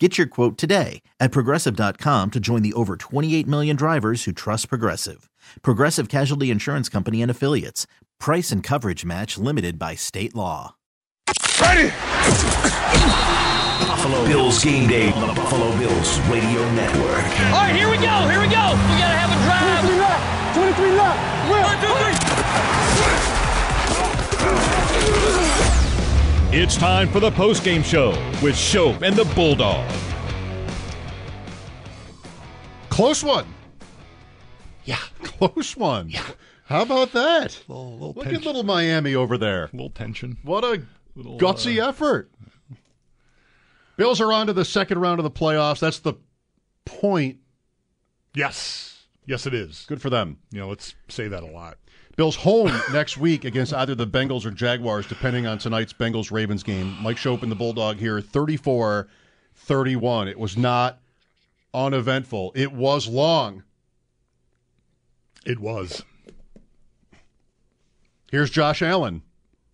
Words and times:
Get 0.00 0.16
your 0.16 0.28
quote 0.28 0.56
today 0.56 1.02
at 1.18 1.32
progressive.com 1.32 2.30
to 2.30 2.38
join 2.38 2.62
the 2.62 2.72
over 2.74 2.96
28 2.96 3.48
million 3.48 3.74
drivers 3.74 4.22
who 4.24 4.32
trust 4.32 4.68
Progressive. 4.68 5.28
Progressive 5.62 6.08
Casualty 6.08 6.52
Insurance 6.52 6.88
Company 6.88 7.20
and 7.20 7.30
Affiliates. 7.30 7.88
Price 8.20 8.52
and 8.52 8.62
coverage 8.62 9.04
match 9.04 9.36
limited 9.38 9.76
by 9.76 9.96
state 9.96 10.36
law. 10.36 10.76
Ready! 11.60 11.90
Buffalo 13.86 14.24
Bills 14.26 14.62
game 14.62 14.88
day 14.88 15.10
on 15.12 15.26
the 15.28 15.34
Buffalo 15.34 15.76
Bills 15.78 16.20
Radio 16.28 16.70
Network. 16.72 17.24
All 17.50 17.66
right, 17.66 17.74
here 17.74 17.90
we 17.90 17.96
go. 17.96 18.28
Here 18.28 18.40
we 18.40 18.46
go. 18.46 18.78
We 18.78 18.98
got 19.02 19.10
to 19.10 19.18
have 19.18 19.32
a 19.32 19.36
drive. 19.42 19.82
23 19.82 19.98
left. 19.98 20.54
23 20.54 20.92
left. 20.92 21.18
Will. 21.50 21.62
One, 21.62 21.78
two, 21.82 21.94
three. 25.72 25.77
It's 26.50 26.78
time 26.78 27.10
for 27.10 27.20
the 27.20 27.30
post-game 27.30 27.82
show 27.82 28.08
with 28.42 28.54
Schopp 28.54 29.02
and 29.02 29.14
the 29.14 29.24
Bulldog. 29.34 29.86
Close 32.88 33.22
one. 33.22 33.46
Yeah, 34.84 34.96
close 35.22 35.76
one. 35.76 36.08
Yeah. 36.08 36.24
How 36.64 36.82
about 36.82 37.12
that? 37.12 37.62
Little, 37.68 37.92
little 37.92 38.08
Look 38.14 38.24
tension. 38.24 38.36
at 38.42 38.46
little 38.46 38.62
Miami 38.62 39.14
over 39.14 39.36
there. 39.36 39.64
A 39.64 39.70
little 39.72 39.90
tension. 39.90 40.38
What 40.42 40.64
a 40.64 40.82
Little, 41.14 41.38
gutsy 41.38 41.82
uh, 41.84 41.88
effort. 41.90 42.30
Bills 43.98 44.20
are 44.20 44.32
on 44.32 44.46
to 44.46 44.54
the 44.54 44.64
second 44.64 45.00
round 45.00 45.20
of 45.20 45.24
the 45.24 45.30
playoffs. 45.30 45.80
That's 45.80 45.98
the 45.98 46.14
point. 46.86 47.38
Yes. 48.34 48.97
Yes, 49.28 49.44
it 49.44 49.52
is. 49.52 49.84
Good 49.86 50.00
for 50.00 50.08
them. 50.08 50.38
You 50.50 50.60
know, 50.60 50.70
let's 50.70 50.94
say 51.08 51.28
that 51.28 51.42
a 51.42 51.46
lot. 51.46 51.76
Bills 52.16 52.34
home 52.34 52.72
next 52.92 53.18
week 53.18 53.44
against 53.44 53.74
either 53.74 53.94
the 53.94 54.06
Bengals 54.06 54.46
or 54.46 54.50
Jaguars, 54.50 55.06
depending 55.06 55.46
on 55.46 55.58
tonight's 55.58 55.92
Bengals 55.92 56.32
Ravens 56.32 56.62
game. 56.62 56.96
Mike 57.02 57.18
Schopp 57.18 57.42
and 57.42 57.52
the 57.52 57.56
Bulldog 57.56 57.98
here, 57.98 58.22
34 58.22 59.06
31. 59.54 60.28
It 60.28 60.38
was 60.38 60.56
not 60.56 61.00
uneventful. 61.74 62.52
It 62.54 62.72
was 62.72 63.06
long. 63.06 63.64
It 65.44 65.58
was. 65.58 66.02
Here's 68.30 68.48
Josh 68.48 68.80
Allen. 68.80 69.22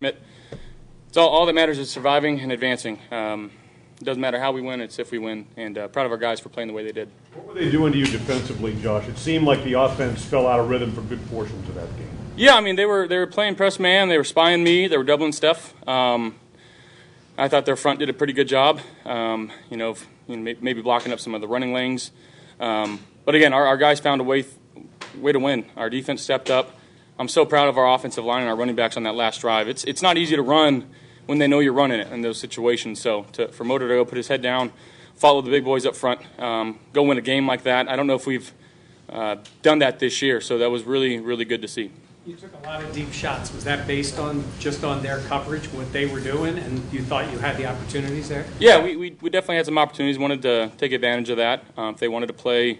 It's 0.01 1.15
all, 1.15 1.29
all 1.29 1.45
that 1.45 1.55
matters 1.55 1.79
is 1.79 1.89
surviving 1.89 2.41
and 2.41 2.51
advancing. 2.51 2.99
Um, 3.09 3.51
it 3.99 4.03
doesn't 4.03 4.21
matter 4.21 4.39
how 4.39 4.51
we 4.51 4.61
win; 4.61 4.81
it's 4.81 4.99
if 4.99 5.11
we 5.11 5.19
win. 5.19 5.47
And 5.55 5.77
uh, 5.77 5.87
proud 5.87 6.05
of 6.05 6.11
our 6.11 6.17
guys 6.17 6.39
for 6.39 6.49
playing 6.49 6.67
the 6.67 6.73
way 6.73 6.83
they 6.83 6.91
did. 6.91 7.09
What 7.33 7.47
were 7.47 7.53
they 7.53 7.71
doing 7.71 7.93
to 7.93 7.97
you 7.97 8.05
defensively, 8.05 8.75
Josh? 8.81 9.07
It 9.07 9.17
seemed 9.17 9.45
like 9.45 9.63
the 9.63 9.73
offense 9.73 10.23
fell 10.23 10.47
out 10.47 10.59
of 10.59 10.69
rhythm 10.69 10.91
for 10.91 11.01
good 11.01 11.25
portions 11.29 11.67
of 11.69 11.75
that 11.75 11.95
game. 11.97 12.09
Yeah, 12.35 12.55
I 12.55 12.61
mean 12.61 12.75
they 12.75 12.85
were 12.85 13.07
they 13.07 13.17
were 13.17 13.27
playing 13.27 13.55
press 13.55 13.79
man. 13.79 14.09
They 14.09 14.17
were 14.17 14.25
spying 14.25 14.63
me. 14.63 14.87
They 14.87 14.97
were 14.97 15.05
doubling 15.05 15.31
stuff. 15.31 15.73
Um, 15.87 16.35
I 17.37 17.47
thought 17.47 17.65
their 17.65 17.75
front 17.75 17.99
did 17.99 18.09
a 18.09 18.13
pretty 18.13 18.33
good 18.33 18.47
job. 18.47 18.81
Um, 19.05 19.51
you 19.69 19.77
know, 19.77 19.95
you 20.27 20.37
know, 20.37 20.55
maybe 20.61 20.81
blocking 20.81 21.13
up 21.13 21.19
some 21.19 21.33
of 21.33 21.41
the 21.41 21.47
running 21.47 21.73
lanes. 21.73 22.11
Um, 22.59 22.99
but 23.25 23.35
again, 23.35 23.53
our, 23.53 23.65
our 23.67 23.77
guys 23.77 23.99
found 23.99 24.21
a 24.21 24.23
way 24.23 24.45
way 25.17 25.31
to 25.31 25.39
win. 25.39 25.65
Our 25.77 25.89
defense 25.89 26.21
stepped 26.21 26.49
up. 26.49 26.77
I'm 27.17 27.29
so 27.29 27.45
proud 27.45 27.69
of 27.69 27.77
our 27.77 27.93
offensive 27.93 28.25
line 28.25 28.41
and 28.41 28.49
our 28.49 28.55
running 28.55 28.75
backs 28.75 28.97
on 28.97 29.03
that 29.03 29.15
last 29.15 29.39
drive. 29.39 29.69
It's 29.69 29.83
it's 29.85 30.01
not 30.01 30.17
easy 30.17 30.35
to 30.35 30.41
run 30.41 30.89
when 31.25 31.37
they 31.39 31.47
know 31.47 31.59
you're 31.59 31.73
running 31.73 31.99
it 31.99 32.11
in 32.11 32.21
those 32.21 32.39
situations. 32.39 33.01
So 33.01 33.23
to, 33.33 33.47
for 33.49 33.63
Motor 33.63 33.87
to 33.87 33.95
go 33.95 34.05
put 34.05 34.17
his 34.17 34.27
head 34.27 34.41
down, 34.41 34.71
follow 35.15 35.41
the 35.41 35.51
big 35.51 35.63
boys 35.63 35.85
up 35.85 35.95
front, 35.95 36.21
um, 36.39 36.79
go 36.93 37.03
win 37.03 37.17
a 37.17 37.21
game 37.21 37.47
like 37.47 37.63
that. 37.63 37.87
I 37.87 37.95
don't 37.95 38.07
know 38.07 38.15
if 38.15 38.27
we've 38.27 38.51
uh, 39.09 39.37
done 39.61 39.79
that 39.79 39.99
this 39.99 40.21
year. 40.21 40.41
So 40.41 40.57
that 40.57 40.69
was 40.69 40.83
really 40.83 41.19
really 41.19 41.45
good 41.45 41.61
to 41.61 41.67
see. 41.67 41.91
You 42.25 42.35
took 42.35 42.53
a 42.63 42.65
lot 42.65 42.83
of 42.83 42.91
deep 42.91 43.13
shots. 43.13 43.53
Was 43.53 43.63
that 43.65 43.85
based 43.85 44.17
on 44.17 44.43
just 44.57 44.83
on 44.83 45.03
their 45.03 45.19
coverage, 45.19 45.65
what 45.67 45.93
they 45.93 46.07
were 46.07 46.19
doing, 46.19 46.57
and 46.57 46.81
you 46.91 47.03
thought 47.03 47.31
you 47.31 47.37
had 47.37 47.55
the 47.55 47.67
opportunities 47.67 48.29
there? 48.29 48.45
Yeah, 48.57 48.83
we, 48.83 48.95
we, 48.95 49.15
we 49.21 49.29
definitely 49.29 49.57
had 49.57 49.67
some 49.67 49.77
opportunities. 49.77 50.17
Wanted 50.17 50.41
to 50.41 50.71
take 50.77 50.91
advantage 50.91 51.29
of 51.29 51.37
that. 51.37 51.63
Um, 51.77 51.93
if 51.93 51.99
they 51.99 52.07
wanted 52.07 52.27
to 52.27 52.33
play, 52.33 52.79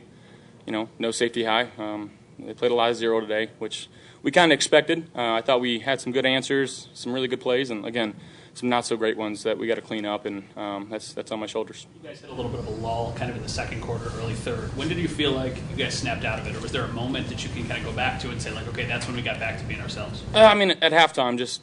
you 0.66 0.72
know, 0.72 0.90
no 0.98 1.12
safety 1.12 1.44
high, 1.44 1.70
um, 1.78 2.10
they 2.40 2.56
played 2.56 2.72
a 2.72 2.74
lot 2.74 2.90
of 2.90 2.96
zero 2.96 3.20
today, 3.20 3.52
which 3.60 3.88
we 4.24 4.32
kind 4.32 4.52
of 4.52 4.56
expected. 4.56 5.12
Uh, 5.16 5.34
I 5.34 5.42
thought 5.42 5.62
we 5.62 5.78
had 5.78 6.02
some 6.02 6.12
good 6.12 6.26
answers, 6.26 6.90
some 6.96 7.14
really 7.14 7.28
good 7.28 7.40
plays, 7.40 7.70
and 7.70 7.86
again, 7.86 8.16
some 8.56 8.70
not 8.70 8.86
so 8.86 8.96
great 8.96 9.18
ones 9.18 9.44
that 9.44 9.58
we 9.58 9.68
got 9.68 9.76
to 9.76 9.82
clean 9.82 10.06
up, 10.06 10.26
and 10.26 10.44
um, 10.58 10.88
that's 10.90 11.14
that's 11.14 11.32
on 11.32 11.40
my 11.40 11.46
shoulders. 11.46 11.88
You 12.02 12.10
guys 12.10 12.22
hit 12.22 12.30
a 12.30 12.34
little 12.34 12.50
bit 12.50 12.62
of 12.62 12.68
a 12.68 12.72
lull 12.72 13.14
kind 13.16 13.30
of 13.30 13.36
in 13.36 13.44
the 13.44 13.50
second 13.50 13.82
quarter, 13.82 14.10
early 14.18 14.34
third. 14.34 14.76
When 14.78 14.88
did 14.88 14.98
you 14.98 15.10
feel 15.10 15.32
like 15.32 15.58
you 15.70 15.76
guys 15.76 15.94
snapped 15.94 16.24
out 16.24 16.40
of 16.40 16.48
it, 16.48 16.56
or 16.56 16.62
was 16.62 16.72
there 16.72 16.84
a 16.84 16.92
moment 16.94 17.28
that 17.28 17.44
you 17.44 17.50
can 17.50 17.68
kind 17.68 17.80
of 17.80 17.86
go 17.86 17.92
back 17.92 18.20
to 18.22 18.30
and 18.32 18.42
say, 18.42 18.52
like, 18.52 18.68
okay, 18.70 18.86
that's 18.86 19.08
when 19.08 19.16
we 19.16 19.22
got 19.22 19.40
back 19.40 19.60
to 19.60 19.66
being 19.66 19.82
ourselves? 19.82 20.24
Uh, 20.34 20.40
I 20.40 20.56
mean, 20.56 20.72
at 20.72 20.94
halftime, 20.94 21.38
just 21.38 21.62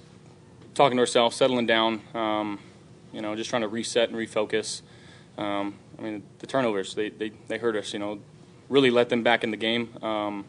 talking 0.74 0.98
to 0.98 1.00
ourselves, 1.00 1.34
settling 1.34 1.66
down, 1.66 2.02
um, 2.14 2.58
you 3.12 3.22
know, 3.22 3.34
just 3.34 3.48
trying 3.48 3.62
to 3.62 3.68
reset 3.68 4.10
and 4.10 4.18
refocus. 4.18 4.82
Um, 5.38 5.76
I 5.98 6.02
mean, 6.02 6.22
the 6.40 6.46
turnovers, 6.46 6.94
they, 6.94 7.08
they, 7.08 7.32
they 7.48 7.58
hurt 7.58 7.76
us, 7.76 7.92
you 7.92 7.98
know, 7.98 8.20
really 8.68 8.90
let 8.90 9.08
them 9.08 9.22
back 9.22 9.44
in 9.44 9.50
the 9.50 9.56
game. 9.56 9.94
Um, 10.02 10.44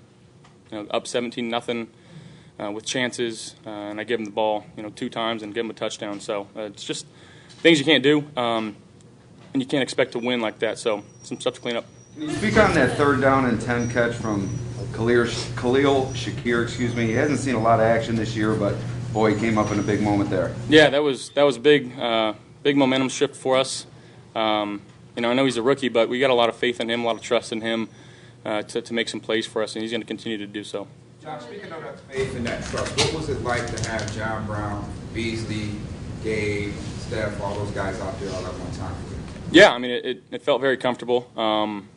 you 0.72 0.80
know, 0.80 0.88
up 0.90 1.08
17 1.08 1.48
nothing 1.48 1.90
uh, 2.60 2.72
with 2.72 2.86
chances, 2.86 3.56
uh, 3.66 3.70
and 3.70 4.00
I 4.00 4.04
give 4.04 4.20
him 4.20 4.26
the 4.26 4.32
ball, 4.32 4.66
you 4.78 4.84
know, 4.84 4.90
two 4.90 5.10
times 5.10 5.44
and 5.44 5.54
give 5.54 5.66
him 5.66 5.72
a 5.72 5.74
touchdown. 5.74 6.20
So 6.20 6.48
uh, 6.56 6.62
it's 6.62 6.84
just 6.84 7.06
things 7.48 7.80
you 7.80 7.86
can't 7.86 8.04
do, 8.04 8.26
um, 8.36 8.76
and 9.54 9.62
you 9.62 9.68
can't 9.68 9.84
expect 9.84 10.14
to 10.14 10.20
win 10.20 10.42
like 10.42 10.60
that. 10.60 10.78
So 10.78 11.04
some 11.24 11.40
stuff 11.40 11.56
to 11.56 11.62
clean 11.62 11.76
up. 11.76 11.86
Can 12.14 12.24
you 12.24 12.32
speak 12.32 12.58
on 12.58 12.74
that 12.76 12.96
third 12.96 13.22
down 13.22 13.46
and 13.46 13.60
10 13.60 13.90
catch 13.90 14.14
from 14.14 14.50
Khalil, 14.94 15.26
Khalil 15.56 16.06
Shakir, 16.14 16.64
excuse 16.64 16.96
me? 16.96 17.08
He 17.08 17.14
hasn't 17.14 17.40
seen 17.40 17.56
a 17.56 17.62
lot 17.62 17.80
of 17.80 17.86
action 17.86 18.16
this 18.16 18.36
year, 18.36 18.54
but 18.54 18.76
boy, 19.14 19.34
he 19.34 19.40
came 19.40 19.58
up 19.58 19.72
in 19.72 19.80
a 19.80 19.84
big 19.84 20.02
moment 20.02 20.30
there. 20.30 20.54
Yeah, 20.70 20.90
that 20.92 21.02
was 21.02 21.30
that 21.32 21.44
was 21.44 21.58
a 21.58 21.60
big 21.60 21.98
uh, 22.00 22.34
big 22.62 22.78
momentum 22.78 23.10
shift 23.10 23.36
for 23.36 23.58
us. 23.58 23.88
Um, 24.36 24.82
you 25.16 25.22
know, 25.22 25.32
I 25.32 25.34
know 25.34 25.46
he's 25.46 25.58
a 25.58 25.64
rookie, 25.64 25.90
but 25.90 26.10
we 26.10 26.20
got 26.20 26.30
a 26.30 26.36
lot 26.36 26.50
of 26.50 26.56
faith 26.56 26.80
in 26.80 26.90
him, 26.90 27.04
a 27.04 27.06
lot 27.06 27.16
of 27.16 27.22
trust 27.22 27.52
in 27.52 27.62
him 27.62 27.90
uh, 28.46 28.64
to, 28.64 28.82
to 28.82 28.94
make 28.94 29.10
some 29.10 29.20
plays 29.20 29.46
for 29.46 29.62
us, 29.62 29.76
and 29.76 29.82
he's 29.82 29.92
going 29.92 30.02
to 30.02 30.08
continue 30.08 30.38
to 30.38 30.48
do 30.48 30.64
so. 30.64 30.88
John, 31.24 31.40
speaking 31.40 31.72
of 31.72 31.82
that 31.84 31.98
faith 32.02 32.36
and 32.36 32.46
that 32.46 32.66
trust, 32.66 32.98
what 32.98 33.14
was 33.14 33.30
it 33.30 33.42
like 33.44 33.66
to 33.74 33.90
have 33.90 34.14
John 34.14 34.46
Brown, 34.46 34.86
Beasley, 35.14 35.70
Gabe, 36.22 36.74
Steph, 36.98 37.40
all 37.40 37.56
those 37.56 37.72
guys 37.72 37.98
out 38.02 38.20
there 38.20 38.30
all 38.32 38.46
at 38.46 38.54
one 38.54 38.72
time? 38.74 38.94
Yeah, 39.50 39.72
I 39.72 39.78
mean, 39.78 39.92
it, 39.92 40.22
it, 40.32 40.42
felt 40.42 40.60
very 40.60 40.76
comfortable. 40.76 41.32
Um, 41.40 41.88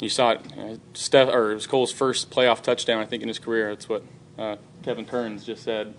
you 0.00 0.08
saw 0.08 0.30
it, 0.30 0.40
uh, 0.56 0.76
Steph, 0.94 1.28
or 1.28 1.50
it 1.50 1.56
was 1.56 1.66
Cole's 1.66 1.92
first 1.92 2.30
playoff 2.30 2.62
touchdown, 2.62 3.02
I 3.02 3.04
think, 3.04 3.22
in 3.22 3.28
his 3.28 3.38
career. 3.38 3.68
That's 3.68 3.86
what 3.86 4.02
uh, 4.38 4.56
Kevin 4.82 5.04
Kearns 5.04 5.44
just 5.44 5.62
said. 5.62 5.92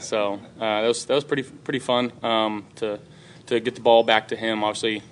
So 0.00 0.40
uh, 0.56 0.80
that 0.80 0.88
was 0.88 1.04
that 1.04 1.14
was 1.14 1.22
pretty 1.22 1.44
pretty 1.44 1.78
fun 1.78 2.10
um, 2.24 2.66
to 2.76 2.98
to 3.46 3.60
get 3.60 3.76
the 3.76 3.82
ball 3.82 4.02
back 4.02 4.26
to 4.28 4.36
him. 4.36 4.64
Obviously, 4.64 5.04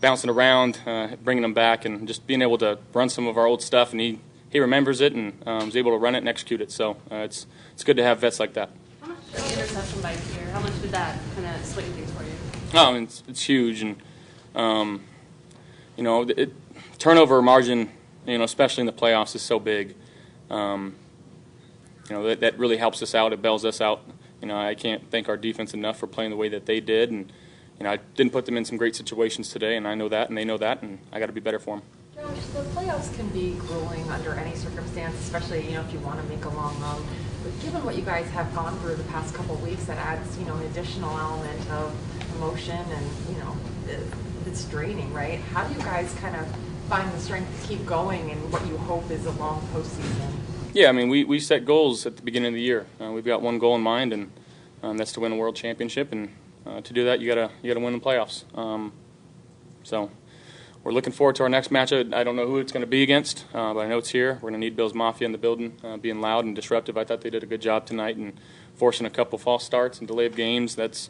bouncing 0.00 0.30
around, 0.30 0.78
uh, 0.86 1.16
bringing 1.24 1.42
him 1.42 1.54
back, 1.54 1.84
and 1.84 2.06
just 2.06 2.24
being 2.28 2.40
able 2.40 2.58
to 2.58 2.78
run 2.92 3.08
some 3.08 3.26
of 3.26 3.36
our 3.36 3.46
old 3.46 3.62
stuff. 3.62 3.90
And 3.90 4.00
he 4.00 4.20
he 4.52 4.60
remembers 4.60 5.00
it 5.00 5.14
and 5.14 5.32
um, 5.46 5.68
is 5.68 5.76
able 5.76 5.92
to 5.92 5.96
run 5.96 6.14
it 6.14 6.18
and 6.18 6.28
execute 6.28 6.60
it. 6.60 6.70
So 6.70 6.92
uh, 7.10 7.16
it's 7.16 7.46
it's 7.72 7.82
good 7.82 7.96
to 7.96 8.02
have 8.04 8.20
vets 8.20 8.38
like 8.38 8.52
that. 8.52 8.70
How 9.00 9.08
much 9.08 9.18
the 9.32 9.52
interception 9.54 10.00
by 10.02 10.12
Poyer? 10.14 10.50
How 10.50 10.60
much 10.60 10.80
did 10.82 10.90
that 10.90 11.18
kind 11.34 11.46
of 11.46 11.64
swing 11.64 11.86
things 11.92 12.10
for 12.12 12.22
you? 12.22 12.30
No, 12.74 12.90
I 12.90 12.92
mean, 12.92 13.04
it's, 13.04 13.22
it's 13.26 13.42
huge, 13.42 13.82
and 13.82 13.96
um, 14.54 15.02
you 15.96 16.04
know, 16.04 16.22
it, 16.22 16.52
turnover 16.98 17.40
margin, 17.40 17.90
you 18.26 18.36
know, 18.36 18.44
especially 18.44 18.82
in 18.82 18.86
the 18.86 18.92
playoffs, 18.92 19.34
is 19.34 19.42
so 19.42 19.58
big. 19.58 19.96
Um, 20.50 20.96
you 22.10 22.16
know, 22.16 22.24
that, 22.24 22.40
that 22.40 22.58
really 22.58 22.76
helps 22.76 23.02
us 23.02 23.14
out. 23.14 23.32
It 23.32 23.40
bails 23.40 23.64
us 23.64 23.80
out. 23.80 24.02
You 24.42 24.48
know, 24.48 24.58
I 24.58 24.74
can't 24.74 25.10
thank 25.10 25.28
our 25.28 25.36
defense 25.38 25.72
enough 25.72 25.98
for 25.98 26.06
playing 26.06 26.30
the 26.30 26.36
way 26.36 26.50
that 26.50 26.66
they 26.66 26.80
did, 26.80 27.10
and 27.10 27.32
you 27.78 27.84
know, 27.84 27.90
I 27.90 27.96
didn't 28.16 28.32
put 28.32 28.44
them 28.44 28.58
in 28.58 28.66
some 28.66 28.76
great 28.76 28.94
situations 28.94 29.48
today, 29.48 29.76
and 29.76 29.88
I 29.88 29.94
know 29.94 30.10
that, 30.10 30.28
and 30.28 30.36
they 30.36 30.44
know 30.44 30.58
that, 30.58 30.82
and 30.82 30.98
I 31.10 31.20
got 31.20 31.26
to 31.26 31.32
be 31.32 31.40
better 31.40 31.58
for 31.58 31.76
them. 31.76 31.84
Josh, 32.14 32.44
the 32.52 32.60
playoffs 32.74 33.14
can 33.16 33.28
be 33.28 33.54
grueling 33.54 34.08
under 34.10 34.34
any 34.34 34.54
circumstance, 34.54 35.18
especially 35.20 35.66
you 35.66 35.72
know 35.72 35.80
if 35.80 35.92
you 35.92 35.98
want 36.00 36.20
to 36.20 36.26
make 36.28 36.44
a 36.44 36.50
long 36.50 36.78
run. 36.80 37.02
But 37.42 37.58
given 37.60 37.84
what 37.84 37.96
you 37.96 38.02
guys 38.02 38.28
have 38.30 38.54
gone 38.54 38.78
through 38.80 38.96
the 38.96 39.04
past 39.04 39.34
couple 39.34 39.56
weeks, 39.56 39.84
that 39.86 39.96
adds 39.96 40.38
you 40.38 40.44
know 40.44 40.54
an 40.54 40.66
additional 40.66 41.16
element 41.18 41.70
of 41.70 41.94
emotion, 42.36 42.76
and 42.76 43.06
you 43.30 43.38
know 43.38 43.56
it, 43.88 44.00
it's 44.46 44.64
draining, 44.66 45.12
right? 45.14 45.40
How 45.40 45.66
do 45.66 45.72
you 45.72 45.80
guys 45.80 46.12
kind 46.20 46.36
of 46.36 46.46
find 46.88 47.10
the 47.12 47.18
strength 47.18 47.62
to 47.62 47.68
keep 47.68 47.86
going 47.86 48.28
in 48.28 48.38
what 48.50 48.66
you 48.66 48.76
hope 48.76 49.10
is 49.10 49.24
a 49.24 49.30
long 49.32 49.66
postseason? 49.72 50.32
Yeah, 50.74 50.88
I 50.88 50.92
mean, 50.92 51.08
we, 51.08 51.24
we 51.24 51.38
set 51.38 51.64
goals 51.64 52.06
at 52.06 52.16
the 52.16 52.22
beginning 52.22 52.48
of 52.48 52.54
the 52.54 52.62
year. 52.62 52.86
Uh, 53.00 53.10
we've 53.12 53.24
got 53.24 53.42
one 53.42 53.58
goal 53.58 53.74
in 53.74 53.82
mind, 53.82 54.12
and 54.12 54.30
um, 54.82 54.96
that's 54.96 55.12
to 55.12 55.20
win 55.20 55.32
a 55.32 55.36
world 55.36 55.56
championship. 55.56 56.12
And 56.12 56.34
uh, 56.66 56.80
to 56.82 56.92
do 56.92 57.04
that, 57.04 57.20
you 57.20 57.28
gotta 57.28 57.50
you 57.62 57.72
gotta 57.72 57.84
win 57.84 57.94
the 57.94 58.00
playoffs. 58.00 58.44
Um, 58.56 58.92
so 59.82 60.10
we're 60.84 60.92
looking 60.92 61.12
forward 61.12 61.36
to 61.36 61.44
our 61.44 61.48
next 61.48 61.70
matchup. 61.70 62.12
I 62.12 62.24
don't 62.24 62.36
know 62.36 62.46
who 62.46 62.58
it's 62.58 62.72
going 62.72 62.82
to 62.82 62.86
be 62.86 63.02
against, 63.02 63.44
uh, 63.54 63.72
but 63.72 63.80
I 63.80 63.88
know 63.88 63.98
it's 63.98 64.10
here. 64.10 64.34
We're 64.34 64.50
going 64.50 64.54
to 64.54 64.58
need 64.58 64.76
Bills 64.76 64.94
Mafia 64.94 65.26
in 65.26 65.32
the 65.32 65.38
building, 65.38 65.76
uh, 65.84 65.96
being 65.96 66.20
loud 66.20 66.44
and 66.44 66.54
disruptive. 66.56 66.96
I 66.96 67.04
thought 67.04 67.20
they 67.20 67.30
did 67.30 67.42
a 67.42 67.46
good 67.46 67.60
job 67.60 67.86
tonight 67.86 68.16
and 68.16 68.32
forcing 68.74 69.06
a 69.06 69.10
couple 69.10 69.38
false 69.38 69.64
starts 69.64 69.98
and 69.98 70.08
delay 70.08 70.26
of 70.26 70.34
games. 70.34 70.74
That's 70.74 71.08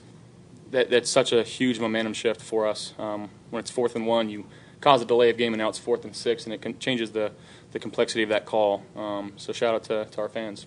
that, 0.71 0.91
that's 0.91 1.11
such 1.11 1.33
a 1.33 1.43
huge 1.43 1.79
momentum 1.79 2.15
shift 2.15 2.41
for 2.41 2.67
us. 2.67 2.95
Um, 2.99 3.29
when 3.51 3.61
it's 3.61 3.71
fourth 3.71 3.95
and 3.95 4.07
one, 4.07 4.29
you 4.31 4.47
cause 4.81 5.03
a 5.03 5.05
delay 5.05 5.31
of 5.31 5.37
game, 5.37 5.53
and 5.53 5.61
now 5.61 5.69
it's 5.69 5.79
fourth 5.79 6.05
and 6.05 6.17
six, 6.17 6.45
and 6.45 6.53
it 6.53 6.61
can, 6.63 6.79
changes 6.79 7.13
the, 7.13 7.33
the 7.73 7.79
complexity 7.79 8.23
of 8.23 8.31
that 8.31 8.47
call. 8.47 8.83
Um, 8.97 9.33
so 9.37 9.53
shout 9.53 9.75
out 9.75 9.85
to, 9.85 10.07
to 10.07 10.21
our 10.21 10.29
fans. 10.29 10.67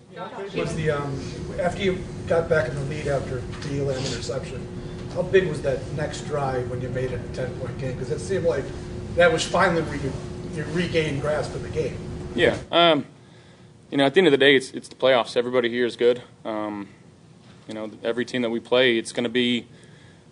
Was 0.54 0.74
the 0.74 0.90
um, 0.90 1.20
after 1.60 1.82
you 1.82 1.98
got 2.26 2.48
back 2.48 2.68
in 2.68 2.74
the 2.74 2.82
lead 2.82 3.08
after 3.08 3.40
the 3.40 3.80
Elam 3.80 3.98
interception? 3.98 4.66
How 5.14 5.22
big 5.22 5.48
was 5.48 5.62
that 5.62 5.80
next 5.92 6.22
drive 6.22 6.70
when 6.70 6.80
you 6.80 6.88
made 6.90 7.10
it 7.10 7.20
a 7.20 7.34
ten 7.34 7.52
point 7.58 7.78
game? 7.78 7.92
Because 7.92 8.10
it 8.10 8.20
seemed 8.20 8.44
like 8.44 8.64
that 9.16 9.32
was 9.32 9.44
finally 9.44 9.82
where 9.82 9.96
you, 9.96 10.12
you 10.54 10.64
regained 10.72 11.20
grasp 11.20 11.54
of 11.54 11.62
the 11.62 11.68
game. 11.68 11.96
Yeah. 12.34 12.56
Um, 12.70 13.06
you 13.90 13.98
know, 13.98 14.04
at 14.04 14.14
the 14.14 14.18
end 14.18 14.26
of 14.28 14.32
the 14.32 14.38
day, 14.38 14.56
it's 14.56 14.70
it's 14.70 14.88
the 14.88 14.94
playoffs. 14.94 15.36
Everybody 15.36 15.68
here 15.68 15.86
is 15.86 15.96
good. 15.96 16.22
Um, 16.44 16.88
you 17.68 17.74
know, 17.74 17.90
every 18.02 18.24
team 18.24 18.42
that 18.42 18.50
we 18.50 18.60
play, 18.60 18.98
it's 18.98 19.12
going 19.12 19.24
to 19.24 19.30
be 19.30 19.66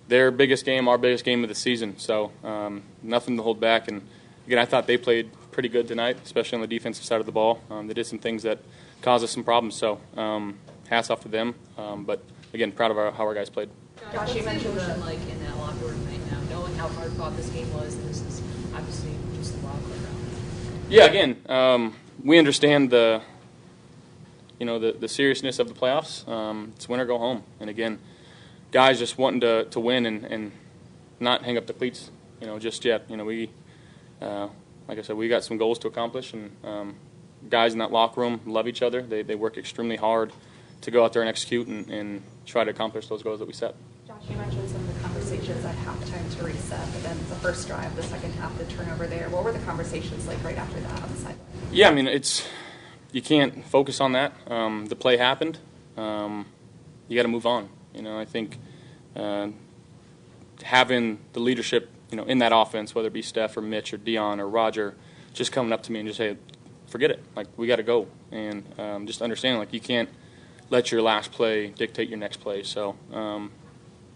their 0.08 0.30
biggest 0.30 0.64
game, 0.64 0.86
our 0.88 0.98
biggest 0.98 1.24
game 1.24 1.42
of 1.42 1.48
the 1.48 1.54
season. 1.54 1.98
So 1.98 2.30
um, 2.42 2.82
nothing 3.02 3.36
to 3.36 3.42
hold 3.42 3.60
back. 3.60 3.88
And 3.88 4.02
again, 4.46 4.58
I 4.58 4.64
thought 4.64 4.86
they 4.86 4.96
played 4.96 5.30
pretty 5.50 5.68
good 5.68 5.88
tonight, 5.88 6.18
especially 6.24 6.56
on 6.56 6.62
the 6.62 6.66
defensive 6.66 7.04
side 7.04 7.20
of 7.20 7.26
the 7.26 7.32
ball. 7.32 7.60
Um, 7.70 7.86
they 7.86 7.94
did 7.94 8.06
some 8.06 8.18
things 8.18 8.42
that 8.42 8.58
caused 9.02 9.24
us 9.24 9.30
some 9.30 9.44
problems. 9.44 9.74
So 9.74 10.00
um, 10.16 10.58
hats 10.88 11.10
off 11.10 11.20
to 11.22 11.28
them. 11.28 11.54
Um, 11.78 12.04
but 12.04 12.22
again, 12.52 12.72
proud 12.72 12.90
of 12.90 12.98
our, 12.98 13.10
how 13.12 13.24
our 13.24 13.34
guys 13.34 13.50
played. 13.50 13.70
Josh, 14.12 14.34
you 14.34 14.44
mentioned 14.44 14.76
the 14.76 14.96
like 14.98 15.18
in 15.30 15.42
that 15.44 15.56
locker 15.56 15.86
room 15.86 16.06
right 16.06 16.30
now, 16.30 16.40
knowing 16.50 16.74
how 16.74 16.88
hard 16.88 17.12
fought 17.12 17.36
this 17.36 17.48
game 17.50 17.72
was. 17.72 17.96
This 18.04 18.20
is 18.22 18.33
obviously 18.74 19.10
just 19.36 19.54
a 19.54 19.58
wild 19.58 19.80
card 19.82 20.00
round. 20.02 20.16
Yeah, 20.88 21.04
again, 21.04 21.36
um, 21.48 21.94
we 22.22 22.38
understand 22.38 22.90
the 22.90 23.22
you 24.58 24.66
know 24.66 24.78
the, 24.78 24.92
the 24.92 25.08
seriousness 25.08 25.58
of 25.58 25.68
the 25.68 25.74
playoffs. 25.74 26.26
Um, 26.28 26.72
it's 26.76 26.88
win 26.88 27.00
or 27.00 27.04
go 27.04 27.18
home, 27.18 27.42
and 27.60 27.70
again, 27.70 27.98
guys 28.74 28.98
just 28.98 29.18
wanting 29.18 29.40
to, 29.40 29.64
to 29.66 29.78
win 29.80 30.04
and, 30.04 30.24
and 30.24 30.52
not 31.20 31.42
hang 31.44 31.56
up 31.56 31.66
the 31.66 31.72
cleats, 31.72 32.10
you 32.40 32.46
know, 32.46 32.58
just 32.58 32.84
yet. 32.84 33.04
You 33.08 33.16
know, 33.16 33.24
we, 33.24 33.50
uh, 34.20 34.48
like 34.88 34.98
I 34.98 35.02
said, 35.02 35.16
we 35.16 35.28
got 35.28 35.44
some 35.44 35.56
goals 35.56 35.78
to 35.80 35.88
accomplish, 35.88 36.32
and 36.32 36.50
um, 36.64 36.96
guys 37.48 37.72
in 37.72 37.78
that 37.78 37.92
locker 37.92 38.20
room 38.20 38.40
love 38.46 38.66
each 38.66 38.82
other. 38.82 39.00
They, 39.00 39.22
they 39.22 39.36
work 39.36 39.56
extremely 39.56 39.96
hard 39.96 40.32
to 40.80 40.90
go 40.90 41.04
out 41.04 41.12
there 41.12 41.22
and 41.22 41.28
execute 41.28 41.68
and, 41.68 41.88
and 41.88 42.22
try 42.46 42.64
to 42.64 42.70
accomplish 42.70 43.06
those 43.06 43.22
goals 43.22 43.38
that 43.38 43.46
we 43.46 43.54
set. 43.54 43.76
Josh, 44.06 44.22
you 44.28 44.36
mentioned 44.36 44.68
some 44.68 44.80
of 44.80 44.88
the 44.88 44.93
conversations 45.34 45.64
at 45.64 45.74
halftime 45.76 46.36
to 46.36 46.44
reset, 46.44 46.92
but 46.92 47.02
then 47.02 47.16
the 47.28 47.34
first 47.36 47.66
drive, 47.66 47.94
the 47.96 48.02
second 48.02 48.32
half, 48.34 48.56
the 48.56 48.64
turnover 48.64 49.06
there. 49.06 49.28
What 49.30 49.44
were 49.44 49.52
the 49.52 49.58
conversations 49.60 50.26
like 50.26 50.42
right 50.44 50.56
after 50.56 50.78
that 50.80 51.02
on 51.02 51.10
the 51.10 51.16
sideline? 51.16 51.38
Yeah, 51.72 51.88
I 51.88 51.94
mean, 51.94 52.06
it's 52.06 52.46
you 53.12 53.20
can't 53.20 53.64
focus 53.64 54.00
on 54.00 54.12
that. 54.12 54.32
Um, 54.48 54.86
the 54.86 54.96
play 54.96 55.16
happened. 55.16 55.58
Um, 55.96 56.46
you 57.08 57.16
got 57.16 57.22
to 57.22 57.28
move 57.28 57.46
on. 57.46 57.68
You 57.94 58.02
know, 58.02 58.18
I 58.18 58.24
think 58.24 58.58
uh, 59.16 59.48
having 60.62 61.18
the 61.32 61.40
leadership, 61.40 61.90
you 62.10 62.16
know, 62.16 62.24
in 62.24 62.38
that 62.38 62.52
offense, 62.54 62.94
whether 62.94 63.08
it 63.08 63.14
be 63.14 63.22
Steph 63.22 63.56
or 63.56 63.60
Mitch 63.60 63.92
or 63.92 63.96
Dion 63.96 64.40
or 64.40 64.48
Roger, 64.48 64.94
just 65.32 65.50
coming 65.50 65.72
up 65.72 65.82
to 65.84 65.92
me 65.92 66.00
and 66.00 66.08
just 66.08 66.18
say, 66.18 66.36
"Forget 66.86 67.10
it. 67.10 67.24
Like 67.34 67.48
we 67.56 67.66
got 67.66 67.76
to 67.76 67.82
go," 67.82 68.06
and 68.30 68.64
um, 68.78 69.06
just 69.06 69.20
understanding 69.20 69.58
like 69.58 69.72
you 69.72 69.80
can't 69.80 70.08
let 70.70 70.92
your 70.92 71.02
last 71.02 71.32
play 71.32 71.68
dictate 71.68 72.08
your 72.08 72.18
next 72.18 72.38
play. 72.38 72.62
So 72.62 72.96
um, 73.12 73.50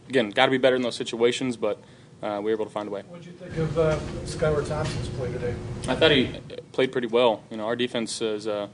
again, 0.09 0.31
got 0.31 0.47
to 0.47 0.51
be 0.51 0.59
better 0.59 0.77
in 0.77 0.83
those 0.83 0.97
situations, 0.97 1.57
but 1.57 1.81
uh, 2.23 2.41
we 2.43 2.51
were 2.51 2.57
able 2.57 2.65
to 2.65 2.71
find 2.71 2.89
a 2.89 2.91
way. 2.91 3.03
What 3.09 3.23
did 3.23 3.27
you 3.27 3.33
think 3.33 3.57
of 3.59 3.79
uh, 3.79 3.99
Skylar 4.25 4.67
Thompson's 4.67 5.09
play 5.11 5.31
today? 5.33 5.55
I 5.87 5.95
thought 5.95 6.11
he 6.11 6.41
played 6.73 6.93
pretty 6.93 7.07
well. 7.07 7.43
You 7.51 7.57
know, 7.57 7.67
our 7.67 7.77
defense 7.77 8.21
is 8.21 8.49
uh, 8.49 8.69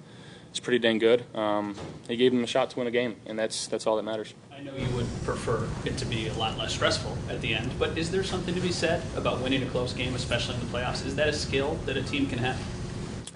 is 0.52 0.60
pretty 0.60 0.78
dang 0.78 0.98
good. 0.98 1.24
Um, 1.34 1.74
he 2.08 2.16
gave 2.16 2.32
him 2.32 2.42
a 2.42 2.46
shot 2.46 2.70
to 2.70 2.78
win 2.78 2.88
a 2.88 2.90
game, 2.90 3.16
and 3.26 3.38
that's 3.38 3.66
that's 3.66 3.86
all 3.86 3.96
that 3.96 4.04
matters. 4.04 4.34
I 4.52 4.60
know 4.62 4.74
you 4.76 4.88
would 4.96 5.06
prefer 5.24 5.68
it 5.84 5.98
to 5.98 6.06
be 6.06 6.28
a 6.28 6.34
lot 6.34 6.56
less 6.56 6.72
stressful 6.72 7.18
at 7.28 7.40
the 7.40 7.54
end, 7.54 7.72
but 7.78 7.98
is 7.98 8.10
there 8.10 8.22
something 8.22 8.54
to 8.54 8.60
be 8.60 8.72
said 8.72 9.02
about 9.16 9.42
winning 9.42 9.62
a 9.62 9.66
close 9.66 9.92
game, 9.92 10.14
especially 10.14 10.54
in 10.54 10.60
the 10.60 10.66
playoffs? 10.66 11.04
Is 11.04 11.16
that 11.16 11.28
a 11.28 11.32
skill 11.32 11.74
that 11.86 11.96
a 11.96 12.02
team 12.02 12.26
can 12.26 12.38
have? 12.38 12.58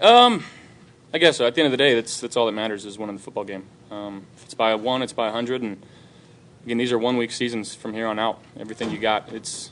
Um, 0.01 0.45
I 1.13 1.19
guess 1.19 1.37
so. 1.37 1.47
At 1.47 1.55
the 1.55 1.63
end 1.63 1.67
of 1.67 1.73
the 1.73 1.77
day, 1.77 1.95
that's 1.95 2.21
that's 2.21 2.37
all 2.37 2.47
that 2.47 2.53
matters 2.53 2.87
is 2.87 2.99
winning 2.99 3.17
the 3.17 3.23
football 3.23 3.45
game. 3.45 3.65
Um, 3.91 4.27
if 4.37 4.45
it's 4.45 4.55
by 4.55 4.71
a 4.71 4.77
one, 4.77 5.03
it's 5.03 5.13
by 5.13 5.29
a 5.29 5.33
hundred, 5.33 5.61
and 5.61 5.85
again, 6.69 6.77
these 6.77 6.93
are 6.93 6.99
one 6.99 7.17
week 7.17 7.31
seasons 7.31 7.75
from 7.75 7.95
here 7.95 8.07
on 8.07 8.19
out. 8.19 8.43
Everything 8.61 8.91
you 8.91 8.99
got, 8.99 9.33
it's 9.33 9.71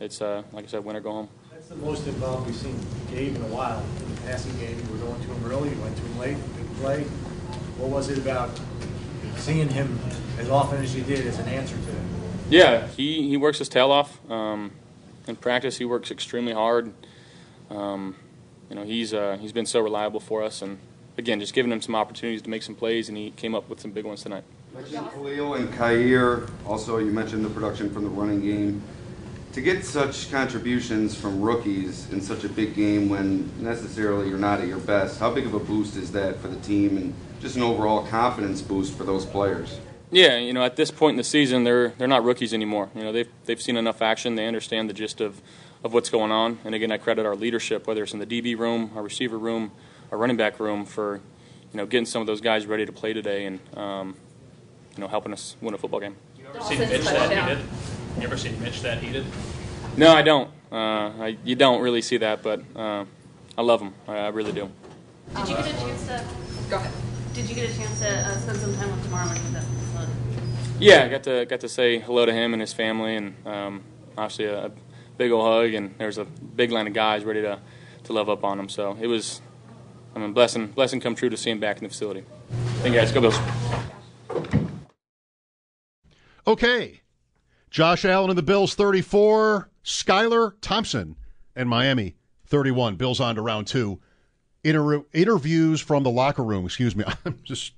it's 0.00 0.22
uh, 0.22 0.42
like 0.50 0.64
I 0.64 0.66
said, 0.66 0.82
win 0.82 0.96
or 0.96 1.00
go 1.00 1.12
home. 1.12 1.28
That's 1.52 1.68
the 1.68 1.76
most 1.76 2.06
involved 2.06 2.46
we've 2.46 2.56
seen 2.56 2.74
Gabe 3.10 3.36
in 3.36 3.42
a 3.42 3.48
while. 3.48 3.84
In 3.98 4.14
the 4.14 4.20
passing 4.22 4.58
game, 4.58 4.78
you 4.78 4.92
were 4.92 5.04
going 5.04 5.20
to 5.20 5.28
him 5.28 5.44
early, 5.44 5.68
you 5.68 5.80
went 5.82 5.94
to 5.94 6.02
him 6.02 6.18
late, 6.18 6.36
big 6.56 6.74
play. 6.76 7.02
What 7.76 7.90
was 7.90 8.08
it 8.08 8.16
about 8.16 8.48
seeing 9.36 9.68
him 9.68 9.98
as 10.38 10.48
often 10.48 10.82
as 10.82 10.96
you 10.96 11.02
did 11.02 11.26
as 11.26 11.38
an 11.38 11.48
answer 11.48 11.76
to 11.76 11.82
him? 11.82 12.08
Yeah, 12.48 12.86
he, 12.86 13.28
he 13.28 13.36
works 13.36 13.58
his 13.58 13.68
tail 13.68 13.90
off. 13.90 14.18
Um, 14.30 14.72
in 15.28 15.36
practice, 15.36 15.76
he 15.76 15.84
works 15.84 16.10
extremely 16.10 16.54
hard. 16.54 16.94
Um, 17.68 18.16
you 18.70 18.76
know, 18.76 18.84
he's 18.84 19.12
uh, 19.12 19.36
he's 19.38 19.52
been 19.52 19.66
so 19.66 19.80
reliable 19.80 20.20
for 20.20 20.42
us, 20.42 20.62
and 20.62 20.78
again, 21.18 21.40
just 21.40 21.52
giving 21.52 21.70
him 21.70 21.82
some 21.82 21.94
opportunities 21.94 22.40
to 22.40 22.48
make 22.48 22.62
some 22.62 22.74
plays, 22.74 23.10
and 23.10 23.18
he 23.18 23.32
came 23.32 23.54
up 23.54 23.68
with 23.68 23.80
some 23.80 23.90
big 23.90 24.06
ones 24.06 24.22
tonight. 24.22 24.44
Mentioned 24.74 25.10
Khalil 25.10 25.54
and 25.54 25.72
Kaiir. 25.74 26.48
Also, 26.64 26.98
you 26.98 27.10
mentioned 27.10 27.44
the 27.44 27.50
production 27.50 27.90
from 27.90 28.04
the 28.04 28.08
running 28.08 28.40
game. 28.40 28.82
To 29.54 29.60
get 29.60 29.84
such 29.84 30.30
contributions 30.30 31.12
from 31.16 31.40
rookies 31.40 32.08
in 32.12 32.20
such 32.20 32.44
a 32.44 32.48
big 32.48 32.76
game 32.76 33.08
when 33.08 33.50
necessarily 33.60 34.28
you're 34.28 34.38
not 34.38 34.60
at 34.60 34.68
your 34.68 34.78
best, 34.78 35.18
how 35.18 35.34
big 35.34 35.44
of 35.44 35.54
a 35.54 35.58
boost 35.58 35.96
is 35.96 36.12
that 36.12 36.38
for 36.38 36.46
the 36.46 36.60
team 36.60 36.96
and 36.96 37.12
just 37.40 37.56
an 37.56 37.62
overall 37.62 38.06
confidence 38.06 38.62
boost 38.62 38.96
for 38.96 39.02
those 39.02 39.26
players? 39.26 39.80
Yeah, 40.12 40.38
you 40.38 40.52
know, 40.52 40.62
at 40.62 40.76
this 40.76 40.92
point 40.92 41.14
in 41.14 41.16
the 41.16 41.24
season, 41.24 41.64
they're 41.64 41.88
they're 41.90 42.06
not 42.06 42.22
rookies 42.22 42.54
anymore. 42.54 42.90
You 42.94 43.02
know, 43.02 43.10
they've 43.10 43.28
they've 43.46 43.60
seen 43.60 43.76
enough 43.76 44.00
action. 44.02 44.36
They 44.36 44.46
understand 44.46 44.88
the 44.88 44.94
gist 44.94 45.20
of, 45.20 45.42
of 45.82 45.92
what's 45.92 46.10
going 46.10 46.30
on. 46.30 46.60
And 46.64 46.76
again, 46.76 46.92
I 46.92 46.98
credit 46.98 47.26
our 47.26 47.34
leadership, 47.34 47.88
whether 47.88 48.04
it's 48.04 48.12
in 48.12 48.20
the 48.20 48.26
DB 48.26 48.56
room, 48.56 48.92
our 48.94 49.02
receiver 49.02 49.38
room, 49.38 49.72
our 50.12 50.18
running 50.18 50.36
back 50.36 50.60
room, 50.60 50.84
for 50.84 51.16
you 51.72 51.76
know 51.76 51.86
getting 51.86 52.06
some 52.06 52.20
of 52.20 52.28
those 52.28 52.40
guys 52.40 52.66
ready 52.66 52.86
to 52.86 52.92
play 52.92 53.12
today 53.12 53.46
and 53.46 53.58
um, 53.76 54.16
you 54.96 55.00
know 55.00 55.08
helping 55.08 55.32
us 55.32 55.56
win 55.60 55.74
a 55.74 55.78
football 55.78 56.00
game. 56.00 56.16
You 56.38 56.44
ever 56.48 56.60
seen 56.62 56.78
Mitch 56.80 57.04
that 57.04 57.48
heated? 57.48 57.64
You 58.18 58.22
ever 58.24 58.36
seen 58.36 58.60
Mitch 58.60 58.82
that 58.82 58.98
heated? 58.98 59.24
No, 59.96 60.12
I 60.12 60.22
don't. 60.22 60.50
Uh, 60.70 61.12
I, 61.20 61.36
you 61.44 61.56
don't 61.56 61.80
really 61.80 62.02
see 62.02 62.16
that, 62.18 62.42
but 62.42 62.62
uh, 62.76 63.04
I 63.58 63.62
love 63.62 63.80
him. 63.80 63.94
I, 64.06 64.18
I 64.18 64.28
really 64.28 64.52
do. 64.52 64.70
Did 65.34 65.48
you 65.48 65.56
get 65.56 65.66
a 65.66 65.72
chance 65.72 66.06
to 66.06 66.24
go 66.68 66.76
ahead? 66.76 66.92
Did 67.34 67.48
you 67.48 67.54
get 67.54 67.70
a 67.70 67.76
chance 67.76 68.00
to 68.00 68.08
uh, 68.08 68.38
spend 68.38 68.58
some 68.58 68.74
time 68.76 68.90
with 68.90 69.04
Damar 69.04 69.26
when 69.26 69.36
he 69.36 69.42
was 69.54 69.64
the 69.64 69.98
sun? 69.98 70.08
Yeah, 70.78 71.04
I 71.04 71.08
got 71.08 71.22
to 71.24 71.44
got 71.46 71.60
to 71.60 71.68
say 71.68 71.98
hello 71.98 72.26
to 72.26 72.32
him 72.32 72.52
and 72.52 72.60
his 72.60 72.72
family, 72.72 73.16
and 73.16 73.34
um, 73.46 73.82
obviously 74.16 74.46
a, 74.46 74.66
a 74.66 74.70
big 75.16 75.30
old 75.30 75.44
hug. 75.44 75.74
And 75.74 75.94
there's 75.98 76.18
a 76.18 76.24
big 76.24 76.72
line 76.72 76.86
of 76.86 76.92
guys 76.94 77.24
ready 77.24 77.42
to, 77.42 77.58
to 78.04 78.12
love 78.12 78.28
up 78.28 78.44
on 78.44 78.58
him. 78.58 78.68
So 78.68 78.96
it 79.00 79.06
was, 79.06 79.40
I 80.14 80.18
mean, 80.18 80.32
blessing 80.32 80.68
blessing 80.68 81.00
come 81.00 81.14
true 81.14 81.30
to 81.30 81.36
see 81.36 81.50
him 81.50 81.60
back 81.60 81.78
in 81.78 81.84
the 81.84 81.90
facility. 81.90 82.24
Thank 82.82 82.94
you 82.94 83.00
guys. 83.00 83.12
Go 83.12 83.20
Bills. 83.20 83.38
Okay. 86.50 87.00
Josh 87.70 88.04
Allen 88.04 88.28
and 88.30 88.36
the 88.36 88.42
Bills 88.42 88.74
34, 88.74 89.70
Skylar 89.84 90.54
Thompson 90.60 91.14
and 91.54 91.68
Miami 91.68 92.16
31. 92.46 92.96
Bills 92.96 93.20
on 93.20 93.36
to 93.36 93.40
round 93.40 93.68
two. 93.68 94.00
inter- 94.64 95.04
interviews 95.12 95.80
from 95.80 96.02
the 96.02 96.10
locker 96.10 96.42
room. 96.42 96.64
Excuse 96.64 96.96
me, 96.96 97.04
I'm 97.24 97.38
just 97.44 97.74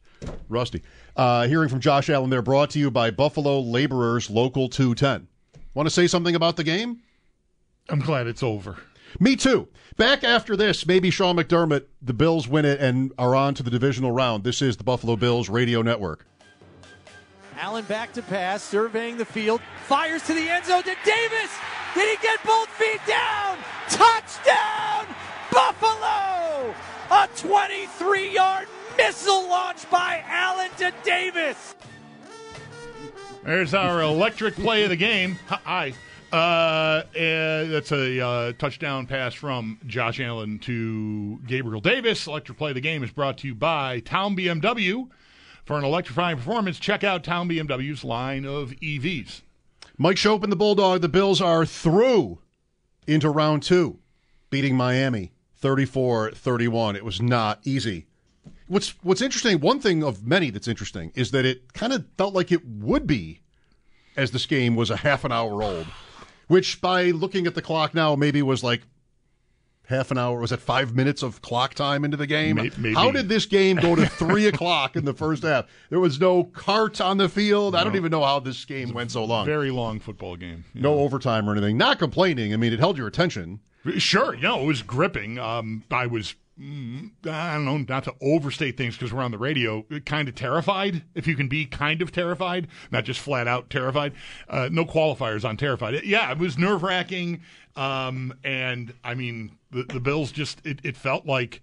rusty. 0.48 0.82
Uh, 1.14 1.46
hearing 1.48 1.68
from 1.68 1.80
Josh 1.80 2.08
Allen 2.08 2.30
there, 2.30 2.40
brought 2.40 2.70
to 2.70 2.78
you 2.78 2.90
by 2.90 3.10
Buffalo 3.10 3.60
Laborers 3.60 4.30
Local 4.30 4.70
210. 4.70 5.28
Want 5.74 5.86
to 5.86 5.90
say 5.90 6.06
something 6.06 6.34
about 6.34 6.56
the 6.56 6.64
game? 6.64 7.02
I'm 7.90 8.00
glad 8.00 8.26
it's 8.26 8.42
over. 8.42 8.78
Me 9.20 9.36
too. 9.36 9.68
Back 9.98 10.24
after 10.24 10.56
this, 10.56 10.86
maybe 10.86 11.10
Sean 11.10 11.36
McDermott, 11.36 11.84
the 12.00 12.14
Bills 12.14 12.48
win 12.48 12.64
it 12.64 12.80
and 12.80 13.12
are 13.18 13.34
on 13.34 13.52
to 13.56 13.62
the 13.62 13.70
divisional 13.70 14.12
round. 14.12 14.44
This 14.44 14.62
is 14.62 14.78
the 14.78 14.84
Buffalo 14.84 15.16
Bills 15.16 15.50
Radio 15.50 15.82
Network. 15.82 16.24
Allen 17.58 17.84
back 17.84 18.12
to 18.14 18.22
pass, 18.22 18.62
surveying 18.62 19.16
the 19.16 19.24
field, 19.24 19.60
fires 19.86 20.22
to 20.26 20.34
the 20.34 20.48
end 20.48 20.64
zone 20.64 20.82
to 20.82 20.96
Davis. 21.04 21.50
Did 21.94 22.18
he 22.18 22.22
get 22.22 22.42
both 22.44 22.68
feet 22.70 23.00
down? 23.06 23.58
Touchdown, 23.88 25.06
Buffalo! 25.50 26.74
A 27.10 27.28
23 27.36 28.32
yard 28.32 28.68
missile 28.96 29.48
launch 29.48 29.88
by 29.90 30.22
Allen 30.26 30.70
to 30.78 30.92
Davis. 31.04 31.74
There's 33.44 33.74
our 33.74 34.02
electric 34.02 34.54
play 34.54 34.84
of 34.84 34.90
the 34.90 34.96
game. 34.96 35.38
Hi. 35.48 35.92
Uh, 36.32 37.02
that's 37.12 37.92
a 37.92 38.20
uh, 38.20 38.52
touchdown 38.54 39.06
pass 39.06 39.34
from 39.34 39.78
Josh 39.86 40.18
Allen 40.20 40.58
to 40.60 41.38
Gabriel 41.46 41.80
Davis. 41.82 42.26
Electric 42.26 42.56
play 42.56 42.70
of 42.70 42.76
the 42.76 42.80
game 42.80 43.02
is 43.02 43.10
brought 43.10 43.36
to 43.38 43.48
you 43.48 43.54
by 43.54 44.00
Town 44.00 44.34
BMW. 44.34 45.08
For 45.64 45.78
an 45.78 45.84
electrifying 45.84 46.36
performance, 46.36 46.78
check 46.78 47.04
out 47.04 47.22
Town 47.22 47.48
BMW's 47.48 48.02
line 48.02 48.44
of 48.44 48.70
EVs. 48.70 49.42
Mike 49.96 50.16
Schopp 50.16 50.42
and 50.42 50.50
the 50.50 50.56
Bulldog, 50.56 51.00
the 51.00 51.08
Bills 51.08 51.40
are 51.40 51.64
through 51.64 52.40
into 53.06 53.30
round 53.30 53.62
two, 53.62 53.98
beating 54.50 54.76
Miami 54.76 55.32
34 55.56 56.32
31. 56.32 56.96
It 56.96 57.04
was 57.04 57.20
not 57.20 57.60
easy. 57.64 58.06
What's 58.66 58.94
what's 59.02 59.22
interesting, 59.22 59.60
one 59.60 59.78
thing 59.78 60.02
of 60.02 60.26
many 60.26 60.50
that's 60.50 60.66
interesting, 60.66 61.12
is 61.14 61.30
that 61.30 61.44
it 61.44 61.72
kind 61.72 61.92
of 61.92 62.06
felt 62.18 62.34
like 62.34 62.50
it 62.50 62.66
would 62.66 63.06
be 63.06 63.40
as 64.16 64.32
this 64.32 64.46
game 64.46 64.74
was 64.74 64.90
a 64.90 64.96
half 64.96 65.24
an 65.24 65.30
hour 65.30 65.62
old, 65.62 65.86
which 66.48 66.80
by 66.80 67.10
looking 67.12 67.46
at 67.46 67.54
the 67.54 67.62
clock 67.62 67.94
now 67.94 68.16
maybe 68.16 68.42
was 68.42 68.64
like 68.64 68.82
half 69.86 70.10
an 70.10 70.18
hour. 70.18 70.40
Was 70.40 70.52
it 70.52 70.60
five 70.60 70.94
minutes 70.94 71.22
of 71.22 71.42
clock 71.42 71.74
time 71.74 72.04
into 72.04 72.16
the 72.16 72.26
game? 72.26 72.56
Maybe. 72.56 72.94
How 72.94 73.10
did 73.10 73.28
this 73.28 73.46
game 73.46 73.76
go 73.76 73.94
to 73.94 74.06
three 74.06 74.46
o'clock 74.48 74.96
in 74.96 75.04
the 75.04 75.14
first 75.14 75.42
half? 75.42 75.66
There 75.90 76.00
was 76.00 76.20
no 76.20 76.44
cart 76.44 77.00
on 77.00 77.18
the 77.18 77.28
field. 77.28 77.74
I 77.74 77.84
don't 77.84 77.96
even 77.96 78.10
know 78.10 78.24
how 78.24 78.40
this 78.40 78.64
game 78.64 78.92
went 78.92 79.10
so 79.10 79.24
long. 79.24 79.46
Very 79.46 79.70
long 79.70 80.00
football 80.00 80.36
game. 80.36 80.64
No 80.74 81.00
overtime 81.00 81.48
or 81.48 81.52
anything. 81.52 81.76
Not 81.76 81.98
complaining. 81.98 82.52
I 82.52 82.56
mean, 82.56 82.72
it 82.72 82.78
held 82.78 82.96
your 82.96 83.06
attention. 83.06 83.60
Sure, 83.98 84.34
you 84.34 84.42
know, 84.42 84.60
it 84.62 84.66
was 84.66 84.80
gripping. 84.82 85.40
Um, 85.40 85.82
I 85.90 86.06
was, 86.06 86.36
mm, 86.56 87.10
I 87.28 87.54
don't 87.54 87.64
know, 87.64 87.78
not 87.78 88.04
to 88.04 88.14
overstate 88.20 88.76
things 88.76 88.96
because 88.96 89.12
we're 89.12 89.22
on 89.22 89.32
the 89.32 89.38
radio, 89.38 89.84
kind 90.06 90.28
of 90.28 90.36
terrified, 90.36 91.02
if 91.16 91.26
you 91.26 91.34
can 91.34 91.48
be 91.48 91.64
kind 91.66 92.00
of 92.00 92.12
terrified, 92.12 92.68
not 92.92 93.02
just 93.04 93.18
flat 93.18 93.48
out 93.48 93.70
terrified. 93.70 94.12
Uh, 94.48 94.68
no 94.70 94.84
qualifiers 94.84 95.44
on 95.44 95.56
terrified. 95.56 96.04
Yeah, 96.04 96.30
it 96.30 96.38
was 96.38 96.56
nerve 96.56 96.84
wracking. 96.84 97.40
Um, 97.76 98.34
and 98.44 98.92
I 99.02 99.14
mean, 99.14 99.52
the, 99.70 99.84
the 99.84 100.00
Bills 100.00 100.32
just, 100.32 100.64
it, 100.64 100.80
it 100.84 100.96
felt 100.96 101.26
like, 101.26 101.60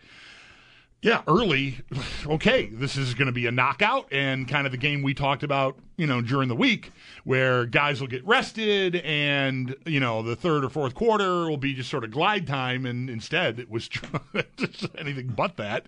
yeah, 1.01 1.21
early, 1.27 1.79
okay, 2.25 2.67
this 2.67 2.97
is 2.97 3.13
going 3.13 3.27
to 3.27 3.31
be 3.31 3.45
a 3.45 3.51
knockout 3.51 4.11
and 4.11 4.47
kind 4.47 4.65
of 4.65 4.71
the 4.71 4.77
game 4.77 5.01
we 5.01 5.13
talked 5.13 5.43
about, 5.43 5.77
you 5.97 6.05
know, 6.05 6.21
during 6.21 6.49
the 6.49 6.55
week 6.55 6.91
where 7.23 7.65
guys 7.65 8.01
will 8.01 8.07
get 8.07 8.25
rested 8.25 8.97
and, 8.97 9.75
you 9.85 9.99
know, 9.99 10.21
the 10.21 10.35
third 10.35 10.65
or 10.65 10.69
fourth 10.69 10.95
quarter 10.95 11.49
will 11.49 11.57
be 11.57 11.73
just 11.73 11.89
sort 11.89 12.03
of 12.03 12.11
glide 12.11 12.47
time. 12.47 12.85
And 12.85 13.09
instead, 13.09 13.59
it 13.59 13.69
was 13.69 13.87
just 14.57 14.87
anything 14.97 15.27
but 15.27 15.55
that. 15.57 15.85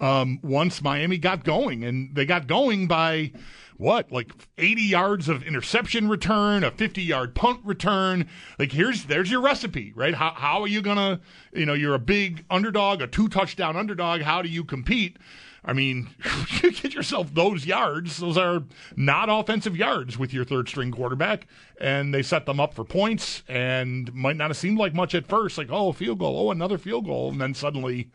Um, 0.00 0.40
once 0.42 0.82
Miami 0.82 1.18
got 1.18 1.44
going, 1.44 1.84
and 1.84 2.14
they 2.14 2.24
got 2.24 2.46
going 2.46 2.86
by 2.86 3.32
what, 3.80 4.12
like 4.12 4.30
80 4.58 4.82
yards 4.82 5.28
of 5.28 5.42
interception 5.42 6.08
return, 6.08 6.64
a 6.64 6.70
50 6.70 7.02
yard 7.02 7.34
punt 7.34 7.60
return. 7.64 8.28
Like, 8.58 8.72
here's, 8.72 9.04
there's 9.04 9.30
your 9.30 9.40
recipe, 9.40 9.92
right? 9.96 10.14
How, 10.14 10.34
how 10.36 10.60
are 10.60 10.68
you 10.68 10.82
to, 10.82 11.20
you 11.52 11.64
know, 11.64 11.72
you're 11.72 11.94
a 11.94 11.98
big 11.98 12.44
underdog, 12.50 13.00
a 13.00 13.06
two 13.06 13.28
touchdown 13.28 13.76
underdog. 13.76 14.20
How 14.20 14.42
do 14.42 14.50
you 14.50 14.64
compete? 14.64 15.16
I 15.64 15.72
mean, 15.72 16.10
you 16.62 16.72
get 16.72 16.92
yourself 16.92 17.32
those 17.32 17.64
yards. 17.64 18.18
Those 18.18 18.36
are 18.36 18.64
not 18.96 19.28
offensive 19.30 19.76
yards 19.76 20.18
with 20.18 20.34
your 20.34 20.44
third 20.44 20.68
string 20.68 20.90
quarterback, 20.90 21.46
and 21.80 22.12
they 22.12 22.22
set 22.22 22.44
them 22.44 22.60
up 22.60 22.74
for 22.74 22.84
points. 22.84 23.42
And 23.48 24.12
might 24.12 24.36
not 24.36 24.50
have 24.50 24.58
seemed 24.58 24.78
like 24.78 24.94
much 24.94 25.14
at 25.14 25.26
first, 25.26 25.56
like 25.56 25.68
oh, 25.70 25.88
a 25.88 25.92
field 25.94 26.18
goal, 26.18 26.48
oh, 26.48 26.50
another 26.50 26.76
field 26.76 27.06
goal, 27.06 27.30
and 27.30 27.40
then 27.40 27.54
suddenly, 27.54 28.10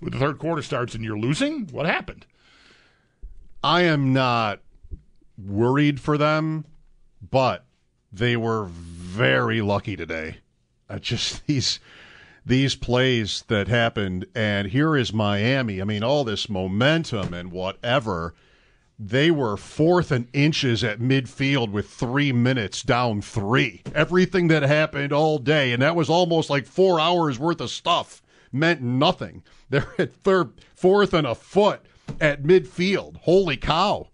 the 0.00 0.16
third 0.18 0.38
quarter 0.38 0.62
starts 0.62 0.94
and 0.94 1.04
you're 1.04 1.18
losing, 1.18 1.66
what 1.68 1.86
happened? 1.86 2.24
I 3.62 3.82
am 3.82 4.12
not 4.12 4.60
worried 5.38 6.00
for 6.00 6.18
them, 6.18 6.64
but 7.30 7.64
they 8.12 8.36
were 8.36 8.66
very 8.66 9.60
lucky 9.60 9.96
today. 9.96 10.38
Uh, 10.88 10.98
just 10.98 11.44
these 11.46 11.80
these 12.44 12.74
plays 12.74 13.44
that 13.48 13.68
happened, 13.68 14.26
and 14.34 14.68
here 14.68 14.96
is 14.96 15.12
Miami. 15.12 15.82
I 15.82 15.84
mean, 15.84 16.02
all 16.02 16.24
this 16.24 16.48
momentum 16.48 17.34
and 17.34 17.52
whatever. 17.52 18.34
They 19.00 19.30
were 19.30 19.56
fourth 19.56 20.10
and 20.10 20.26
inches 20.32 20.82
at 20.82 20.98
midfield 20.98 21.70
with 21.70 21.88
three 21.88 22.32
minutes 22.32 22.82
down 22.82 23.22
three. 23.22 23.82
Everything 23.94 24.48
that 24.48 24.64
happened 24.64 25.12
all 25.12 25.38
day, 25.38 25.72
and 25.72 25.80
that 25.82 25.94
was 25.94 26.10
almost 26.10 26.50
like 26.50 26.66
four 26.66 26.98
hours 26.98 27.38
worth 27.38 27.60
of 27.60 27.70
stuff, 27.70 28.22
meant 28.50 28.80
nothing. 28.80 29.44
They're 29.70 29.94
at 29.98 30.14
third, 30.14 30.54
fourth 30.74 31.14
and 31.14 31.28
a 31.28 31.36
foot 31.36 31.82
at 32.20 32.42
midfield. 32.42 33.18
Holy 33.18 33.56
cow 33.56 34.08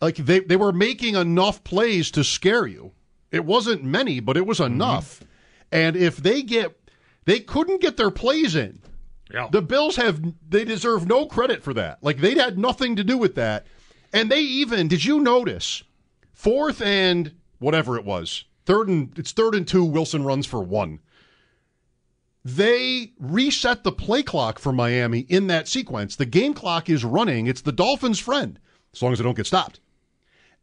like 0.00 0.16
they, 0.16 0.40
they 0.40 0.56
were 0.56 0.72
making 0.72 1.14
enough 1.14 1.64
plays 1.64 2.10
to 2.12 2.24
scare 2.24 2.66
you. 2.66 2.92
It 3.30 3.44
wasn't 3.44 3.84
many, 3.84 4.20
but 4.20 4.36
it 4.36 4.46
was 4.46 4.58
mm-hmm. 4.58 4.74
enough. 4.74 5.22
And 5.70 5.96
if 5.96 6.16
they 6.16 6.42
get 6.42 6.74
they 7.24 7.40
couldn't 7.40 7.82
get 7.82 7.98
their 7.98 8.10
plays 8.10 8.56
in. 8.56 8.80
Yeah. 9.30 9.48
The 9.52 9.60
Bills 9.60 9.96
have 9.96 10.22
they 10.48 10.64
deserve 10.64 11.06
no 11.06 11.26
credit 11.26 11.62
for 11.62 11.74
that. 11.74 12.02
Like 12.02 12.18
they 12.18 12.34
had 12.34 12.58
nothing 12.58 12.96
to 12.96 13.04
do 13.04 13.18
with 13.18 13.34
that. 13.34 13.66
And 14.12 14.30
they 14.30 14.40
even 14.40 14.88
did 14.88 15.04
you 15.04 15.20
notice 15.20 15.82
fourth 16.32 16.80
and 16.80 17.34
whatever 17.58 17.98
it 17.98 18.04
was. 18.04 18.44
Third 18.64 18.88
and 18.88 19.18
it's 19.18 19.32
third 19.32 19.54
and 19.54 19.68
2 19.68 19.84
Wilson 19.84 20.24
runs 20.24 20.46
for 20.46 20.60
1. 20.60 21.00
They 22.44 23.12
reset 23.18 23.84
the 23.84 23.92
play 23.92 24.22
clock 24.22 24.58
for 24.58 24.72
Miami 24.72 25.20
in 25.20 25.48
that 25.48 25.68
sequence. 25.68 26.16
The 26.16 26.24
game 26.24 26.54
clock 26.54 26.88
is 26.88 27.04
running. 27.04 27.46
It's 27.46 27.60
the 27.60 27.72
Dolphins' 27.72 28.18
friend 28.18 28.58
as 28.94 29.02
long 29.02 29.12
as 29.12 29.18
they 29.18 29.24
don't 29.24 29.36
get 29.36 29.46
stopped 29.46 29.80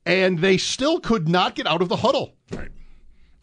and 0.05 0.39
they 0.39 0.57
still 0.57 0.99
could 0.99 1.27
not 1.27 1.55
get 1.55 1.67
out 1.67 1.81
of 1.81 1.89
the 1.89 1.95
huddle. 1.97 2.35
Right. 2.51 2.69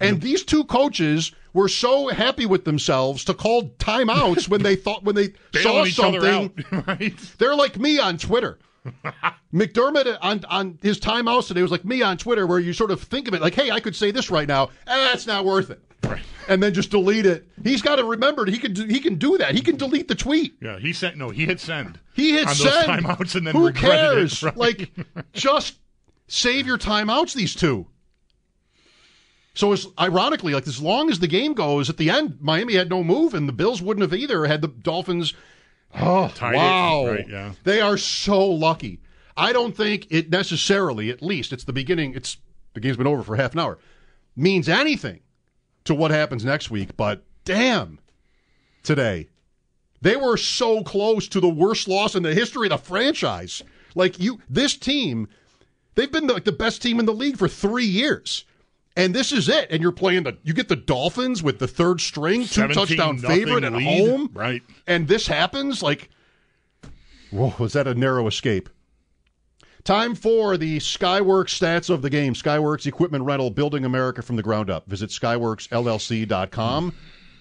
And 0.00 0.20
these 0.20 0.42
two 0.44 0.64
coaches 0.64 1.30
were 1.52 1.68
so 1.68 2.08
happy 2.08 2.44
with 2.44 2.64
themselves 2.64 3.24
to 3.26 3.34
call 3.34 3.68
timeouts 3.78 4.48
when 4.48 4.62
they 4.62 4.74
thought 4.74 5.04
when 5.04 5.14
they 5.14 5.28
saw 5.54 5.84
Bailing 5.84 5.86
each 5.88 6.00
other 6.00 6.20
something. 6.20 6.64
out, 6.72 6.86
right? 6.88 7.16
They're 7.38 7.54
like 7.54 7.78
me 7.78 7.98
on 8.00 8.18
Twitter. 8.18 8.58
McDermott 9.54 10.18
on 10.20 10.44
on 10.46 10.78
his 10.82 10.98
timeouts 10.98 11.46
today 11.48 11.62
was 11.62 11.70
like 11.70 11.84
me 11.84 12.02
on 12.02 12.16
Twitter, 12.16 12.46
where 12.48 12.58
you 12.58 12.72
sort 12.72 12.90
of 12.90 13.00
think 13.00 13.28
of 13.28 13.34
it 13.34 13.40
like, 13.40 13.54
"Hey, 13.54 13.70
I 13.70 13.78
could 13.78 13.94
say 13.94 14.10
this 14.10 14.28
right 14.30 14.48
now. 14.48 14.64
Eh, 14.88 15.04
that's 15.04 15.26
not 15.26 15.44
worth 15.44 15.70
it." 15.70 15.80
Right. 16.02 16.20
And 16.48 16.60
then 16.60 16.74
just 16.74 16.90
delete 16.90 17.26
it. 17.26 17.46
He's 17.62 17.80
got 17.80 17.96
to 17.96 18.04
remember 18.04 18.44
he 18.46 18.58
can 18.58 18.72
do, 18.72 18.84
he 18.86 18.98
can 18.98 19.14
do 19.14 19.38
that. 19.38 19.54
He 19.54 19.60
can 19.60 19.76
delete 19.76 20.08
the 20.08 20.16
tweet. 20.16 20.56
Yeah, 20.60 20.80
he 20.80 20.92
sent 20.92 21.16
no, 21.16 21.30
he 21.30 21.46
hit 21.46 21.60
send. 21.60 22.00
He 22.14 22.32
hit 22.32 22.48
on 22.48 22.54
send. 22.56 22.72
those 22.74 23.04
timeouts 23.04 23.34
and 23.36 23.46
then 23.46 23.54
Who 23.54 23.72
cares? 23.72 24.42
it. 24.42 24.46
right? 24.46 24.56
Like, 24.56 24.90
just 25.32 25.76
save 26.28 26.66
your 26.66 26.78
timeouts. 26.78 27.34
These 27.34 27.54
two. 27.54 27.86
So 29.54 29.72
as 29.72 29.86
ironically, 30.00 30.54
like 30.54 30.66
as 30.66 30.80
long 30.80 31.10
as 31.10 31.18
the 31.18 31.26
game 31.26 31.52
goes, 31.52 31.90
at 31.90 31.98
the 31.98 32.10
end, 32.10 32.38
Miami 32.40 32.74
had 32.74 32.88
no 32.88 33.04
move, 33.04 33.34
and 33.34 33.48
the 33.48 33.52
Bills 33.52 33.82
wouldn't 33.82 34.02
have 34.02 34.18
either. 34.18 34.46
Had 34.46 34.62
the 34.62 34.68
Dolphins. 34.68 35.34
Oh 35.94 36.32
Tied 36.34 36.54
wow! 36.54 37.06
Right, 37.06 37.28
yeah. 37.28 37.52
They 37.64 37.80
are 37.80 37.98
so 37.98 38.46
lucky. 38.46 39.00
I 39.36 39.52
don't 39.52 39.76
think 39.76 40.06
it 40.10 40.30
necessarily, 40.30 41.10
at 41.10 41.22
least, 41.22 41.52
it's 41.52 41.64
the 41.64 41.72
beginning. 41.72 42.14
It's 42.14 42.38
the 42.74 42.80
game's 42.80 42.96
been 42.96 43.06
over 43.06 43.22
for 43.22 43.36
half 43.36 43.52
an 43.52 43.60
hour. 43.60 43.78
Means 44.34 44.68
anything 44.68 45.20
to 45.84 45.94
what 45.94 46.10
happens 46.10 46.44
next 46.44 46.70
week. 46.70 46.96
But 46.96 47.24
damn, 47.44 47.98
today 48.82 49.28
they 50.00 50.16
were 50.16 50.36
so 50.36 50.82
close 50.82 51.28
to 51.28 51.40
the 51.40 51.48
worst 51.48 51.88
loss 51.88 52.14
in 52.14 52.22
the 52.22 52.34
history 52.34 52.66
of 52.66 52.70
the 52.70 52.78
franchise. 52.78 53.62
Like 53.94 54.18
you, 54.18 54.40
this 54.48 54.76
team, 54.76 55.28
they've 55.94 56.10
been 56.10 56.26
like 56.26 56.44
the 56.44 56.52
best 56.52 56.82
team 56.82 56.98
in 56.98 57.06
the 57.06 57.14
league 57.14 57.36
for 57.36 57.48
three 57.48 57.84
years. 57.86 58.44
And 58.96 59.14
this 59.14 59.32
is 59.32 59.48
it. 59.48 59.68
And 59.70 59.82
you're 59.82 59.92
playing 59.92 60.24
the 60.24 60.36
you 60.42 60.52
get 60.52 60.68
the 60.68 60.76
Dolphins 60.76 61.42
with 61.42 61.58
the 61.58 61.68
third 61.68 62.00
string, 62.00 62.44
two 62.44 62.68
touchdown 62.68 63.18
favorite 63.18 63.64
at 63.64 63.72
lead. 63.72 64.08
home. 64.08 64.30
Right. 64.34 64.62
And 64.86 65.08
this 65.08 65.26
happens 65.26 65.82
like 65.82 66.10
Whoa, 67.30 67.54
was 67.58 67.72
that 67.72 67.86
a 67.86 67.94
narrow 67.94 68.26
escape? 68.26 68.68
Time 69.84 70.14
for 70.14 70.56
the 70.56 70.78
Skyworks 70.78 71.58
stats 71.58 71.90
of 71.90 72.02
the 72.02 72.10
game. 72.10 72.34
Skyworks 72.34 72.86
Equipment 72.86 73.24
Rental, 73.24 73.50
building 73.50 73.84
America 73.84 74.22
from 74.22 74.36
the 74.36 74.42
ground 74.42 74.70
up. 74.70 74.86
Visit 74.86 75.10
skyworksllc.com. 75.10 76.94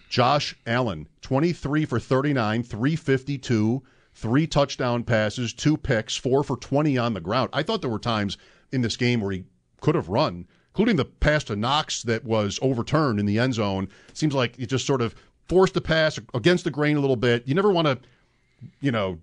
Josh 0.09 0.55
Allen, 0.65 1.07
23 1.21 1.85
for 1.85 1.99
39, 1.99 2.63
352, 2.63 3.83
three 4.13 4.47
touchdown 4.47 5.03
passes, 5.03 5.53
two 5.53 5.77
picks, 5.77 6.15
four 6.15 6.43
for 6.43 6.57
20 6.57 6.97
on 6.97 7.13
the 7.13 7.21
ground. 7.21 7.49
I 7.53 7.63
thought 7.63 7.81
there 7.81 7.89
were 7.89 7.99
times 7.99 8.37
in 8.71 8.81
this 8.81 8.97
game 8.97 9.21
where 9.21 9.31
he 9.31 9.43
could 9.81 9.95
have 9.95 10.09
run, 10.09 10.47
including 10.69 10.95
the 10.95 11.05
pass 11.05 11.43
to 11.45 11.55
Knox 11.55 12.03
that 12.03 12.23
was 12.23 12.59
overturned 12.61 13.19
in 13.19 13.25
the 13.25 13.39
end 13.39 13.53
zone. 13.53 13.87
Seems 14.13 14.33
like 14.33 14.55
he 14.57 14.65
just 14.65 14.85
sort 14.85 15.01
of 15.01 15.15
forced 15.47 15.73
the 15.73 15.81
pass 15.81 16.19
against 16.33 16.63
the 16.63 16.71
grain 16.71 16.97
a 16.97 17.01
little 17.01 17.15
bit. 17.15 17.47
You 17.47 17.55
never 17.55 17.71
want 17.71 17.87
to, 17.87 17.99
you 18.79 18.91
know, 18.91 19.19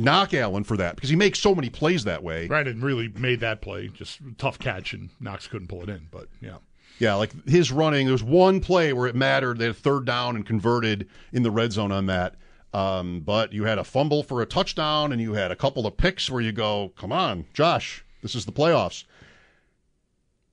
knock 0.00 0.34
Allen 0.34 0.64
for 0.64 0.76
that 0.78 0.96
because 0.96 1.10
he 1.10 1.16
makes 1.16 1.38
so 1.38 1.54
many 1.54 1.70
plays 1.70 2.04
that 2.04 2.22
way. 2.22 2.46
Right, 2.48 2.66
and 2.66 2.82
really 2.82 3.08
made 3.08 3.40
that 3.40 3.60
play. 3.60 3.88
Just 3.88 4.18
tough 4.38 4.58
catch, 4.58 4.92
and 4.92 5.10
Knox 5.20 5.46
couldn't 5.46 5.68
pull 5.68 5.82
it 5.82 5.88
in. 5.88 6.08
But 6.10 6.28
yeah. 6.40 6.56
Yeah, 6.98 7.14
like 7.14 7.32
his 7.48 7.72
running. 7.72 8.06
There 8.06 8.12
was 8.12 8.22
one 8.22 8.60
play 8.60 8.92
where 8.92 9.06
it 9.06 9.14
mattered. 9.14 9.58
They 9.58 9.66
had 9.66 9.76
third 9.76 10.04
down 10.04 10.36
and 10.36 10.44
converted 10.44 11.08
in 11.32 11.42
the 11.42 11.50
red 11.50 11.72
zone 11.72 11.92
on 11.92 12.06
that. 12.06 12.34
Um, 12.72 13.20
but 13.20 13.52
you 13.52 13.64
had 13.64 13.78
a 13.78 13.84
fumble 13.84 14.22
for 14.22 14.42
a 14.42 14.46
touchdown, 14.46 15.12
and 15.12 15.20
you 15.20 15.32
had 15.32 15.50
a 15.50 15.56
couple 15.56 15.86
of 15.86 15.96
picks 15.96 16.30
where 16.30 16.40
you 16.40 16.52
go, 16.52 16.92
"Come 16.96 17.12
on, 17.12 17.46
Josh, 17.52 18.04
this 18.22 18.34
is 18.34 18.46
the 18.46 18.52
playoffs." 18.52 19.04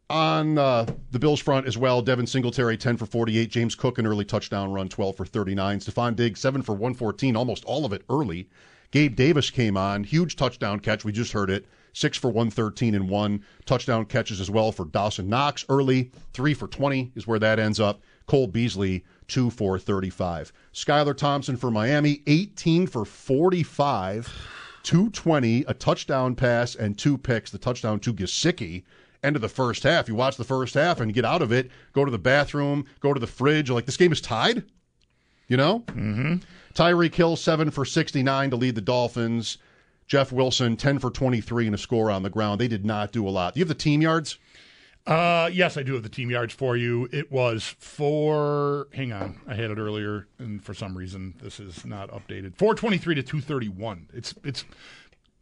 On 0.10 0.58
uh, 0.58 0.86
the 1.12 1.20
Bills 1.20 1.42
front 1.42 1.68
as 1.68 1.78
well, 1.78 2.02
Devin 2.02 2.28
Singletary, 2.28 2.78
10 2.78 2.96
for 2.96 3.06
48. 3.06 3.50
James 3.50 3.76
Cook, 3.76 3.98
an 3.98 4.08
early 4.08 4.24
touchdown 4.24 4.72
run, 4.72 4.88
12 4.88 5.18
for 5.18 5.26
39. 5.26 5.80
Stefon 5.80 6.16
Diggs, 6.16 6.40
7 6.40 6.62
for 6.62 6.72
114, 6.72 7.36
almost 7.36 7.66
all 7.66 7.84
of 7.84 7.92
it 7.92 8.04
early. 8.10 8.48
Gabe 8.92 9.18
Davis 9.18 9.50
came 9.50 9.76
on, 9.76 10.06
huge 10.06 10.38
touchdown 10.38 10.80
catch. 10.80 11.04
We 11.04 11.12
just 11.12 11.34
heard 11.34 11.50
it 11.50 11.66
six 11.92 12.18
for 12.18 12.30
113 12.30 12.96
and 12.96 13.10
one. 13.10 13.44
Touchdown 13.66 14.06
catches 14.06 14.40
as 14.40 14.50
well 14.50 14.72
for 14.72 14.86
Dawson 14.86 15.28
Knox 15.28 15.66
early, 15.68 16.12
three 16.32 16.54
for 16.54 16.68
20 16.68 17.12
is 17.16 17.28
where 17.28 17.40
that 17.40 17.60
ends 17.60 17.80
up. 17.80 18.02
Cole 18.28 18.48
Beasley, 18.48 19.04
two 19.28 19.50
for 19.50 19.78
35. 19.78 20.54
Skylar 20.74 21.16
Thompson 21.16 21.58
for 21.58 21.72
Miami, 21.72 22.22
18 22.28 22.88
for 22.88 23.06
45, 23.06 24.28
220, 24.84 25.66
a 25.68 25.74
touchdown 25.74 26.36
pass, 26.36 26.76
and 26.76 26.98
two 26.98 27.18
picks. 27.18 27.52
The 27.52 27.58
touchdown 27.58 28.00
to 28.02 28.14
Gesicki. 28.14 28.84
End 29.24 29.36
of 29.36 29.42
the 29.42 29.50
first 29.50 29.84
half. 29.84 30.08
You 30.08 30.16
watch 30.16 30.38
the 30.38 30.44
first 30.44 30.76
half 30.76 31.00
and 31.00 31.14
get 31.14 31.26
out 31.26 31.42
of 31.42 31.52
it, 31.52 31.72
go 31.94 32.06
to 32.06 32.12
the 32.12 32.18
bathroom, 32.18 32.86
go 33.00 33.14
to 33.14 33.20
the 33.20 33.28
fridge. 33.28 33.70
Like, 33.70 33.86
this 33.86 33.98
game 33.98 34.12
is 34.12 34.22
tied? 34.22 34.64
You 35.48 35.58
know? 35.58 35.80
Mm-hmm. 35.88 36.36
Tyreek 36.74 37.16
Hill, 37.16 37.36
7 37.36 37.72
for 37.72 37.84
69 37.84 38.50
to 38.52 38.56
lead 38.56 38.76
the 38.76 38.82
Dolphins. 38.82 39.58
Jeff 40.08 40.32
Wilson, 40.32 40.78
10 40.78 41.00
for 41.00 41.10
23 41.10 41.66
and 41.66 41.76
a 41.76 41.78
score 41.78 42.10
on 42.10 42.24
the 42.24 42.30
ground. 42.30 42.62
They 42.62 42.68
did 42.68 42.86
not 42.86 43.12
do 43.12 43.28
a 43.28 43.30
lot. 43.30 43.54
Do 43.54 43.60
you 43.60 43.64
have 43.64 43.70
the 43.70 43.76
team 43.76 44.02
yards? 44.02 44.38
Uh, 45.08 45.50
yes, 45.54 45.78
I 45.78 45.84
do 45.84 45.94
have 45.94 46.04
the 46.04 46.10
team 46.10 46.30
yards 46.30 46.54
for 46.54 46.76
you. 46.76 47.08
It 47.14 47.32
was 47.32 47.76
for, 47.80 48.88
hang 48.94 49.14
on, 49.14 49.40
I 49.48 49.56
had 49.56 49.72
it 49.72 49.78
earlier, 49.78 50.28
and 50.38 50.62
for 50.62 50.74
some 50.74 50.98
reason 50.98 51.34
this 51.42 51.62
is 51.62 51.86
not 51.86 52.10
updated. 52.12 52.58
423 52.58 53.16
to 53.16 53.24
231. 53.24 54.10
It's, 54.14 54.34
it's, 54.44 54.66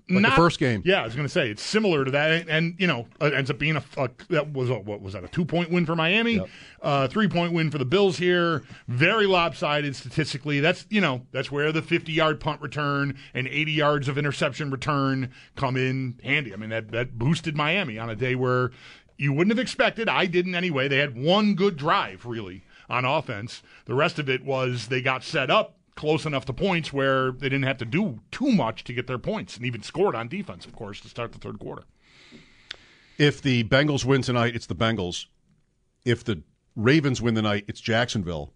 Like 0.08 0.22
not, 0.22 0.30
the 0.30 0.36
first 0.36 0.60
game. 0.60 0.84
Yeah, 0.86 1.02
I 1.02 1.06
was 1.06 1.16
going 1.16 1.26
to 1.26 1.32
say 1.32 1.50
it's 1.50 1.64
similar 1.64 2.06
to 2.06 2.12
that, 2.12 2.48
and, 2.48 2.76
you 2.78 2.86
know, 2.86 3.08
it 3.20 3.34
ends 3.34 3.50
up 3.50 3.58
being 3.58 3.76
a, 3.76 3.84
a 3.98 4.08
that 4.30 4.54
was 4.54 4.70
a, 4.70 4.76
what 4.76 5.02
was 5.02 5.14
that 5.14 5.24
a 5.24 5.28
two 5.28 5.44
point 5.44 5.72
win 5.72 5.88
for 5.88 5.96
Miami, 5.96 6.40
uh, 6.84 7.08
three 7.08 7.28
point 7.28 7.54
win 7.54 7.72
for 7.72 7.80
the 7.80 7.86
Bills 7.86 8.20
here. 8.20 8.62
Very 8.88 9.26
lopsided 9.26 9.96
statistically. 9.96 10.60
That's 10.60 10.86
you 10.92 11.02
know 11.02 11.26
that's 11.32 11.52
where 11.52 11.72
the 11.72 11.82
fifty 11.82 12.12
yard 12.12 12.40
punt 12.40 12.62
return 12.62 13.18
and 13.34 13.48
eighty 13.48 13.72
yards 13.72 14.08
of 14.08 14.20
interception 14.20 14.70
return 14.70 15.32
come 15.56 15.76
in 15.76 16.20
handy. 16.24 16.54
I 16.54 16.58
mean 16.58 16.70
that 16.70 16.92
that 16.92 17.18
boosted 17.18 17.56
Miami 17.56 17.98
on 17.98 18.12
a 18.12 18.16
day 18.16 18.36
where 18.36 18.70
you 19.18 19.34
wouldn't 19.34 19.56
have 19.56 19.62
expected. 19.62 20.10
I 20.10 20.26
didn't 20.26 20.56
anyway. 20.56 20.88
They 20.88 20.98
had 20.98 21.18
one 21.18 21.56
good 21.56 21.78
drive 21.78 22.26
really 22.26 22.64
on 22.90 23.06
offense. 23.06 23.62
The 23.86 23.96
rest 23.96 24.20
of 24.20 24.30
it 24.30 24.44
was 24.44 24.88
they 24.88 25.02
got 25.02 25.24
set 25.24 25.50
up 25.50 25.78
close 25.96 26.26
enough 26.26 26.46
to 26.46 26.54
points 26.54 26.92
where 26.92 27.32
they 27.32 27.48
didn't 27.50 27.64
have 27.64 27.78
to 27.78 27.86
do 27.86 28.20
too 28.32 28.52
much 28.52 28.84
to 28.84 28.94
get 28.94 29.08
their 29.08 29.18
points 29.18 29.56
and 29.58 29.66
even 29.66 29.82
scored 29.82 30.16
on 30.16 30.28
defense, 30.28 30.66
of 30.66 30.76
course, 30.76 31.00
to 31.02 31.08
start 31.08 31.32
the 31.32 31.40
third 31.40 31.60
quarter. 31.60 31.84
If 33.18 33.42
the 33.42 33.64
Bengals 33.64 34.04
win 34.04 34.22
tonight, 34.22 34.56
it's 34.56 34.66
the 34.66 34.76
Bengals. 34.76 35.28
If 36.04 36.24
the 36.24 36.44
Ravens 36.76 37.22
win 37.22 37.36
tonight, 37.36 37.64
it's 37.68 37.80
Jacksonville. 37.80 38.52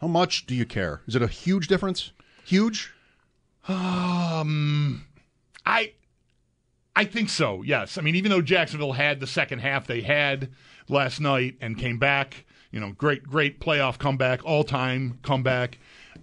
How 0.00 0.08
much 0.08 0.46
do 0.46 0.54
you 0.54 0.66
care? 0.66 1.02
Is 1.06 1.14
it 1.14 1.22
a 1.22 1.28
huge 1.28 1.68
difference? 1.68 2.12
Huge? 2.44 2.92
Um, 3.68 5.06
I, 5.64 5.92
I 6.98 7.04
think 7.04 7.28
so. 7.28 7.62
Yes. 7.62 7.96
I 7.96 8.00
mean, 8.00 8.16
even 8.16 8.32
though 8.32 8.42
Jacksonville 8.42 8.94
had 8.94 9.20
the 9.20 9.26
second 9.28 9.60
half 9.60 9.86
they 9.86 10.00
had 10.00 10.50
last 10.88 11.20
night 11.20 11.54
and 11.60 11.78
came 11.78 11.96
back, 11.96 12.44
you 12.72 12.80
know, 12.80 12.90
great, 12.90 13.22
great 13.22 13.60
playoff 13.60 13.98
comeback, 13.98 14.44
all 14.44 14.64
time 14.64 15.20
comeback. 15.22 15.78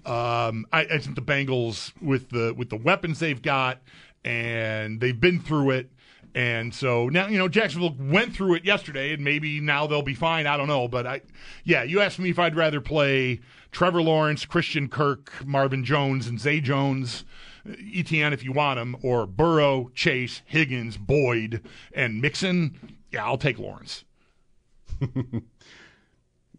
Um, 0.05 0.65
I, 0.73 0.81
I 0.81 0.97
think 0.97 1.15
the 1.15 1.21
Bengals 1.21 1.93
with 2.01 2.29
the 2.29 2.53
with 2.53 2.69
the 2.69 2.75
weapons 2.75 3.19
they've 3.19 3.41
got 3.41 3.79
and 4.25 4.99
they've 4.99 5.17
been 5.17 5.39
through 5.39 5.69
it. 5.71 5.91
And 6.35 6.75
so 6.75 7.07
now, 7.07 7.27
you 7.27 7.37
know, 7.37 7.47
Jacksonville 7.47 7.95
went 7.97 8.35
through 8.35 8.55
it 8.55 8.65
yesterday, 8.65 9.13
and 9.13 9.23
maybe 9.23 9.61
now 9.61 9.87
they'll 9.87 10.01
be 10.01 10.13
fine. 10.13 10.45
I 10.45 10.57
don't 10.57 10.67
know, 10.67 10.89
but 10.89 11.07
I, 11.07 11.21
yeah, 11.63 11.83
you 11.83 12.01
asked 12.01 12.19
me 12.19 12.31
if 12.31 12.37
I'd 12.37 12.57
rather 12.57 12.81
play 12.81 13.39
Trevor 13.71 14.01
Lawrence, 14.01 14.43
Christian 14.43 14.89
Kirk, 14.89 15.31
Marvin 15.45 15.85
Jones, 15.85 16.27
and 16.27 16.37
Zay 16.37 16.59
Jones, 16.59 17.23
ETN 17.65 18.31
if 18.31 18.43
you 18.43 18.51
want 18.51 18.79
him, 18.79 18.95
or 19.01 19.25
Burrow, 19.25 19.89
Chase, 19.93 20.41
Higgins, 20.45 20.97
Boyd, 20.97 21.61
and 21.93 22.21
Mixon. 22.21 22.97
Yeah, 23.11 23.25
I'll 23.25 23.37
take 23.37 23.59
Lawrence. 23.59 24.03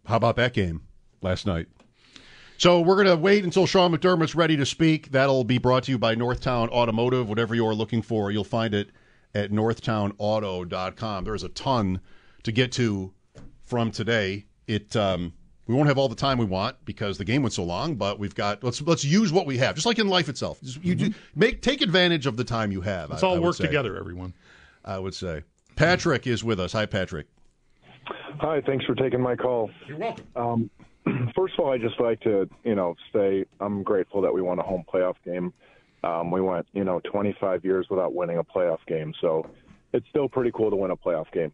How 0.06 0.16
about 0.16 0.36
that 0.36 0.52
game 0.52 0.82
last 1.22 1.46
night? 1.46 1.66
So 2.58 2.80
we're 2.80 2.94
going 2.94 3.06
to 3.06 3.16
wait 3.16 3.44
until 3.44 3.66
Sean 3.66 3.92
McDermott's 3.92 4.34
ready 4.34 4.56
to 4.56 4.64
speak. 4.64 5.10
That'll 5.10 5.44
be 5.44 5.58
brought 5.58 5.84
to 5.84 5.90
you 5.90 5.98
by 5.98 6.14
Northtown 6.14 6.68
Automotive. 6.70 7.28
Whatever 7.28 7.54
you're 7.54 7.74
looking 7.74 8.00
for, 8.00 8.30
you'll 8.30 8.44
find 8.44 8.72
it 8.72 8.90
at 9.34 9.50
northtownauto.com. 9.50 11.24
There's 11.24 11.42
a 11.42 11.50
ton 11.50 12.00
to 12.44 12.52
get 12.52 12.72
to 12.72 13.12
from 13.64 13.90
today. 13.90 14.46
It 14.66 14.96
um, 14.96 15.34
we 15.66 15.74
won't 15.74 15.88
have 15.88 15.98
all 15.98 16.08
the 16.08 16.14
time 16.14 16.38
we 16.38 16.44
want 16.44 16.76
because 16.84 17.18
the 17.18 17.24
game 17.24 17.42
went 17.42 17.52
so 17.52 17.64
long, 17.64 17.96
but 17.96 18.18
we've 18.18 18.34
got 18.34 18.62
let's 18.62 18.80
let's 18.82 19.04
use 19.04 19.32
what 19.32 19.46
we 19.46 19.58
have, 19.58 19.74
just 19.74 19.86
like 19.86 19.98
in 19.98 20.08
life 20.08 20.28
itself. 20.28 20.60
Just, 20.62 20.84
you 20.84 20.94
do, 20.94 21.14
make 21.34 21.62
take 21.62 21.80
advantage 21.82 22.26
of 22.26 22.36
the 22.36 22.44
time 22.44 22.70
you 22.72 22.80
have. 22.82 23.10
Let's 23.10 23.22
I- 23.22 23.26
all 23.26 23.34
I 23.34 23.38
would 23.38 23.44
work 23.46 23.56
say. 23.56 23.66
together, 23.66 23.96
everyone. 23.96 24.32
I 24.84 24.98
would 24.98 25.14
say. 25.14 25.42
Patrick 25.74 26.26
is 26.26 26.44
with 26.44 26.60
us. 26.60 26.72
Hi, 26.72 26.86
Patrick. 26.86 27.26
Hi, 28.40 28.60
thanks 28.60 28.84
for 28.84 28.94
taking 28.94 29.20
my 29.20 29.34
call. 29.34 29.70
You're 29.88 29.98
welcome. 29.98 30.24
Um, 30.36 30.70
first 31.36 31.54
of 31.54 31.60
all, 31.64 31.72
I 31.72 31.78
just 31.78 31.98
like 31.98 32.20
to, 32.20 32.48
you 32.64 32.74
know, 32.74 32.94
say 33.12 33.44
I'm 33.60 33.82
grateful 33.82 34.20
that 34.22 34.32
we 34.32 34.42
won 34.42 34.58
a 34.58 34.62
home 34.62 34.84
playoff 34.92 35.16
game. 35.24 35.52
Um, 36.04 36.30
we 36.30 36.40
went, 36.40 36.66
you 36.72 36.84
know, 36.84 37.00
25 37.10 37.64
years 37.64 37.86
without 37.90 38.14
winning 38.14 38.38
a 38.38 38.44
playoff 38.44 38.78
game, 38.86 39.12
so 39.20 39.44
it's 39.92 40.06
still 40.08 40.28
pretty 40.28 40.52
cool 40.54 40.70
to 40.70 40.76
win 40.76 40.90
a 40.92 40.96
playoff 40.96 41.30
game. 41.32 41.52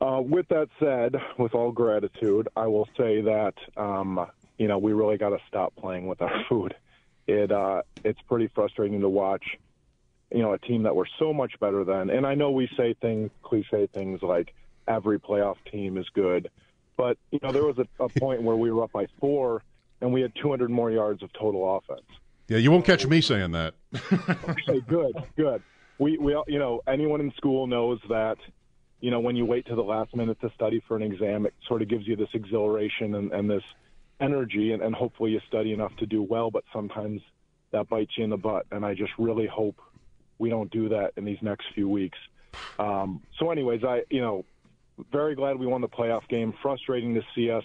Uh, 0.00 0.20
with 0.20 0.48
that 0.48 0.68
said, 0.78 1.14
with 1.38 1.54
all 1.54 1.72
gratitude, 1.72 2.48
I 2.56 2.66
will 2.66 2.88
say 2.96 3.20
that, 3.20 3.54
um, 3.76 4.26
you 4.58 4.66
know, 4.68 4.78
we 4.78 4.92
really 4.92 5.18
got 5.18 5.30
to 5.30 5.38
stop 5.48 5.74
playing 5.76 6.06
with 6.06 6.22
our 6.22 6.44
food. 6.48 6.74
It 7.26 7.52
uh, 7.52 7.82
it's 8.04 8.20
pretty 8.22 8.48
frustrating 8.54 9.00
to 9.00 9.08
watch. 9.08 9.44
You 10.32 10.42
know, 10.42 10.52
a 10.52 10.58
team 10.58 10.84
that 10.84 10.94
we're 10.94 11.06
so 11.18 11.32
much 11.32 11.58
better 11.60 11.82
than, 11.84 12.08
and 12.08 12.24
I 12.24 12.34
know 12.36 12.52
we 12.52 12.68
say 12.76 12.94
things, 13.02 13.30
cliche 13.42 13.88
things 13.92 14.22
like 14.22 14.54
every 14.86 15.18
playoff 15.18 15.56
team 15.70 15.98
is 15.98 16.08
good, 16.14 16.50
but 16.96 17.18
you 17.32 17.40
know, 17.42 17.50
there 17.52 17.64
was 17.64 17.78
a, 17.78 18.02
a 18.02 18.08
point 18.20 18.42
where 18.42 18.54
we 18.56 18.70
were 18.70 18.84
up 18.84 18.92
by 18.92 19.06
four, 19.18 19.62
and 20.00 20.12
we 20.12 20.20
had 20.22 20.32
200 20.40 20.70
more 20.70 20.90
yards 20.90 21.22
of 21.24 21.32
total 21.32 21.76
offense. 21.76 22.06
Yeah, 22.48 22.58
you 22.58 22.70
won't 22.70 22.84
catch 22.84 23.06
me 23.06 23.20
saying 23.20 23.50
that. 23.52 23.74
Okay, 24.48 24.80
good, 24.88 25.16
good. 25.36 25.62
We, 25.98 26.16
we, 26.18 26.34
all- 26.34 26.44
you 26.48 26.58
know, 26.60 26.80
anyone 26.86 27.20
in 27.20 27.32
school 27.36 27.66
knows 27.66 27.98
that, 28.08 28.38
you 29.00 29.10
know, 29.10 29.20
when 29.20 29.36
you 29.36 29.46
wait 29.46 29.66
to 29.66 29.74
the 29.74 29.82
last 29.82 30.14
minute 30.14 30.40
to 30.40 30.50
study 30.54 30.82
for 30.86 30.96
an 30.96 31.02
exam, 31.02 31.46
it 31.46 31.54
sort 31.66 31.82
of 31.82 31.88
gives 31.88 32.06
you 32.06 32.16
this 32.16 32.28
exhilaration 32.34 33.14
and, 33.14 33.32
and 33.32 33.50
this 33.50 33.62
energy, 34.20 34.72
and, 34.72 34.82
and 34.82 34.94
hopefully 34.94 35.32
you 35.32 35.40
study 35.48 35.72
enough 35.72 35.94
to 35.96 36.06
do 36.06 36.22
well. 36.22 36.50
But 36.50 36.64
sometimes 36.72 37.22
that 37.72 37.88
bites 37.88 38.12
you 38.16 38.24
in 38.24 38.30
the 38.30 38.36
butt, 38.36 38.66
and 38.70 38.84
I 38.84 38.94
just 38.94 39.12
really 39.18 39.46
hope 39.46 39.80
we 40.38 40.50
don't 40.50 40.70
do 40.70 40.88
that 40.90 41.12
in 41.16 41.24
these 41.24 41.38
next 41.40 41.66
few 41.74 41.88
weeks. 41.88 42.18
Um, 42.78 43.22
so, 43.38 43.50
anyways, 43.50 43.84
I, 43.84 44.02
you 44.10 44.20
know, 44.20 44.44
very 45.12 45.34
glad 45.34 45.58
we 45.58 45.66
won 45.66 45.80
the 45.80 45.88
playoff 45.88 46.26
game. 46.28 46.52
Frustrating 46.62 47.14
to 47.14 47.22
see 47.34 47.50
us, 47.50 47.64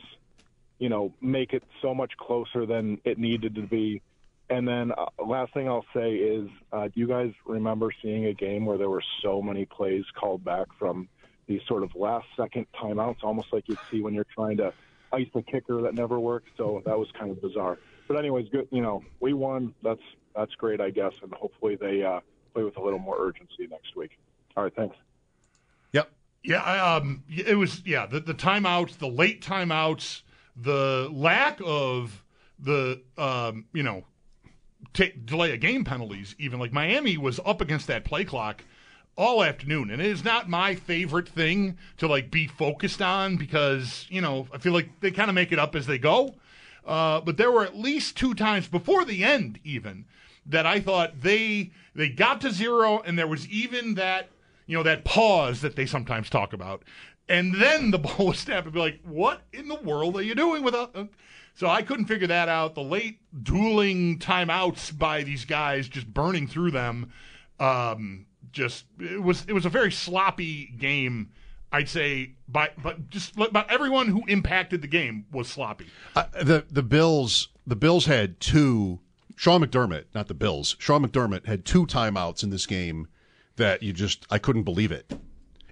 you 0.79 0.89
know, 0.89 1.13
make 1.21 1.53
it 1.53 1.63
so 1.81 1.93
much 1.93 2.15
closer 2.17 2.65
than 2.65 2.99
it 3.03 3.17
needed 3.17 3.55
to 3.55 3.61
be. 3.61 4.01
And 4.49 4.67
then 4.67 4.91
uh, 4.91 5.05
last 5.25 5.53
thing 5.53 5.67
I'll 5.67 5.85
say 5.93 6.13
is, 6.13 6.47
uh, 6.71 6.83
do 6.85 6.91
you 6.95 7.07
guys 7.07 7.31
remember 7.45 7.89
seeing 8.01 8.25
a 8.25 8.33
game 8.33 8.65
where 8.65 8.77
there 8.77 8.89
were 8.89 9.03
so 9.23 9.41
many 9.41 9.65
plays 9.65 10.03
called 10.19 10.43
back 10.43 10.67
from 10.77 11.09
these 11.47 11.61
sort 11.67 11.83
of 11.83 11.95
last 11.95 12.27
second 12.35 12.67
timeouts, 12.73 13.23
almost 13.23 13.53
like 13.53 13.67
you'd 13.67 13.79
see 13.91 14.01
when 14.01 14.13
you're 14.13 14.25
trying 14.25 14.57
to 14.57 14.73
ice 15.11 15.27
a 15.35 15.41
kicker 15.41 15.81
that 15.81 15.93
never 15.93 16.19
worked? 16.19 16.49
So 16.57 16.81
that 16.85 16.97
was 16.97 17.07
kind 17.17 17.31
of 17.31 17.41
bizarre. 17.41 17.77
But 18.07 18.17
anyways, 18.17 18.49
good. 18.49 18.67
You 18.71 18.81
know, 18.81 19.03
we 19.19 19.33
won. 19.33 19.73
That's 19.83 20.01
that's 20.35 20.53
great, 20.55 20.81
I 20.81 20.89
guess, 20.89 21.13
and 21.21 21.33
hopefully 21.33 21.75
they 21.75 22.03
uh, 22.03 22.19
play 22.53 22.63
with 22.63 22.77
a 22.77 22.81
little 22.81 22.99
more 22.99 23.17
urgency 23.19 23.67
next 23.69 23.95
week. 23.95 24.17
All 24.55 24.63
right, 24.63 24.75
thanks. 24.75 24.95
Yep. 25.93 26.11
Yeah, 26.43 26.95
um, 26.95 27.23
it 27.27 27.57
was 27.57 27.81
yeah 27.85 28.05
the 28.05 28.19
the 28.19 28.33
timeouts, 28.33 28.97
the 28.97 29.07
late 29.07 29.41
timeouts 29.41 30.21
the 30.55 31.09
lack 31.11 31.59
of 31.65 32.23
the 32.59 33.01
um, 33.17 33.65
you 33.73 33.83
know 33.83 34.03
ta 34.93 35.05
delay 35.25 35.53
of 35.53 35.59
game 35.59 35.83
penalties, 35.83 36.35
even 36.39 36.59
like 36.59 36.71
Miami 36.71 37.17
was 37.17 37.39
up 37.45 37.61
against 37.61 37.87
that 37.87 38.05
play 38.05 38.23
clock 38.23 38.63
all 39.17 39.43
afternoon, 39.43 39.89
and 39.89 40.01
it 40.01 40.07
is 40.07 40.23
not 40.23 40.49
my 40.49 40.75
favorite 40.75 41.29
thing 41.29 41.77
to 41.97 42.07
like 42.07 42.31
be 42.31 42.47
focused 42.47 43.01
on 43.01 43.37
because 43.37 44.05
you 44.09 44.21
know 44.21 44.47
I 44.53 44.57
feel 44.57 44.73
like 44.73 44.99
they 44.99 45.11
kind 45.11 45.29
of 45.29 45.35
make 45.35 45.51
it 45.51 45.59
up 45.59 45.75
as 45.75 45.87
they 45.87 45.97
go. 45.97 46.35
Uh, 46.85 47.19
but 47.21 47.37
there 47.37 47.51
were 47.51 47.63
at 47.63 47.75
least 47.75 48.15
two 48.15 48.33
times 48.33 48.67
before 48.67 49.05
the 49.05 49.23
end, 49.23 49.59
even 49.63 50.05
that 50.45 50.65
I 50.65 50.79
thought 50.79 51.21
they 51.21 51.71
they 51.95 52.09
got 52.09 52.41
to 52.41 52.51
zero, 52.51 53.01
and 53.01 53.17
there 53.17 53.27
was 53.27 53.47
even 53.47 53.95
that 53.95 54.29
you 54.67 54.77
know 54.77 54.83
that 54.83 55.05
pause 55.05 55.61
that 55.61 55.75
they 55.75 55.85
sometimes 55.85 56.29
talk 56.29 56.53
about, 56.53 56.83
and 57.27 57.55
then 57.55 57.91
the 57.91 57.99
ball 57.99 58.27
was 58.27 58.39
snapped 58.39 58.65
and 58.65 58.73
be 58.73 58.79
like, 58.79 58.99
"What 59.03 59.41
in 59.53 59.67
the 59.67 59.75
world 59.75 60.15
are 60.17 60.21
you 60.21 60.35
doing 60.35 60.63
without?" 60.63 60.95
Uh, 60.95 61.05
so 61.55 61.67
I 61.67 61.83
couldn't 61.83 62.05
figure 62.05 62.27
that 62.27 62.49
out. 62.49 62.75
The 62.75 62.83
late 62.83 63.19
dueling 63.43 64.19
timeouts 64.19 64.97
by 64.97 65.23
these 65.23 65.45
guys, 65.45 65.87
just 65.87 66.13
burning 66.13 66.47
through 66.47 66.71
them, 66.71 67.13
um, 67.61 68.25
just 68.55 68.85
it 68.99 69.21
was 69.21 69.45
it 69.47 69.53
was 69.53 69.65
a 69.65 69.69
very 69.69 69.91
sloppy 69.91 70.73
game. 70.77 71.29
I'd 71.71 71.89
say, 71.89 72.35
by 72.47 72.69
but 72.81 73.09
just 73.09 73.37
about 73.37 73.69
everyone 73.69 74.07
who 74.07 74.23
impacted 74.27 74.81
the 74.81 74.87
game 74.87 75.25
was 75.31 75.47
sloppy. 75.47 75.87
Uh, 76.15 76.25
the 76.41 76.65
the 76.71 76.81
Bills 76.81 77.49
the 77.67 77.75
Bills 77.75 78.05
had 78.05 78.39
two. 78.39 78.99
Sean 79.35 79.61
McDermott, 79.61 80.05
not 80.15 80.29
the 80.29 80.33
Bills. 80.33 80.77
Sean 80.79 81.05
McDermott 81.05 81.45
had 81.45 81.65
two 81.65 81.85
timeouts 81.85 82.41
in 82.41 82.49
this 82.49 82.65
game 82.65 83.07
that 83.57 83.83
you 83.83 83.91
just 83.91 84.25
I 84.31 84.39
couldn't 84.39 84.63
believe 84.63 84.91
it. 84.91 85.11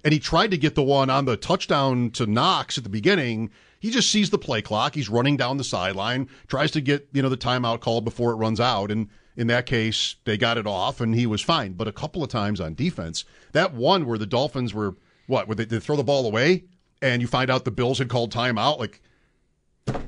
And 0.04 0.12
he 0.12 0.20
tried 0.20 0.50
to 0.50 0.58
get 0.58 0.74
the 0.74 0.82
one 0.82 1.08
on 1.08 1.24
the 1.24 1.38
touchdown 1.38 2.10
to 2.10 2.26
Knox 2.26 2.76
at 2.76 2.84
the 2.84 2.90
beginning. 2.90 3.50
He 3.80 3.90
just 3.90 4.10
sees 4.10 4.28
the 4.28 4.38
play 4.38 4.60
clock. 4.60 4.94
He's 4.94 5.08
running 5.08 5.38
down 5.38 5.56
the 5.56 5.64
sideline, 5.64 6.28
tries 6.46 6.70
to 6.72 6.82
get 6.82 7.08
you 7.12 7.22
know 7.22 7.30
the 7.30 7.38
timeout 7.38 7.80
called 7.80 8.04
before 8.04 8.32
it 8.32 8.36
runs 8.36 8.60
out, 8.60 8.90
and 8.90 9.08
in 9.36 9.46
that 9.48 9.66
case 9.66 10.16
they 10.24 10.36
got 10.36 10.58
it 10.58 10.66
off 10.66 11.00
and 11.00 11.14
he 11.14 11.26
was 11.26 11.42
fine. 11.42 11.72
But 11.72 11.88
a 11.88 11.92
couple 11.92 12.22
of 12.22 12.30
times 12.30 12.60
on 12.60 12.74
defense, 12.74 13.24
that 13.52 13.74
one 13.74 14.06
where 14.06 14.18
the 14.18 14.26
Dolphins 14.26 14.72
were 14.74 14.94
what? 15.26 15.48
Would 15.48 15.58
they, 15.58 15.64
they 15.64 15.80
throw 15.80 15.96
the 15.96 16.04
ball 16.04 16.26
away 16.26 16.64
and 17.02 17.20
you 17.22 17.28
find 17.28 17.50
out 17.50 17.64
the 17.64 17.70
Bills 17.70 17.98
had 17.98 18.08
called 18.08 18.32
timeout? 18.32 18.78
Like, 18.78 19.00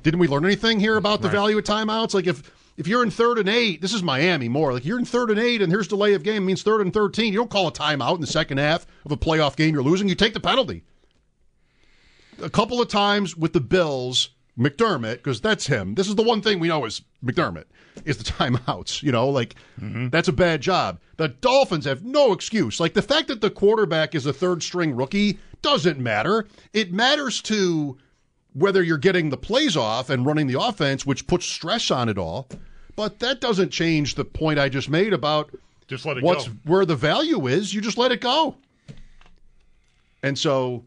didn't 0.02 0.20
we 0.20 0.28
learn 0.28 0.44
anything 0.44 0.80
here 0.80 0.96
about 0.96 1.20
the 1.22 1.28
Right. 1.28 1.34
value 1.34 1.58
of 1.58 1.64
timeouts? 1.64 2.14
Like 2.14 2.26
if 2.26 2.50
if 2.76 2.86
you're 2.86 3.02
in 3.02 3.10
third 3.10 3.38
and 3.38 3.48
eight, 3.48 3.80
this 3.80 3.94
is 3.94 4.02
Miami 4.02 4.48
more. 4.50 4.74
Like 4.74 4.84
you're 4.84 4.98
in 4.98 5.06
third 5.06 5.30
and 5.30 5.40
eight, 5.40 5.62
and 5.62 5.72
here's 5.72 5.88
delay 5.88 6.12
of 6.12 6.22
game 6.22 6.44
means 6.44 6.62
third 6.62 6.82
and 6.82 6.92
thirteen. 6.92 7.32
You 7.32 7.38
don't 7.38 7.50
call 7.50 7.68
a 7.68 7.72
timeout 7.72 8.16
in 8.16 8.20
the 8.20 8.26
second 8.26 8.58
half 8.58 8.86
of 9.04 9.12
a 9.12 9.16
playoff 9.16 9.56
game 9.56 9.74
you're 9.74 9.82
losing. 9.82 10.08
You 10.08 10.14
take 10.14 10.34
the 10.34 10.40
penalty. 10.40 10.82
A 12.42 12.50
couple 12.50 12.82
of 12.82 12.88
times 12.88 13.34
with 13.34 13.54
the 13.54 13.60
Bills, 13.62 14.28
McDermott, 14.58 15.16
because 15.16 15.40
that's 15.40 15.66
him. 15.66 15.94
This 15.94 16.08
is 16.08 16.14
the 16.14 16.22
one 16.22 16.40
thing 16.40 16.58
we 16.58 16.68
know 16.68 16.84
is 16.84 17.02
McDermott 17.24 17.64
is 18.04 18.18
the 18.18 18.24
timeouts. 18.32 19.02
You 19.02 19.12
know, 19.12 19.28
like 19.28 19.54
mm-hmm. 19.80 20.08
that's 20.08 20.28
a 20.28 20.32
bad 20.32 20.60
job. 20.60 20.98
The 21.16 21.28
Dolphins 21.28 21.84
have 21.84 22.04
no 22.04 22.32
excuse. 22.32 22.80
Like 22.80 22.94
the 22.94 23.02
fact 23.02 23.28
that 23.28 23.40
the 23.40 23.50
quarterback 23.50 24.14
is 24.14 24.26
a 24.26 24.32
third 24.32 24.62
string 24.62 24.94
rookie 24.94 25.38
doesn't 25.62 25.98
matter. 25.98 26.46
It 26.72 26.92
matters 26.92 27.42
to 27.42 27.98
whether 28.54 28.82
you're 28.82 28.98
getting 28.98 29.28
the 29.28 29.36
plays 29.36 29.76
off 29.76 30.08
and 30.08 30.24
running 30.24 30.46
the 30.46 30.60
offense, 30.60 31.04
which 31.04 31.26
puts 31.26 31.44
stress 31.44 31.90
on 31.90 32.08
it 32.08 32.16
all. 32.16 32.48
But 32.94 33.18
that 33.18 33.40
doesn't 33.42 33.70
change 33.70 34.14
the 34.14 34.24
point 34.24 34.58
I 34.58 34.70
just 34.70 34.88
made 34.88 35.12
about 35.12 35.50
Just 35.86 36.06
let 36.06 36.16
it 36.16 36.22
what's 36.22 36.48
go. 36.48 36.54
where 36.64 36.86
the 36.86 36.96
value 36.96 37.46
is. 37.46 37.74
You 37.74 37.82
just 37.82 37.98
let 37.98 38.12
it 38.12 38.22
go. 38.22 38.56
And 40.22 40.38
so 40.38 40.84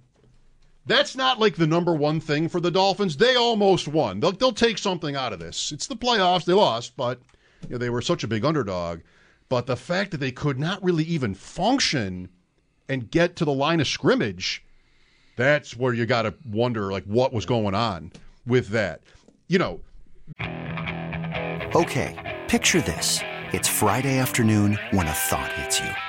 that's 0.89 1.15
not 1.15 1.39
like 1.39 1.55
the 1.55 1.67
number 1.67 1.93
one 1.93 2.19
thing 2.19 2.49
for 2.49 2.59
the 2.59 2.71
Dolphins. 2.71 3.15
They 3.15 3.35
almost 3.35 3.87
won. 3.87 4.19
They'll, 4.19 4.33
they'll 4.33 4.51
take 4.51 4.77
something 4.77 5.15
out 5.15 5.33
of 5.33 5.39
this. 5.39 5.71
It's 5.71 5.87
the 5.87 5.95
playoffs. 5.95 6.45
They 6.45 6.53
lost, 6.53 6.97
but 6.97 7.21
you 7.63 7.71
know, 7.71 7.77
they 7.77 7.89
were 7.89 8.01
such 8.01 8.23
a 8.23 8.27
big 8.27 8.43
underdog. 8.43 8.99
But 9.47 9.65
the 9.65 9.77
fact 9.77 10.11
that 10.11 10.17
they 10.17 10.31
could 10.31 10.59
not 10.59 10.83
really 10.83 11.03
even 11.05 11.33
function 11.33 12.29
and 12.87 13.09
get 13.09 13.35
to 13.37 13.45
the 13.45 13.53
line 13.53 13.79
of 13.79 13.87
scrimmage, 13.87 14.63
that's 15.35 15.77
where 15.77 15.93
you 15.93 16.05
got 16.05 16.23
to 16.23 16.33
wonder 16.45 16.91
like 16.91 17.05
what 17.05 17.33
was 17.33 17.45
going 17.45 17.75
on 17.75 18.11
with 18.45 18.69
that. 18.69 19.01
You 19.47 19.59
know, 19.59 19.79
Okay, 21.75 22.39
picture 22.47 22.81
this. 22.81 23.19
It's 23.53 23.67
Friday 23.67 24.17
afternoon 24.17 24.79
when 24.89 25.07
a 25.07 25.11
thought 25.11 25.51
hits 25.53 25.79
you. 25.79 26.08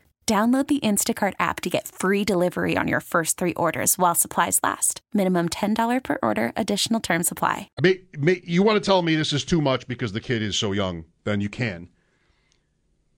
Download 0.27 0.67
the 0.67 0.79
Instacart 0.79 1.33
app 1.39 1.59
to 1.61 1.69
get 1.69 1.87
free 1.87 2.23
delivery 2.23 2.77
on 2.77 2.87
your 2.87 3.01
first 3.01 3.37
three 3.37 3.53
orders 3.55 3.97
while 3.97 4.15
supplies 4.15 4.59
last. 4.63 5.01
Minimum 5.13 5.49
$10 5.49 6.03
per 6.03 6.19
order, 6.23 6.53
additional 6.55 6.99
term 6.99 7.23
supply. 7.23 7.69
May, 7.81 8.01
may, 8.17 8.41
you 8.45 8.63
want 8.63 8.81
to 8.81 8.85
tell 8.85 9.01
me 9.01 9.15
this 9.15 9.33
is 9.33 9.43
too 9.43 9.61
much 9.61 9.87
because 9.87 10.13
the 10.13 10.21
kid 10.21 10.41
is 10.41 10.57
so 10.57 10.71
young? 10.71 11.05
Then 11.25 11.41
you 11.41 11.49
can. 11.49 11.89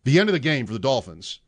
The 0.06 0.20
end 0.20 0.30
of 0.30 0.34
the 0.34 0.40
game 0.40 0.66
for 0.66 0.74
the 0.74 0.80
Dolphins, 0.80 1.40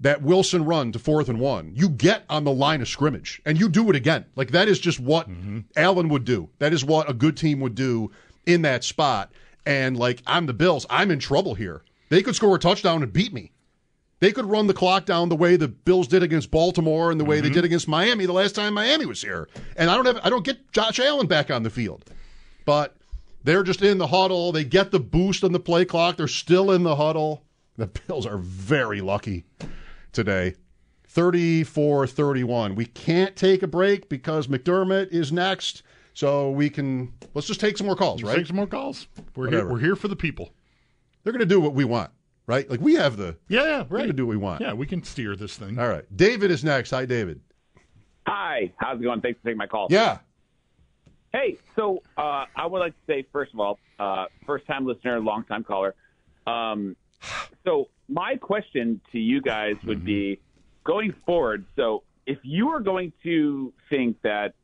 that 0.00 0.22
Wilson 0.22 0.64
run 0.64 0.92
to 0.92 0.98
fourth 0.98 1.28
and 1.28 1.38
one, 1.38 1.72
you 1.74 1.88
get 1.88 2.24
on 2.28 2.44
the 2.44 2.50
line 2.50 2.80
of 2.80 2.88
scrimmage 2.88 3.40
and 3.44 3.60
you 3.60 3.68
do 3.68 3.88
it 3.90 3.96
again. 3.96 4.24
Like 4.34 4.50
that 4.50 4.68
is 4.68 4.80
just 4.80 4.98
what 4.98 5.28
mm-hmm. 5.28 5.60
Allen 5.76 6.08
would 6.08 6.24
do. 6.24 6.48
That 6.58 6.72
is 6.72 6.84
what 6.84 7.08
a 7.08 7.14
good 7.14 7.36
team 7.36 7.60
would 7.60 7.74
do 7.74 8.10
in 8.46 8.62
that 8.62 8.82
spot. 8.82 9.30
And 9.66 9.96
like 9.96 10.22
I'm 10.26 10.46
the 10.46 10.54
Bills, 10.54 10.86
I'm 10.88 11.10
in 11.10 11.18
trouble 11.18 11.54
here. 11.54 11.82
They 12.08 12.22
could 12.22 12.34
score 12.34 12.56
a 12.56 12.58
touchdown 12.58 13.02
and 13.02 13.12
beat 13.12 13.32
me. 13.32 13.52
They 14.20 14.32
could 14.32 14.44
run 14.44 14.66
the 14.66 14.74
clock 14.74 15.06
down 15.06 15.30
the 15.30 15.36
way 15.36 15.56
the 15.56 15.68
Bills 15.68 16.06
did 16.06 16.22
against 16.22 16.50
Baltimore 16.50 17.10
and 17.10 17.18
the 17.18 17.24
way 17.24 17.40
they 17.40 17.48
mm-hmm. 17.48 17.54
did 17.54 17.64
against 17.64 17.88
Miami 17.88 18.26
the 18.26 18.34
last 18.34 18.54
time 18.54 18.74
Miami 18.74 19.06
was 19.06 19.22
here. 19.22 19.48
And 19.76 19.90
I 19.90 19.96
don't 19.96 20.06
have 20.06 20.20
I 20.22 20.30
don't 20.30 20.44
get 20.44 20.70
Josh 20.72 21.00
Allen 21.00 21.26
back 21.26 21.50
on 21.50 21.62
the 21.62 21.70
field. 21.70 22.04
But 22.66 22.96
they're 23.42 23.62
just 23.62 23.82
in 23.82 23.98
the 23.98 24.08
huddle. 24.08 24.52
They 24.52 24.64
get 24.64 24.90
the 24.90 25.00
boost 25.00 25.42
on 25.42 25.52
the 25.52 25.60
play 25.60 25.84
clock. 25.84 26.18
They're 26.18 26.28
still 26.28 26.70
in 26.70 26.82
the 26.82 26.96
huddle. 26.96 27.44
The 27.76 27.86
Bills 28.06 28.26
are 28.26 28.38
very 28.38 29.00
lucky 29.00 29.44
today. 30.12 30.54
34 31.08 32.06
31. 32.06 32.74
We 32.74 32.86
can't 32.86 33.34
take 33.34 33.62
a 33.62 33.66
break 33.66 34.08
because 34.08 34.46
McDermott 34.46 35.08
is 35.08 35.32
next. 35.32 35.82
So 36.12 36.50
we 36.50 36.68
can, 36.68 37.12
let's 37.34 37.46
just 37.46 37.60
take 37.60 37.78
some 37.78 37.86
more 37.86 37.96
calls, 37.96 38.22
Let's 38.22 38.34
right? 38.34 38.40
Take 38.40 38.48
some 38.48 38.56
more 38.56 38.66
calls. 38.66 39.06
We're 39.36 39.48
here, 39.48 39.66
we're 39.66 39.78
here 39.78 39.96
for 39.96 40.08
the 40.08 40.16
people. 40.16 40.50
They're 41.22 41.32
going 41.32 41.40
to 41.40 41.46
do 41.46 41.60
what 41.60 41.72
we 41.72 41.84
want, 41.84 42.10
right? 42.50 42.68
Like 42.68 42.80
we 42.80 42.94
have 42.94 43.16
the, 43.16 43.36
Yeah, 43.48 43.62
yeah, 43.62 43.78
we're 43.82 43.98
going 43.98 44.00
right. 44.02 44.06
to 44.08 44.12
do 44.12 44.26
what 44.26 44.30
we 44.32 44.36
want. 44.36 44.60
Yeah, 44.60 44.72
we 44.72 44.84
can 44.86 45.04
steer 45.04 45.36
this 45.36 45.56
thing. 45.56 45.78
All 45.78 45.88
right. 45.88 46.04
David 46.16 46.50
is 46.50 46.64
next. 46.64 46.90
Hi, 46.90 47.06
David. 47.06 47.40
Hi, 48.26 48.72
how's 48.76 48.98
it 49.00 49.04
going? 49.04 49.20
Thanks 49.20 49.38
for 49.40 49.44
taking 49.46 49.58
my 49.58 49.68
call. 49.68 49.86
Yeah. 49.88 50.18
Hey, 51.32 51.58
so 51.76 52.02
uh, 52.18 52.46
I 52.56 52.66
would 52.66 52.80
like 52.80 52.92
to 52.92 53.12
say, 53.12 53.24
first 53.32 53.54
of 53.54 53.60
all, 53.60 53.78
uh, 54.00 54.26
first 54.46 54.66
time 54.66 54.84
listener, 54.84 55.20
long 55.20 55.44
time 55.44 55.62
caller. 55.62 55.94
Um, 56.46 56.96
so 57.64 57.88
my 58.08 58.34
question 58.34 59.00
to 59.12 59.18
you 59.20 59.40
guys 59.40 59.76
would 59.84 60.04
be 60.04 60.40
going 60.82 61.14
forward. 61.24 61.64
So 61.76 62.02
if 62.26 62.38
you 62.42 62.70
are 62.70 62.80
going 62.80 63.12
to 63.22 63.72
think 63.88 64.20
that 64.22 64.54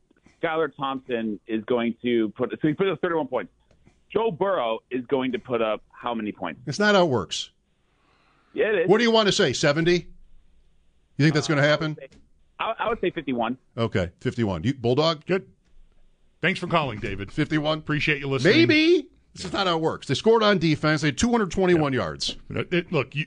Skylar 0.43 0.75
Thompson 0.77 1.39
is 1.47 1.63
going 1.67 1.95
to 2.03 2.31
put, 2.31 2.51
so 2.51 2.67
he 2.67 2.75
put 2.75 2.89
up 2.89 3.01
31 3.01 3.29
points. 3.29 3.53
Joe 4.13 4.31
Burrow 4.33 4.79
is 4.91 5.05
going 5.07 5.33
to 5.33 5.39
put 5.39 5.63
up 5.63 5.83
how 5.91 6.15
many 6.15 6.33
points? 6.33 6.61
It's 6.67 6.79
not 6.79 6.95
how 6.97 7.05
it 7.05 7.11
works. 7.11 7.51
Yeah, 8.57 8.69
it 8.73 8.79
is. 8.81 8.89
What 8.89 8.99
do 8.99 9.05
you 9.05 9.11
want 9.11 9.27
to 9.27 9.33
say? 9.33 9.53
70? 9.53 9.93
You 9.93 10.05
think 11.19 11.35
that's 11.35 11.47
going 11.47 11.61
to 11.61 11.67
happen? 11.69 11.97
I, 12.59 12.73
I 12.79 12.89
would 12.89 13.01
say 13.03 13.11
51. 13.11 13.59
Okay, 13.77 14.11
51. 14.21 14.65
You, 14.65 14.73
Bulldog? 14.75 15.27
Good. 15.27 15.47
Thanks 16.41 16.59
for 16.59 16.67
calling, 16.67 16.99
David. 16.99 17.31
51. 17.31 17.79
Appreciate 17.79 18.21
you 18.21 18.29
listening. 18.29 18.55
Maybe. 18.57 19.09
This 19.35 19.45
is 19.45 19.53
not 19.53 19.67
how 19.67 19.77
it 19.77 19.83
works. 19.83 20.07
They 20.07 20.15
scored 20.15 20.43
on 20.43 20.57
defense. 20.59 21.03
They 21.03 21.09
had 21.09 21.19
221 21.19 21.93
yards. 21.93 22.37
It- 22.49 22.73
it- 22.73 22.93
look, 22.93 23.15
you, 23.15 23.27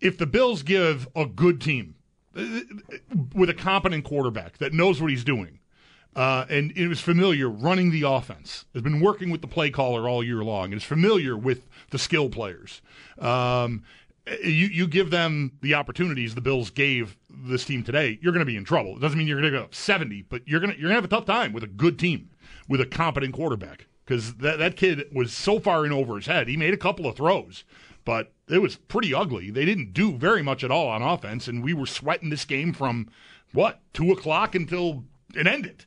if 0.00 0.16
the 0.16 0.26
Bills 0.26 0.62
give 0.62 1.08
a 1.14 1.26
good 1.26 1.60
team 1.60 1.96
uh, 2.34 2.60
with 3.34 3.50
a 3.50 3.54
competent 3.54 4.04
quarterback 4.04 4.56
that 4.58 4.72
knows 4.72 4.98
what 5.00 5.10
he's 5.10 5.24
doing, 5.24 5.58
uh, 6.16 6.46
and 6.48 6.72
it 6.76 6.88
was 6.88 7.00
familiar 7.00 7.50
running 7.50 7.90
the 7.90 8.02
offense, 8.02 8.64
has 8.72 8.82
been 8.82 9.00
working 9.00 9.30
with 9.30 9.42
the 9.42 9.46
play 9.48 9.68
caller 9.68 10.08
all 10.08 10.22
year 10.24 10.42
long, 10.42 10.66
and 10.72 10.74
is 10.76 10.84
familiar 10.84 11.36
with 11.36 11.68
the 11.90 11.98
skill 11.98 12.30
players. 12.30 12.80
Um, 13.18 13.82
Uh, 14.30 14.34
you 14.42 14.66
you 14.66 14.86
give 14.86 15.10
them 15.10 15.52
the 15.60 15.74
opportunities 15.74 16.34
the 16.34 16.40
Bills 16.40 16.70
gave 16.70 17.16
this 17.30 17.64
team 17.64 17.82
today, 17.82 18.18
you're 18.22 18.32
going 18.32 18.40
to 18.44 18.50
be 18.50 18.56
in 18.56 18.64
trouble. 18.64 18.96
It 18.96 19.00
doesn't 19.00 19.18
mean 19.18 19.26
you're 19.26 19.40
going 19.40 19.52
to 19.52 19.58
go 19.58 19.64
up 19.64 19.74
70, 19.74 20.22
but 20.28 20.46
you're 20.46 20.60
going 20.60 20.72
to 20.72 20.78
you're 20.78 20.88
going 20.88 20.96
to 20.96 21.02
have 21.02 21.04
a 21.04 21.08
tough 21.08 21.26
time 21.26 21.52
with 21.52 21.62
a 21.62 21.68
good 21.68 21.98
team 21.98 22.30
with 22.68 22.80
a 22.80 22.86
competent 22.86 23.34
quarterback 23.34 23.86
because 24.06 24.34
that 24.36 24.58
that 24.58 24.76
kid 24.76 25.04
was 25.12 25.32
so 25.32 25.58
far 25.60 25.84
in 25.84 25.92
over 25.92 26.16
his 26.16 26.26
head. 26.26 26.48
He 26.48 26.56
made 26.56 26.72
a 26.74 26.78
couple 26.78 27.06
of 27.06 27.16
throws, 27.16 27.64
but 28.04 28.32
it 28.48 28.62
was 28.62 28.76
pretty 28.76 29.12
ugly. 29.14 29.50
They 29.50 29.64
didn't 29.64 29.92
do 29.92 30.12
very 30.16 30.42
much 30.42 30.64
at 30.64 30.70
all 30.70 30.88
on 30.88 31.02
offense, 31.02 31.48
and 31.48 31.62
we 31.62 31.74
were 31.74 31.86
sweating 31.86 32.30
this 32.30 32.44
game 32.44 32.72
from 32.72 33.08
what 33.52 33.80
two 33.92 34.10
o'clock 34.10 34.54
until 34.54 35.04
it 35.34 35.46
ended. 35.46 35.84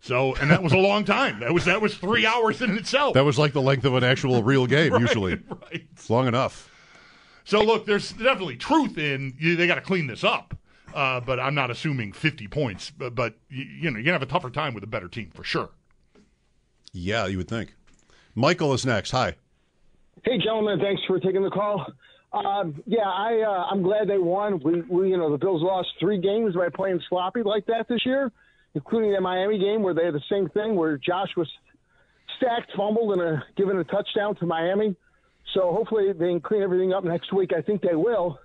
So, 0.00 0.34
and 0.36 0.50
that 0.50 0.62
was 0.62 0.72
a 0.72 0.78
long 0.78 1.04
time. 1.04 1.40
That 1.40 1.52
was 1.52 1.64
that 1.64 1.80
was 1.80 1.96
three 1.96 2.24
hours 2.26 2.60
in 2.62 2.76
itself. 2.76 3.14
That 3.14 3.24
was 3.24 3.38
like 3.38 3.52
the 3.52 3.62
length 3.62 3.84
of 3.84 3.94
an 3.94 4.04
actual 4.04 4.42
real 4.42 4.66
game, 4.66 4.92
Right, 4.94 5.00
usually. 5.00 5.34
right. 5.48 5.86
It's 5.92 6.08
long 6.10 6.28
enough. 6.28 6.70
So 7.48 7.62
look, 7.62 7.86
there's 7.86 8.10
definitely 8.12 8.56
truth 8.56 8.98
in 8.98 9.32
you, 9.38 9.56
they 9.56 9.66
got 9.66 9.76
to 9.76 9.80
clean 9.80 10.06
this 10.06 10.22
up. 10.22 10.54
Uh, 10.94 11.18
but 11.20 11.40
I'm 11.40 11.54
not 11.54 11.70
assuming 11.70 12.12
50 12.12 12.46
points. 12.48 12.90
But, 12.90 13.14
but 13.14 13.36
you, 13.48 13.64
you 13.64 13.90
know, 13.90 13.96
you're 13.96 14.04
gonna 14.04 14.12
have 14.12 14.22
a 14.22 14.26
tougher 14.26 14.50
time 14.50 14.74
with 14.74 14.84
a 14.84 14.86
better 14.86 15.08
team 15.08 15.30
for 15.34 15.44
sure. 15.44 15.70
Yeah, 16.92 17.26
you 17.26 17.38
would 17.38 17.48
think. 17.48 17.74
Michael 18.34 18.74
is 18.74 18.84
next. 18.84 19.12
Hi. 19.12 19.36
Hey, 20.24 20.36
gentlemen, 20.36 20.78
thanks 20.78 21.00
for 21.06 21.18
taking 21.20 21.42
the 21.42 21.48
call. 21.48 21.86
Um, 22.34 22.82
yeah, 22.84 23.08
I 23.08 23.40
uh, 23.40 23.64
I'm 23.70 23.82
glad 23.82 24.08
they 24.08 24.18
won. 24.18 24.60
We, 24.60 24.82
we 24.82 25.08
you 25.08 25.16
know 25.16 25.32
the 25.32 25.38
Bills 25.38 25.62
lost 25.62 25.88
three 25.98 26.20
games 26.20 26.54
by 26.54 26.68
playing 26.68 27.00
sloppy 27.08 27.42
like 27.42 27.64
that 27.66 27.88
this 27.88 28.04
year, 28.04 28.30
including 28.74 29.12
that 29.12 29.22
Miami 29.22 29.58
game 29.58 29.82
where 29.82 29.94
they 29.94 30.04
had 30.04 30.12
the 30.12 30.22
same 30.30 30.50
thing 30.50 30.74
where 30.74 30.98
Josh 30.98 31.30
was 31.34 31.50
stacked, 32.36 32.72
fumbled, 32.76 33.12
and 33.12 33.22
a, 33.22 33.44
given 33.56 33.78
a 33.78 33.84
touchdown 33.84 34.34
to 34.36 34.44
Miami. 34.44 34.94
So 35.54 35.72
hopefully 35.72 36.12
they 36.12 36.28
can 36.28 36.40
clean 36.40 36.62
everything 36.62 36.92
up 36.92 37.04
next 37.04 37.32
week. 37.32 37.50
I 37.56 37.62
think 37.62 37.82
they 37.82 37.94
will. 37.94 38.38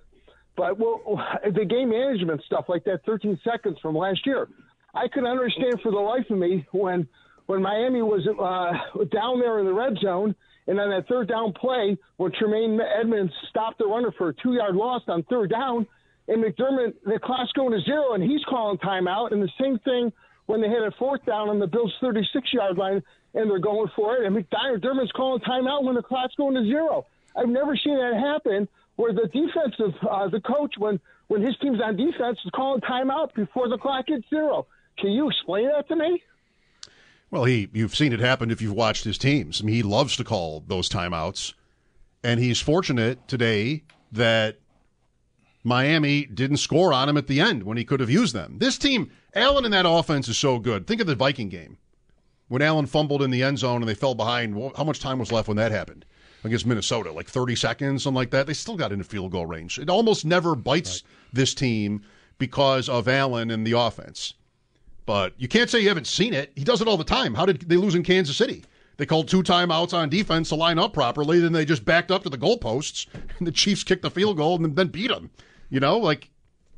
But 0.56 0.80
well, 0.80 1.02
the 1.44 1.66
game 1.66 1.90
management 1.90 2.42
stuff 2.46 2.66
like 2.68 2.84
that 2.86 3.06
13 3.06 3.40
seconds 3.44 3.78
from 3.82 3.96
last 3.96 4.26
year, 4.26 4.48
I 4.94 5.08
couldn't 5.08 5.30
understand 5.30 5.82
for 5.82 5.92
the 5.92 6.00
life 6.00 6.30
of 6.30 6.38
me 6.38 6.66
when 6.72 7.08
when 7.46 7.62
Miami 7.62 8.02
was 8.02 8.26
uh, 8.26 9.04
down 9.12 9.40
there 9.40 9.60
in 9.60 9.66
the 9.66 9.74
red 9.74 9.98
zone, 10.02 10.34
and 10.68 10.80
on 10.80 10.90
that 10.92 11.10
third 11.10 11.28
down 11.28 11.52
play 11.52 11.98
when 12.16 12.32
Tremaine 12.32 12.80
Edmunds 12.80 13.34
stopped 13.50 13.80
the 13.80 13.86
runner 13.86 14.14
for 14.18 14.30
a 14.30 14.34
two 14.36 14.54
yard 14.54 14.76
loss 14.76 15.02
on 15.08 15.24
third 15.24 15.50
down, 15.50 15.86
and 16.30 16.44
McDermott 16.44 16.94
the 17.06 17.20
clock's 17.22 17.52
going 17.52 17.78
to 17.78 17.82
zero, 17.84 18.14
and 18.14 18.24
he's 18.24 18.44
calling 18.50 18.78
timeout, 18.78 19.34
and 19.34 19.42
the 19.42 19.50
same 19.60 19.78
thing 19.80 20.12
when 20.46 20.62
they 20.62 20.70
hit 20.70 20.82
a 20.82 20.92
fourth 20.98 21.26
down 21.26 21.50
on 21.50 21.60
the 21.60 21.68
Bills' 21.68 21.94
36 22.02 22.54
yard 22.54 22.78
line, 22.78 23.04
and 23.34 23.50
they're 23.50 23.60
going 23.60 23.90
for 23.96 24.18
it, 24.18 24.26
and 24.26 24.36
McDermott's 24.36 25.12
calling 25.14 25.42
timeout 25.42 25.84
when 25.84 25.96
the 25.96 26.04
clock's 26.04 26.36
going 26.36 26.56
to 26.56 26.64
zero. 26.64 27.06
I've 27.36 27.50
never 27.50 27.76
seen 27.76 27.96
that 27.98 28.14
happen 28.14 28.68
where 28.96 29.14
the 29.14 29.28
defensive 29.28 29.96
uh, 30.08 30.28
the 30.28 30.42
coach 30.42 30.76
when 30.78 31.00
when 31.28 31.42
his 31.42 31.56
team's 31.58 31.82
on 31.82 31.96
defense 31.96 32.38
is 32.46 32.52
calling 32.54 32.82
timeout 32.82 33.34
before 33.34 33.70
the 33.70 33.78
clock 33.78 34.06
hits 34.08 34.30
zero. 34.30 34.68
Can 35.00 35.12
you 35.12 35.30
explain 35.30 35.68
that 35.70 35.88
to 35.88 35.96
me? 35.96 36.22
Well, 37.32 37.46
he 37.46 37.70
you've 37.74 37.96
seen 37.96 38.14
it 38.14 38.20
happen 38.20 38.52
if 38.52 38.62
you've 38.62 38.74
watched 38.74 39.04
his 39.04 39.18
teams. 39.18 39.62
I 39.62 39.66
mean, 39.66 39.76
he 39.76 39.84
loves 39.84 40.16
to 40.18 40.24
call 40.24 40.64
those 40.68 40.88
timeouts, 40.90 41.54
and 42.24 42.40
he's 42.40 42.62
fortunate 42.62 43.28
today 43.28 43.84
that 44.12 44.60
Miami 45.64 46.26
didn't 46.26 46.58
score 46.58 46.94
on 46.94 47.08
him 47.08 47.18
at 47.18 47.28
the 47.28 47.40
end 47.40 47.64
when 47.64 47.78
he 47.78 47.86
could 47.86 48.02
have 48.02 48.10
used 48.10 48.36
them. 48.36 48.58
This 48.60 48.78
team, 48.78 49.12
Allen 49.34 49.66
in 49.66 49.72
that 49.72 49.86
offense 49.88 50.28
is 50.28 50.38
so 50.38 50.60
good. 50.60 50.86
Think 50.86 51.00
of 51.00 51.08
the 51.08 51.16
Viking 51.16 51.50
game 51.50 51.78
when 52.50 52.62
Allen 52.62 52.86
fumbled 52.86 53.22
in 53.22 53.32
the 53.32 53.44
end 53.44 53.60
zone 53.60 53.82
and 53.82 53.88
they 53.88 53.96
fell 53.96 54.16
behind. 54.16 54.56
How 54.76 54.84
much 54.84 55.00
time 55.00 55.20
was 55.20 55.32
left 55.32 55.48
when 55.48 55.58
that 55.58 55.72
happened 55.72 56.06
against 56.44 56.66
Minnesota? 56.66 57.12
Like 57.12 57.28
30 57.28 57.56
seconds, 57.56 58.04
something 58.04 58.16
like 58.16 58.32
that. 58.32 58.46
They 58.46 58.54
still 58.54 58.76
got 58.76 58.92
into 58.92 59.06
field 59.06 59.32
goal 59.32 59.46
range. 59.46 59.80
It 59.80 59.90
almost 59.90 60.26
never 60.26 60.54
bites 60.54 61.04
this 61.32 61.54
team 61.54 62.04
because 62.38 62.90
of 62.90 63.08
Allen 63.08 63.50
and 63.50 63.66
the 63.66 63.78
offense. 63.78 64.34
But 65.06 65.34
you 65.38 65.48
can't 65.48 65.70
say 65.70 65.80
you 65.80 65.88
haven't 65.88 66.08
seen 66.08 66.34
it. 66.34 66.52
He 66.56 66.64
does 66.64 66.82
it 66.82 66.88
all 66.88 66.98
the 66.98 67.04
time. 67.04 67.36
How 67.36 67.46
did 67.46 67.62
they 67.62 67.78
lose 67.78 67.96
in 67.96 68.04
Kansas 68.04 68.38
City? 68.38 68.64
They 68.98 69.06
called 69.06 69.28
two 69.28 69.44
timeouts 69.44 69.94
on 69.94 70.10
defense 70.10 70.50
to 70.50 70.56
line 70.56 70.78
up 70.78 70.94
properly, 70.94 71.40
then 71.40 71.52
they 71.52 71.66
just 71.66 71.84
backed 71.84 72.12
up 72.12 72.24
to 72.24 72.30
the 72.30 72.38
goalposts, 72.38 73.08
and 73.38 73.48
the 73.48 73.52
Chiefs 73.52 73.84
kicked 73.84 74.04
the 74.04 74.12
field 74.12 74.38
goal 74.38 74.64
and 74.64 74.76
then 74.76 74.88
beat 74.88 75.08
them. 75.08 75.32
You 75.74 75.80
know, 75.80 75.98
like, 75.98 76.30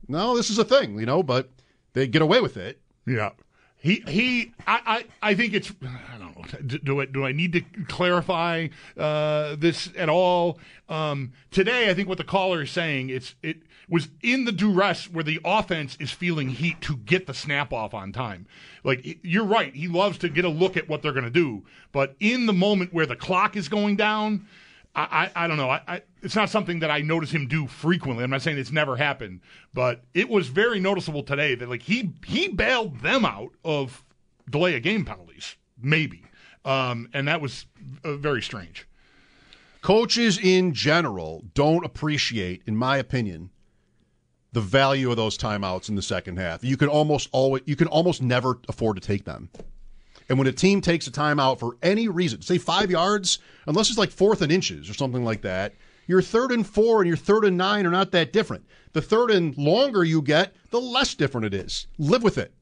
no, 0.07 0.37
this 0.37 0.49
is 0.49 0.57
a 0.57 0.63
thing, 0.63 0.97
you 0.97 1.05
know, 1.05 1.21
but 1.21 1.49
they 1.91 2.07
get 2.07 2.21
away 2.21 2.39
with 2.39 2.55
it. 2.55 2.79
Yeah. 3.05 3.31
He 3.77 4.01
he. 4.07 4.53
I, 4.65 5.05
I, 5.21 5.31
I 5.31 5.35
think 5.35 5.53
it's. 5.53 5.69
I 5.83 6.17
don't 6.17 6.37
know. 6.37 6.59
Do, 6.65 6.77
do 6.79 7.01
I 7.01 7.05
do 7.05 7.25
I 7.25 7.33
need 7.33 7.51
to 7.53 7.61
clarify 7.89 8.69
uh, 8.97 9.57
this 9.57 9.89
at 9.97 10.07
all? 10.07 10.59
Um, 10.87 11.33
today, 11.51 11.89
I 11.89 11.93
think 11.93 12.07
what 12.07 12.17
the 12.17 12.23
caller 12.23 12.61
is 12.61 12.71
saying 12.71 13.09
it's 13.09 13.35
it 13.43 13.63
was 13.89 14.07
in 14.23 14.45
the 14.45 14.53
duress 14.53 15.11
where 15.11 15.25
the 15.25 15.41
offense 15.43 15.97
is 15.99 16.11
feeling 16.11 16.47
heat 16.47 16.79
to 16.81 16.95
get 16.95 17.27
the 17.27 17.33
snap 17.33 17.73
off 17.73 17.93
on 17.93 18.13
time. 18.13 18.47
Like 18.85 19.19
you're 19.23 19.45
right. 19.45 19.75
He 19.75 19.89
loves 19.89 20.17
to 20.19 20.29
get 20.29 20.45
a 20.45 20.49
look 20.49 20.77
at 20.77 20.87
what 20.87 21.01
they're 21.01 21.11
going 21.11 21.25
to 21.25 21.29
do, 21.29 21.65
but 21.91 22.15
in 22.21 22.45
the 22.45 22.53
moment 22.53 22.93
where 22.93 23.05
the 23.05 23.17
clock 23.17 23.57
is 23.57 23.67
going 23.67 23.97
down. 23.97 24.47
I, 24.95 25.31
I, 25.35 25.47
don't 25.47 25.57
know. 25.57 25.69
I, 25.69 25.81
I, 25.87 26.01
it's 26.21 26.35
not 26.35 26.49
something 26.49 26.79
that 26.79 26.89
I 26.89 27.01
notice 27.01 27.31
him 27.31 27.47
do 27.47 27.67
frequently. 27.67 28.23
I'm 28.23 28.29
not 28.29 28.41
saying 28.41 28.57
it's 28.57 28.71
never 28.71 28.95
happened, 28.95 29.41
but 29.73 30.03
it 30.13 30.29
was 30.29 30.47
very 30.47 30.79
noticeable 30.79 31.21
today 31.23 31.55
that 31.55 31.69
like 31.69 31.81
he 31.81 32.13
he 32.25 32.47
bailed 32.47 33.01
them 33.01 33.25
out 33.25 33.51
of 33.65 34.05
delay 34.49 34.75
of 34.77 34.83
game 34.83 35.03
penalties, 35.03 35.57
maybe, 35.81 36.23
um, 36.63 37.09
and 37.13 37.27
that 37.27 37.41
was 37.41 37.65
uh, 38.05 38.15
very 38.15 38.41
strange. 38.41 38.87
Coaches 39.81 40.39
in 40.41 40.73
general 40.73 41.43
don't 41.53 41.85
appreciate, 41.85 42.63
in 42.65 42.75
my 42.75 42.97
opinion, 42.97 43.51
the 44.53 44.61
value 44.61 45.11
of 45.11 45.17
those 45.17 45.37
timeouts 45.37 45.89
in 45.89 45.95
the 45.95 46.01
second 46.01 46.37
half. 46.37 46.63
You 46.63 46.77
can 46.77 46.87
almost 46.87 47.27
always 47.33 47.63
you 47.65 47.75
can 47.75 47.87
almost 47.87 48.21
never 48.21 48.59
afford 48.69 48.95
to 48.95 49.01
take 49.01 49.25
them. 49.25 49.49
And 50.27 50.37
when 50.37 50.47
a 50.47 50.51
team 50.51 50.81
takes 50.81 51.07
a 51.07 51.11
timeout 51.11 51.59
for 51.59 51.77
any 51.83 52.07
reason, 52.07 52.41
say 52.41 52.57
five 52.57 52.89
yards, 52.89 53.39
unless 53.67 53.89
it's 53.89 53.97
like 53.97 54.11
fourth 54.11 54.41
and 54.41 54.51
inches 54.51 54.89
or 54.89 54.93
something 54.93 55.23
like 55.23 55.41
that, 55.41 55.75
your 56.07 56.21
third 56.21 56.51
and 56.51 56.65
four 56.65 57.01
and 57.01 57.07
your 57.07 57.17
third 57.17 57.45
and 57.45 57.57
nine 57.57 57.85
are 57.85 57.91
not 57.91 58.11
that 58.11 58.33
different. 58.33 58.65
The 58.93 59.01
third 59.01 59.31
and 59.31 59.57
longer 59.57 60.03
you 60.03 60.21
get, 60.21 60.55
the 60.69 60.79
less 60.81 61.15
different 61.15 61.45
it 61.45 61.53
is. 61.53 61.87
Live 61.97 62.23
with 62.23 62.37
it. 62.37 62.53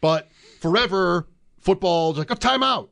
But 0.00 0.28
forever, 0.60 1.28
football's 1.58 2.18
like 2.18 2.30
a 2.30 2.36
timeout. 2.36 2.88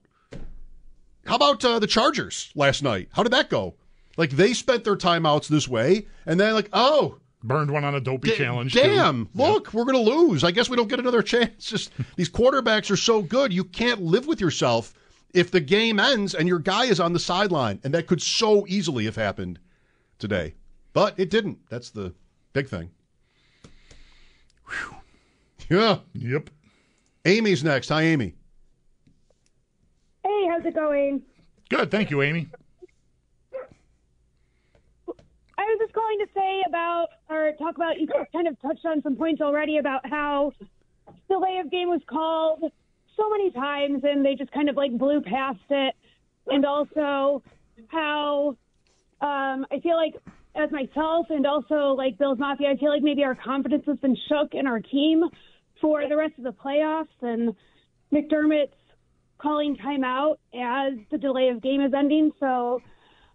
How 1.26 1.36
about 1.36 1.64
uh, 1.64 1.78
the 1.78 1.86
Chargers 1.86 2.50
last 2.54 2.82
night? 2.82 3.08
How 3.12 3.22
did 3.22 3.32
that 3.32 3.50
go? 3.50 3.74
Like 4.16 4.30
they 4.30 4.52
spent 4.52 4.84
their 4.84 4.96
timeouts 4.96 5.48
this 5.48 5.68
way, 5.68 6.06
and 6.26 6.40
then 6.40 6.54
like, 6.54 6.68
oh, 6.72 7.18
burned 7.42 7.70
one 7.70 7.84
on 7.84 7.94
a 7.94 8.00
dopey 8.00 8.30
da- 8.30 8.36
challenge. 8.36 8.72
too. 8.72 8.80
Damn! 8.80 9.28
Look, 9.34 9.72
we're 9.72 9.84
going 9.84 10.02
to 10.04 10.10
lose. 10.10 10.44
I 10.44 10.50
guess 10.50 10.68
we 10.68 10.76
don't 10.76 10.88
get 10.88 10.98
another 10.98 11.22
chance. 11.34 11.66
Just 11.70 11.92
these 12.16 12.28
quarterbacks 12.30 12.90
are 12.90 12.96
so 12.96 13.22
good, 13.22 13.52
you 13.52 13.64
can't 13.64 14.00
live 14.02 14.26
with 14.26 14.40
yourself 14.40 14.94
if 15.34 15.50
the 15.50 15.60
game 15.60 16.00
ends 16.00 16.34
and 16.34 16.48
your 16.48 16.58
guy 16.58 16.84
is 16.86 17.00
on 17.00 17.12
the 17.12 17.18
sideline, 17.20 17.80
and 17.84 17.92
that 17.94 18.06
could 18.06 18.22
so 18.22 18.66
easily 18.66 19.04
have 19.04 19.16
happened 19.16 19.58
today. 20.18 20.54
But 20.94 21.14
it 21.18 21.30
didn't. 21.30 21.58
That's 21.68 21.90
the 21.90 22.14
big 22.54 22.68
thing. 22.68 22.90
Yeah. 25.70 25.98
Yep. 26.14 26.50
Amy's 27.24 27.62
next. 27.62 27.88
Hi, 27.90 28.02
Amy. 28.02 28.34
Hey, 30.24 30.46
how's 30.48 30.64
it 30.64 30.74
going? 30.74 31.22
Good. 31.68 31.90
Thank 31.90 32.10
you, 32.10 32.22
Amy. 32.22 32.48
I 35.57 35.57
was 35.68 35.78
just 35.80 35.94
going 35.94 36.18
to 36.20 36.26
say 36.34 36.62
about, 36.66 37.08
or 37.28 37.52
talk 37.58 37.76
about, 37.76 38.00
you 38.00 38.08
kind 38.32 38.48
of 38.48 38.60
touched 38.60 38.84
on 38.84 39.02
some 39.02 39.16
points 39.16 39.40
already 39.40 39.78
about 39.78 40.08
how 40.08 40.52
the 41.06 41.12
delay 41.28 41.58
of 41.62 41.70
game 41.70 41.88
was 41.88 42.00
called 42.08 42.70
so 43.16 43.30
many 43.30 43.50
times 43.50 44.02
and 44.04 44.24
they 44.24 44.34
just 44.34 44.52
kind 44.52 44.68
of 44.68 44.76
like 44.76 44.96
blew 44.96 45.20
past 45.20 45.58
it. 45.70 45.94
And 46.46 46.64
also 46.64 47.42
how 47.88 48.56
um, 49.20 49.66
I 49.70 49.80
feel 49.82 49.96
like, 49.96 50.14
as 50.54 50.70
myself 50.72 51.26
and 51.30 51.46
also 51.46 51.94
like 51.96 52.18
Bills 52.18 52.38
Mafia, 52.38 52.70
I 52.70 52.76
feel 52.76 52.90
like 52.90 53.02
maybe 53.02 53.22
our 53.22 53.34
confidence 53.34 53.84
has 53.86 53.98
been 53.98 54.16
shook 54.28 54.54
in 54.54 54.66
our 54.66 54.80
team 54.80 55.24
for 55.80 56.08
the 56.08 56.16
rest 56.16 56.34
of 56.38 56.44
the 56.44 56.52
playoffs. 56.52 57.06
And 57.22 57.54
McDermott's 58.12 58.72
calling 59.38 59.76
timeout 59.76 60.36
as 60.54 60.94
the 61.10 61.18
delay 61.18 61.48
of 61.48 61.62
game 61.62 61.80
is 61.80 61.92
ending. 61.94 62.32
So 62.40 62.82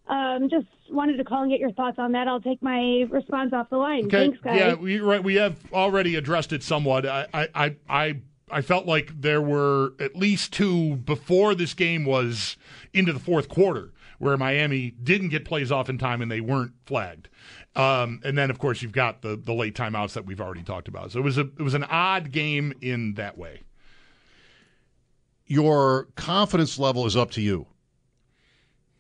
um, 0.07 0.49
just 0.49 0.67
wanted 0.89 1.17
to 1.17 1.23
call 1.23 1.43
and 1.43 1.51
get 1.51 1.59
your 1.59 1.71
thoughts 1.71 1.97
on 1.97 2.11
that. 2.11 2.27
I'll 2.27 2.41
take 2.41 2.61
my 2.61 3.05
response 3.09 3.53
off 3.53 3.69
the 3.69 3.77
line. 3.77 4.05
Okay. 4.05 4.27
Thanks, 4.27 4.39
guys. 4.43 4.59
Yeah, 4.59 4.73
we 4.73 4.99
right. 4.99 5.23
We 5.23 5.35
have 5.35 5.57
already 5.71 6.15
addressed 6.15 6.51
it 6.51 6.61
somewhat. 6.63 7.05
I, 7.05 7.27
I, 7.33 7.47
I, 7.55 7.75
I, 7.89 8.21
I 8.51 8.61
felt 8.61 8.85
like 8.85 9.21
there 9.21 9.41
were 9.41 9.93
at 9.99 10.15
least 10.15 10.51
two 10.53 10.97
before 10.97 11.55
this 11.55 11.73
game 11.73 12.05
was 12.05 12.57
into 12.93 13.13
the 13.13 13.19
fourth 13.19 13.47
quarter 13.47 13.93
where 14.19 14.37
Miami 14.37 14.91
didn't 14.91 15.29
get 15.29 15.45
plays 15.45 15.71
off 15.71 15.89
in 15.89 15.97
time 15.97 16.21
and 16.21 16.31
they 16.31 16.41
weren't 16.41 16.73
flagged. 16.85 17.29
Um, 17.75 18.21
and 18.23 18.37
then, 18.37 18.49
of 18.49 18.59
course, 18.59 18.81
you've 18.81 18.91
got 18.91 19.21
the 19.21 19.35
the 19.35 19.53
late 19.53 19.75
timeouts 19.75 20.13
that 20.13 20.25
we've 20.25 20.41
already 20.41 20.63
talked 20.63 20.87
about. 20.87 21.11
So 21.11 21.19
it 21.19 21.23
was 21.23 21.37
a 21.37 21.41
it 21.41 21.61
was 21.61 21.73
an 21.73 21.85
odd 21.85 22.31
game 22.31 22.73
in 22.81 23.13
that 23.15 23.37
way. 23.37 23.61
Your 25.47 26.09
confidence 26.15 26.77
level 26.77 27.05
is 27.05 27.17
up 27.17 27.31
to 27.31 27.41
you. 27.41 27.67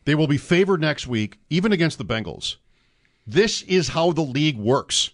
They 0.05 0.15
will 0.15 0.27
be 0.27 0.37
favored 0.37 0.81
next 0.81 1.07
week, 1.07 1.39
even 1.49 1.71
against 1.71 1.97
the 1.97 2.05
Bengals. 2.05 2.57
This 3.25 3.61
is 3.63 3.89
how 3.89 4.11
the 4.11 4.21
league 4.21 4.57
works. 4.57 5.11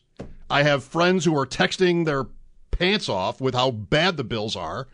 I 0.49 0.63
have 0.63 0.83
friends 0.83 1.25
who 1.25 1.37
are 1.37 1.45
texting 1.45 2.05
their 2.05 2.25
pants 2.71 3.07
off 3.07 3.39
with 3.39 3.53
how 3.53 3.71
bad 3.71 4.17
the 4.17 4.23
Bills 4.23 4.55
are. 4.55 4.87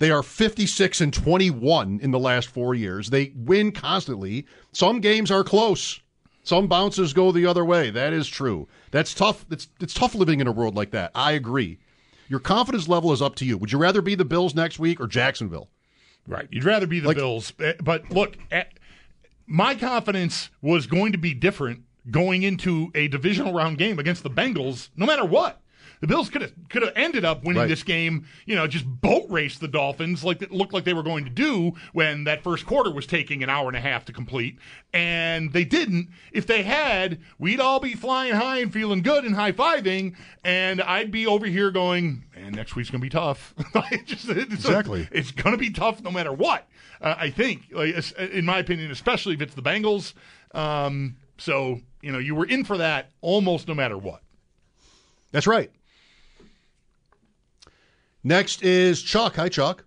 They 0.00 0.10
are 0.10 0.22
56 0.22 1.00
and 1.00 1.12
21 1.14 2.00
in 2.02 2.10
the 2.10 2.18
last 2.18 2.48
four 2.48 2.74
years. 2.74 3.10
They 3.10 3.32
win 3.36 3.70
constantly. 3.70 4.46
Some 4.72 5.00
games 5.00 5.30
are 5.30 5.44
close. 5.44 6.00
Some 6.42 6.66
bounces 6.66 7.12
go 7.12 7.30
the 7.30 7.46
other 7.46 7.64
way. 7.64 7.90
That 7.90 8.12
is 8.14 8.26
true. 8.26 8.66
That's 8.90 9.12
tough. 9.14 9.44
It's, 9.50 9.68
it's 9.78 9.94
tough 9.94 10.14
living 10.14 10.40
in 10.40 10.46
a 10.46 10.52
world 10.52 10.74
like 10.74 10.90
that. 10.92 11.12
I 11.14 11.32
agree. 11.32 11.78
Your 12.28 12.40
confidence 12.40 12.88
level 12.88 13.12
is 13.12 13.20
up 13.20 13.34
to 13.36 13.44
you. 13.44 13.58
Would 13.58 13.70
you 13.72 13.78
rather 13.78 14.00
be 14.00 14.14
the 14.14 14.24
Bills 14.24 14.54
next 14.54 14.78
week 14.78 15.00
or 15.00 15.06
Jacksonville? 15.06 15.68
Right. 16.26 16.48
You'd 16.50 16.64
rather 16.64 16.86
be 16.86 16.98
the 17.00 17.12
Bills. 17.14 17.52
Eh, 17.60 17.74
But 17.82 18.10
look, 18.10 18.36
eh, 18.50 18.64
my 19.50 19.74
confidence 19.74 20.48
was 20.62 20.86
going 20.86 21.10
to 21.10 21.18
be 21.18 21.34
different 21.34 21.82
going 22.08 22.44
into 22.44 22.90
a 22.94 23.08
divisional 23.08 23.52
round 23.52 23.78
game 23.78 23.98
against 23.98 24.22
the 24.22 24.30
Bengals, 24.30 24.90
no 24.96 25.04
matter 25.04 25.24
what. 25.24 25.59
The 26.00 26.06
Bills 26.06 26.30
could 26.30 26.40
have 26.40 26.52
could 26.70 26.80
have 26.82 26.92
ended 26.96 27.26
up 27.26 27.44
winning 27.44 27.60
Right. 27.60 27.68
this 27.68 27.82
game, 27.82 28.26
you 28.46 28.54
know, 28.56 28.66
just 28.66 28.86
boat 28.86 29.26
race 29.28 29.58
the 29.58 29.68
Dolphins 29.68 30.24
like 30.24 30.40
it 30.40 30.50
looked 30.50 30.72
like 30.72 30.84
they 30.84 30.94
were 30.94 31.02
going 31.02 31.24
to 31.24 31.30
do 31.30 31.72
when 31.92 32.24
that 32.24 32.42
first 32.42 32.64
quarter 32.64 32.90
was 32.90 33.06
taking 33.06 33.42
an 33.42 33.50
hour 33.50 33.68
and 33.68 33.76
a 33.76 33.80
half 33.80 34.06
to 34.06 34.12
complete, 34.12 34.58
and 34.94 35.52
they 35.52 35.64
didn't. 35.64 36.08
If 36.32 36.46
they 36.46 36.62
had, 36.62 37.20
we'd 37.38 37.60
all 37.60 37.80
be 37.80 37.92
flying 37.94 38.32
high 38.34 38.58
and 38.60 38.72
feeling 38.72 39.02
good 39.02 39.24
and 39.24 39.34
high 39.34 39.52
fiving, 39.52 40.16
and 40.42 40.80
I'd 40.80 41.10
be 41.10 41.26
over 41.26 41.44
here 41.44 41.70
going, 41.70 42.24
"Man, 42.34 42.52
next 42.52 42.74
week's 42.74 42.88
gonna 42.90 43.02
be 43.02 43.10
tough." 43.10 43.54
Just- 44.06 44.28
it's- 44.30 44.52
Exactly. 44.52 45.06
it's 45.12 45.30
going 45.32 45.52
to 45.52 45.58
be 45.58 45.70
tough 45.70 46.02
no 46.02 46.10
matter 46.10 46.32
what. 46.32 46.66
Uh, 47.02 47.14
I 47.18 47.28
think, 47.30 47.64
like, 47.72 47.94
in 48.18 48.46
my 48.46 48.58
opinion, 48.58 48.90
especially 48.90 49.34
if 49.34 49.42
it's 49.42 49.54
the 49.54 49.62
Bengals. 49.62 50.14
Um, 50.54 51.16
so 51.36 51.80
you 52.00 52.10
know, 52.10 52.18
you 52.18 52.34
were 52.34 52.46
in 52.46 52.64
for 52.64 52.78
that 52.78 53.10
almost 53.20 53.68
no 53.68 53.74
matter 53.74 53.98
what. 53.98 54.22
That's 55.32 55.46
right. 55.46 55.70
Next 58.22 58.62
is 58.62 59.02
Chuck. 59.02 59.36
Hi, 59.36 59.48
Chuck. 59.48 59.84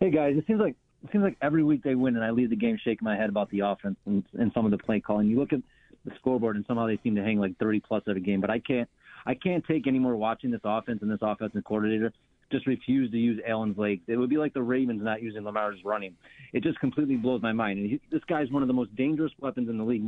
Hey 0.00 0.10
guys, 0.10 0.36
it 0.36 0.44
seems 0.46 0.60
like 0.60 0.76
it 1.02 1.10
seems 1.10 1.24
like 1.24 1.36
every 1.40 1.64
week 1.64 1.82
they 1.82 1.94
win, 1.94 2.16
and 2.16 2.24
I 2.24 2.30
leave 2.30 2.50
the 2.50 2.56
game 2.56 2.78
shaking 2.82 3.04
my 3.04 3.16
head 3.16 3.28
about 3.28 3.50
the 3.50 3.60
offense 3.60 3.96
and, 4.04 4.24
and 4.34 4.52
some 4.52 4.64
of 4.64 4.70
the 4.70 4.78
play 4.78 5.00
calling. 5.00 5.26
You 5.28 5.38
look 5.38 5.52
at 5.52 5.60
the 6.04 6.12
scoreboard, 6.16 6.56
and 6.56 6.64
somehow 6.66 6.86
they 6.86 6.98
seem 7.02 7.16
to 7.16 7.22
hang 7.22 7.38
like 7.38 7.56
30 7.58 7.80
plus 7.80 8.02
every 8.08 8.20
game. 8.20 8.40
But 8.40 8.50
I 8.50 8.58
can't, 8.58 8.88
I 9.26 9.34
can't 9.34 9.64
take 9.64 9.86
any 9.86 9.98
more 9.98 10.16
watching 10.16 10.50
this 10.50 10.60
offense 10.64 11.00
and 11.02 11.10
this 11.10 11.20
offensive 11.22 11.64
coordinator 11.64 12.12
just 12.50 12.66
refuse 12.66 13.10
to 13.10 13.18
use 13.18 13.40
Allen's 13.46 13.76
legs. 13.76 14.02
It 14.06 14.16
would 14.16 14.30
be 14.30 14.38
like 14.38 14.54
the 14.54 14.62
Ravens 14.62 15.02
not 15.02 15.22
using 15.22 15.44
Lamar's 15.44 15.78
running. 15.84 16.14
It 16.52 16.62
just 16.62 16.78
completely 16.80 17.16
blows 17.16 17.42
my 17.42 17.52
mind. 17.52 17.78
And 17.78 17.90
he, 17.90 18.00
this 18.10 18.22
guy's 18.28 18.50
one 18.50 18.62
of 18.62 18.68
the 18.68 18.74
most 18.74 18.94
dangerous 18.96 19.32
weapons 19.40 19.68
in 19.68 19.78
the 19.78 19.84
league. 19.84 20.06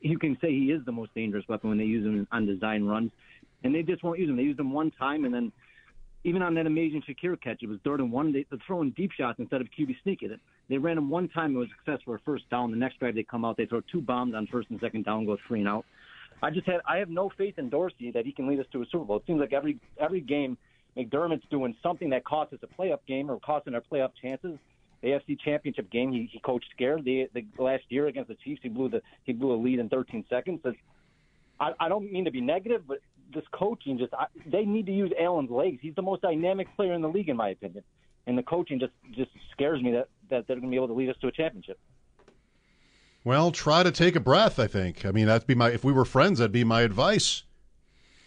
You 0.00 0.18
can 0.18 0.36
say 0.40 0.50
he 0.50 0.70
is 0.70 0.84
the 0.84 0.92
most 0.92 1.14
dangerous 1.14 1.44
weapon 1.48 1.70
when 1.70 1.78
they 1.78 1.84
use 1.84 2.04
him 2.06 2.26
on 2.32 2.46
design 2.46 2.84
runs, 2.84 3.10
and 3.62 3.74
they 3.74 3.82
just 3.82 4.02
won't 4.02 4.18
use 4.18 4.28
him. 4.28 4.36
They 4.36 4.42
used 4.42 4.60
him 4.60 4.72
one 4.72 4.90
time, 4.92 5.24
and 5.24 5.34
then 5.34 5.52
even 6.24 6.42
on 6.42 6.54
that 6.54 6.66
amazing 6.66 7.02
Shakir 7.08 7.40
catch, 7.40 7.62
it 7.62 7.68
was 7.68 7.78
third 7.84 8.00
and 8.00 8.10
one. 8.10 8.32
They, 8.32 8.46
they're 8.50 8.58
throwing 8.66 8.90
deep 8.90 9.12
shots 9.12 9.38
instead 9.38 9.60
of 9.60 9.68
QB 9.78 9.94
sneaking 10.02 10.30
it. 10.30 10.40
They 10.68 10.78
ran 10.78 10.98
him 10.98 11.10
one 11.10 11.28
time. 11.28 11.54
It 11.54 11.58
was 11.58 11.68
success 11.78 12.00
for 12.04 12.14
a 12.14 12.18
first 12.20 12.48
down. 12.50 12.70
The 12.70 12.76
next 12.76 12.98
drive, 12.98 13.14
they 13.14 13.22
come 13.22 13.44
out. 13.44 13.56
They 13.56 13.66
throw 13.66 13.82
two 13.92 14.00
bombs 14.00 14.34
on 14.34 14.46
first 14.46 14.70
and 14.70 14.80
second 14.80 15.04
down, 15.04 15.26
go 15.26 15.36
three 15.46 15.60
and 15.60 15.68
out. 15.68 15.84
I 16.42 16.50
just 16.50 16.66
had 16.66 16.80
I 16.88 16.96
have 16.98 17.08
no 17.08 17.30
faith 17.36 17.58
in 17.58 17.68
Dorsey 17.68 18.10
that 18.12 18.26
he 18.26 18.32
can 18.32 18.48
lead 18.48 18.60
us 18.60 18.66
to 18.72 18.82
a 18.82 18.86
Super 18.86 19.04
Bowl. 19.04 19.16
It 19.18 19.24
seems 19.26 19.40
like 19.40 19.52
every 19.52 19.78
every 20.00 20.20
game 20.20 20.56
McDermott's 20.96 21.44
doing 21.50 21.74
something 21.82 22.10
that 22.10 22.24
costs 22.24 22.52
us 22.52 22.60
a 22.62 22.80
playoff 22.80 23.00
game 23.06 23.30
or 23.30 23.38
costing 23.40 23.74
our 23.74 23.80
playoff 23.80 24.10
chances. 24.20 24.58
The 25.02 25.08
AFC 25.08 25.38
Championship 25.40 25.90
game, 25.90 26.12
he, 26.12 26.28
he 26.32 26.38
coached 26.38 26.66
scared. 26.74 27.04
The, 27.04 27.28
the 27.34 27.44
last 27.62 27.82
year 27.88 28.06
against 28.06 28.28
the 28.28 28.36
Chiefs, 28.36 28.60
he 28.62 28.68
blew 28.68 28.88
the 28.88 29.02
he 29.24 29.32
blew 29.32 29.52
a 29.52 29.58
lead 29.60 29.78
in 29.78 29.88
13 29.88 30.24
seconds. 30.30 30.60
I, 31.60 31.72
I 31.78 31.88
don't 31.88 32.10
mean 32.10 32.24
to 32.24 32.30
be 32.30 32.40
negative, 32.40 32.82
but 32.86 32.98
this 33.34 33.44
coaching 33.52 33.98
just 33.98 34.14
I, 34.14 34.26
they 34.46 34.64
need 34.64 34.86
to 34.86 34.92
use 34.92 35.12
Allen's 35.18 35.50
legs. 35.50 35.78
He's 35.80 35.94
the 35.94 36.02
most 36.02 36.22
dynamic 36.22 36.74
player 36.76 36.92
in 36.92 37.02
the 37.02 37.08
league, 37.08 37.28
in 37.28 37.36
my 37.36 37.50
opinion. 37.50 37.84
And 38.26 38.38
the 38.38 38.42
coaching 38.42 38.80
just 38.80 38.92
just 39.12 39.30
scares 39.52 39.82
me 39.82 39.92
that 39.92 40.08
that 40.30 40.46
they're 40.46 40.56
going 40.56 40.68
to 40.68 40.70
be 40.70 40.76
able 40.76 40.88
to 40.88 40.94
lead 40.94 41.10
us 41.10 41.16
to 41.20 41.28
a 41.28 41.32
championship. 41.32 41.78
Well, 43.24 43.52
try 43.52 43.82
to 43.82 43.90
take 43.90 44.16
a 44.16 44.20
breath, 44.20 44.58
I 44.58 44.66
think. 44.66 45.06
I 45.06 45.10
mean, 45.10 45.26
that'd 45.26 45.46
be 45.46 45.54
my 45.54 45.70
if 45.70 45.84
we 45.84 45.92
were 45.92 46.04
friends, 46.04 46.38
that'd 46.38 46.52
be 46.52 46.64
my 46.64 46.82
advice. 46.82 47.42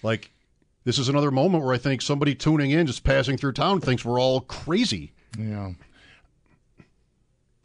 Like 0.04 0.32
this 0.84 0.98
is 0.98 1.10
another 1.10 1.32
moment 1.32 1.64
where 1.64 1.74
I 1.74 1.78
think 1.78 2.02
somebody 2.02 2.34
tuning 2.34 2.72
in, 2.72 2.88
just 2.88 3.04
passing 3.04 3.38
through 3.38 3.54
town, 3.54 3.82
thinks 3.82 4.06
we're 4.06 4.22
all 4.22 4.42
crazy. 4.42 5.14
Yeah. 5.38 5.74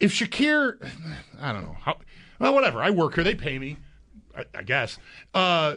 If 0.01 0.13
Shakir, 0.13 0.85
I 1.41 1.53
don't 1.53 1.63
know 1.63 1.77
how. 1.81 1.99
Well, 2.39 2.55
whatever. 2.55 2.83
I 2.83 2.91
work 2.91 3.15
here. 3.15 3.25
They 3.25 3.37
pay 3.37 3.59
me. 3.59 3.77
I, 4.37 4.45
I 4.55 4.63
guess. 4.63 4.99
Uh, 5.33 5.77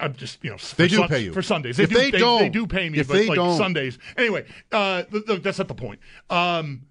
I'm 0.00 0.14
just 0.14 0.42
you 0.44 0.50
know 0.50 0.56
They 0.76 0.88
do 0.88 0.96
Sun- 0.96 1.08
pay 1.08 1.20
you. 1.20 1.32
for 1.32 1.42
Sundays. 1.42 1.76
They 1.76 1.84
If 1.84 1.90
do. 1.90 1.94
they 1.96 2.10
they, 2.10 2.18
don't- 2.18 2.40
they 2.42 2.48
do 2.48 2.66
pay 2.66 2.88
me. 2.88 2.98
if 2.98 3.08
but 3.08 3.14
they 3.14 3.28
like 3.28 3.36
don't- 3.36 3.56
Sundays. 3.56 3.98
Anyway, 4.16 4.44
uh, 4.72 5.02
th- 5.04 5.26
th- 5.26 5.42
that's 5.42 5.58
not 5.58 5.68
the 5.68 5.74
point. 5.74 6.00
Um, 6.30 6.82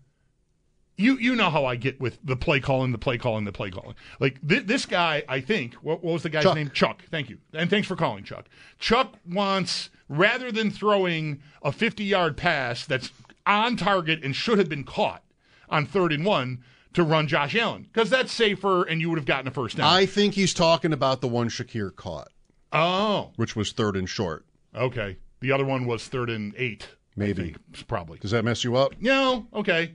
you 0.97 1.17
you 1.17 1.35
know 1.35 1.49
how 1.49 1.65
I 1.65 1.75
get 1.75 1.99
with 1.99 2.17
the 2.23 2.37
play 2.37 2.59
calling, 2.61 2.91
the 2.93 2.97
play 2.97 3.17
calling, 3.17 3.43
the 3.43 3.51
play 3.51 3.69
calling. 3.69 3.95
Like 4.19 4.45
th- 4.47 4.65
this 4.65 4.85
guy, 4.85 5.23
I 5.27 5.41
think. 5.41 5.73
What, 5.75 6.03
what 6.03 6.13
was 6.13 6.23
the 6.23 6.29
guy's 6.29 6.43
Chuck. 6.43 6.55
name? 6.55 6.69
Chuck. 6.73 7.03
Thank 7.11 7.29
you, 7.29 7.39
and 7.53 7.69
thanks 7.69 7.87
for 7.87 7.95
calling, 7.97 8.23
Chuck. 8.23 8.47
Chuck 8.79 9.15
wants 9.29 9.89
rather 10.07 10.51
than 10.51 10.71
throwing 10.71 11.41
a 11.63 11.71
50 11.71 12.03
yard 12.05 12.37
pass 12.37 12.85
that's 12.85 13.11
on 13.45 13.75
target 13.75 14.23
and 14.23 14.35
should 14.35 14.57
have 14.57 14.69
been 14.69 14.83
caught 14.85 15.23
on 15.69 15.85
third 15.85 16.13
and 16.13 16.23
one 16.25 16.63
to 16.93 17.03
run 17.03 17.27
Josh 17.27 17.55
Allen 17.55 17.83
because 17.91 18.09
that's 18.09 18.31
safer 18.31 18.83
and 18.83 19.01
you 19.01 19.09
would 19.09 19.17
have 19.19 19.25
gotten 19.25 19.47
a 19.47 19.51
first 19.51 19.75
down. 19.77 19.85
I 19.91 20.05
think 20.05 20.35
he's 20.35 20.53
talking 20.53 20.93
about 20.93 21.19
the 21.19 21.27
one 21.27 21.49
Shakir 21.49 21.93
caught, 21.93 22.29
oh, 22.75 23.31
which 23.37 23.55
was 23.55 23.71
third 23.71 23.95
and 23.95 24.09
short. 24.09 24.45
okay. 24.75 25.17
The 25.41 25.51
other 25.51 25.65
one 25.65 25.85
was 25.85 26.07
third 26.07 26.29
and 26.29 26.53
eight. 26.57 26.87
Maybe. 27.15 27.55
Probably. 27.87 28.17
Does 28.19 28.31
that 28.31 28.43
mess 28.43 28.63
you 28.63 28.75
up? 28.77 28.93
No, 28.99 29.45
okay. 29.53 29.93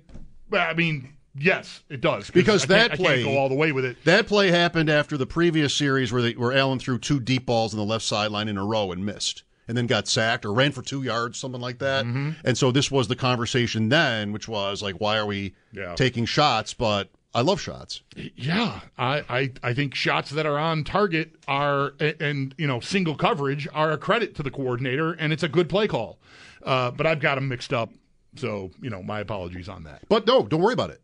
I 0.53 0.75
mean, 0.75 1.15
yes, 1.35 1.83
it 1.89 2.01
does 2.01 2.31
Because 2.31 2.67
that 2.67 2.93
play 2.93 3.23
can't 3.23 3.35
go 3.35 3.39
all 3.39 3.49
the 3.49 3.55
way 3.55 3.73
with 3.73 3.85
it. 3.85 3.97
That 4.05 4.27
play 4.27 4.51
happened 4.51 4.89
after 4.91 5.17
the 5.17 5.27
previous 5.27 5.75
series 5.75 6.13
where 6.13 6.23
they, 6.23 6.33
where 6.33 6.53
Allen 6.53 6.79
threw 6.79 6.99
two 6.99 7.19
deep 7.21 7.47
balls 7.47 7.73
on 7.75 7.79
the 7.79 7.85
left 7.85 8.05
sideline 8.05 8.49
in 8.49 8.57
a 8.59 8.65
row 8.65 8.93
and 8.93 9.05
missed, 9.05 9.43
and 9.67 9.77
then 9.77 9.87
got 9.87 10.07
sacked 10.09 10.45
or 10.45 10.53
ran 10.53 10.73
for 10.73 10.83
two 10.83 11.03
yards, 11.03 11.39
something 11.39 11.61
like 11.61 11.79
that. 11.79 12.05
Mm-hmm. 12.05 12.31
And 12.45 12.57
so 12.57 12.71
this 12.71 12.91
was 12.91 13.09
the 13.09 13.17
conversation 13.17 13.89
then, 13.89 14.31
which 14.33 14.47
was 14.49 14.83
like, 14.83 15.01
why 15.01 15.17
are 15.17 15.27
we 15.27 15.55
Yeah. 15.73 15.95
taking 15.95 16.27
shots? 16.27 16.75
But 16.75 17.11
I 17.33 17.43
love 17.43 17.61
shots. 17.61 18.03
Yeah, 18.17 18.81
I, 18.99 19.25
I, 19.29 19.53
I 19.63 19.75
think 19.75 19.95
shots 19.95 20.31
that 20.31 20.47
are 20.47 20.59
on 20.59 20.83
target 20.83 21.37
are 21.47 21.95
and, 22.01 22.21
and 22.21 22.55
you 22.59 22.67
know 22.67 22.81
single 22.81 23.15
coverage 23.15 23.69
are 23.73 23.93
a 23.93 23.99
credit 23.99 24.35
to 24.37 24.43
the 24.43 24.51
coordinator, 24.51 25.13
and 25.13 25.33
it's 25.33 25.43
a 25.43 25.49
good 25.49 25.69
play 25.69 25.87
call. 25.87 26.19
Uh, 26.65 26.91
but 26.91 27.07
I've 27.07 27.21
got 27.21 27.37
them 27.37 27.49
mixed 27.49 27.73
up, 27.73 27.91
so 28.37 28.71
you 28.83 28.91
know 28.91 29.03
my 29.03 29.21
apologies 29.21 29.69
on 29.69 29.85
that. 29.85 30.03
But 30.09 30.27
no, 30.27 30.45
don't 30.45 30.61
worry 30.61 30.75
about 30.75 30.91
it 30.91 31.01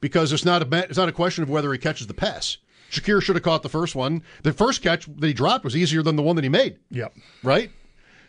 because 0.00 0.32
it's 0.32 0.44
not 0.44 0.62
a 0.62 0.84
it's 0.88 0.98
not 0.98 1.08
a 1.08 1.12
question 1.12 1.42
of 1.42 1.50
whether 1.50 1.72
he 1.72 1.78
catches 1.78 2.06
the 2.06 2.14
pass. 2.14 2.58
Shakir 2.90 3.22
should 3.22 3.36
have 3.36 3.44
caught 3.44 3.62
the 3.62 3.68
first 3.68 3.94
one. 3.94 4.22
The 4.42 4.52
first 4.52 4.82
catch 4.82 5.06
that 5.06 5.26
he 5.26 5.32
dropped 5.32 5.64
was 5.64 5.76
easier 5.76 6.02
than 6.02 6.16
the 6.16 6.22
one 6.22 6.36
that 6.36 6.42
he 6.42 6.48
made. 6.48 6.78
Yep. 6.90 7.14
Right? 7.42 7.70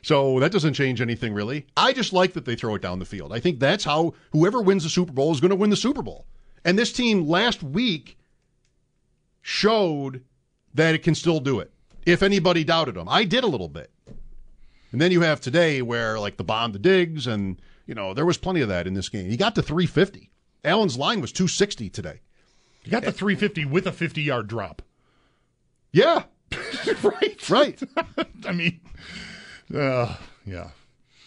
So 0.03 0.39
that 0.39 0.51
doesn't 0.51 0.73
change 0.73 1.01
anything 1.01 1.33
really. 1.33 1.65
I 1.75 1.93
just 1.93 2.13
like 2.13 2.33
that 2.33 2.45
they 2.45 2.55
throw 2.55 2.75
it 2.75 2.81
down 2.81 2.99
the 2.99 3.05
field. 3.05 3.33
I 3.33 3.39
think 3.39 3.59
that's 3.59 3.83
how 3.83 4.13
whoever 4.31 4.61
wins 4.61 4.83
the 4.83 4.89
Super 4.89 5.11
Bowl 5.11 5.31
is 5.31 5.39
going 5.39 5.49
to 5.49 5.55
win 5.55 5.69
the 5.69 5.75
Super 5.75 6.01
Bowl. 6.01 6.25
And 6.63 6.77
this 6.77 6.93
team 6.93 7.27
last 7.27 7.63
week 7.63 8.17
showed 9.41 10.23
that 10.73 10.95
it 10.95 11.03
can 11.03 11.15
still 11.15 11.39
do 11.39 11.59
it. 11.59 11.71
If 12.05 12.23
anybody 12.23 12.63
doubted 12.63 12.95
them, 12.95 13.09
I 13.09 13.23
did 13.25 13.43
a 13.43 13.47
little 13.47 13.67
bit. 13.67 13.91
And 14.91 14.99
then 14.99 15.11
you 15.11 15.21
have 15.21 15.39
today 15.39 15.81
where 15.81 16.19
like 16.19 16.37
the 16.37 16.43
bomb 16.43 16.71
the 16.73 16.79
Diggs 16.79 17.27
and 17.27 17.61
you 17.85 17.95
know 17.95 18.13
there 18.13 18.25
was 18.25 18.37
plenty 18.37 18.61
of 18.61 18.69
that 18.69 18.87
in 18.87 18.93
this 18.93 19.09
game. 19.09 19.29
He 19.29 19.37
got 19.37 19.55
to 19.55 19.61
350. 19.61 20.29
Allen's 20.63 20.97
line 20.97 21.21
was 21.21 21.31
260 21.31 21.89
today. 21.89 22.21
He 22.83 22.91
got 22.91 23.03
the 23.03 23.11
350 23.11 23.65
with 23.65 23.87
a 23.87 23.91
50 23.91 24.21
yard 24.21 24.47
drop. 24.47 24.81
Yeah. 25.91 26.23
right. 27.03 27.49
Right. 27.49 27.81
I 28.45 28.51
mean, 28.51 28.81
uh, 29.73 30.15
yeah. 30.45 30.71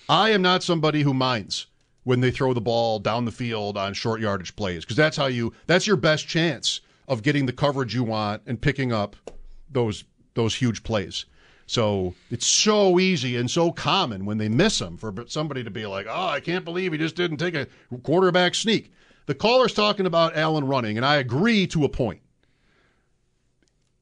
I 0.09 0.31
am 0.31 0.43
not 0.43 0.63
somebody 0.63 1.03
who 1.03 1.15
minds 1.15 1.67
when 2.05 2.21
they 2.21 2.31
throw 2.31 2.53
the 2.53 2.61
ball 2.61 2.99
down 2.99 3.25
the 3.25 3.33
field 3.33 3.77
on 3.77 3.95
short 3.95 4.21
yardage 4.21 4.55
plays 4.57 4.85
because 4.85 4.97
that's 4.97 5.17
how 5.17 5.27
you 5.27 5.53
that's 5.67 5.87
your 5.87 5.97
best 5.97 6.29
chance 6.29 6.81
of 7.09 7.23
getting 7.23 7.47
the 7.47 7.53
coverage 7.53 7.95
you 7.95 8.05
want 8.05 8.43
and 8.47 8.61
picking 8.61 8.93
up 8.93 9.17
those 9.71 10.05
those 10.35 10.55
huge 10.55 10.83
plays. 10.83 11.25
So 11.67 12.15
it's 12.31 12.47
so 12.47 12.99
easy 12.99 13.37
and 13.37 13.51
so 13.51 13.73
common 13.73 14.27
when 14.27 14.37
they 14.37 14.49
miss 14.49 14.79
them 14.79 14.99
for 14.99 15.15
somebody 15.27 15.65
to 15.65 15.71
be 15.71 15.87
like, 15.87 16.07
"Oh, 16.09 16.27
I 16.27 16.41
can't 16.41 16.65
believe 16.65 16.93
he 16.93 16.99
just 16.99 17.17
didn't 17.17 17.39
take 17.39 17.55
a 17.55 17.67
quarterback 18.03 18.55
sneak." 18.55 18.93
The 19.27 19.35
caller's 19.35 19.73
talking 19.73 20.05
about 20.05 20.37
Allen 20.37 20.67
running, 20.67 20.99
and 20.99 21.07
I 21.07 21.17
agree 21.17 21.67
to 21.69 21.85
a 21.85 21.89
point. 21.89 22.21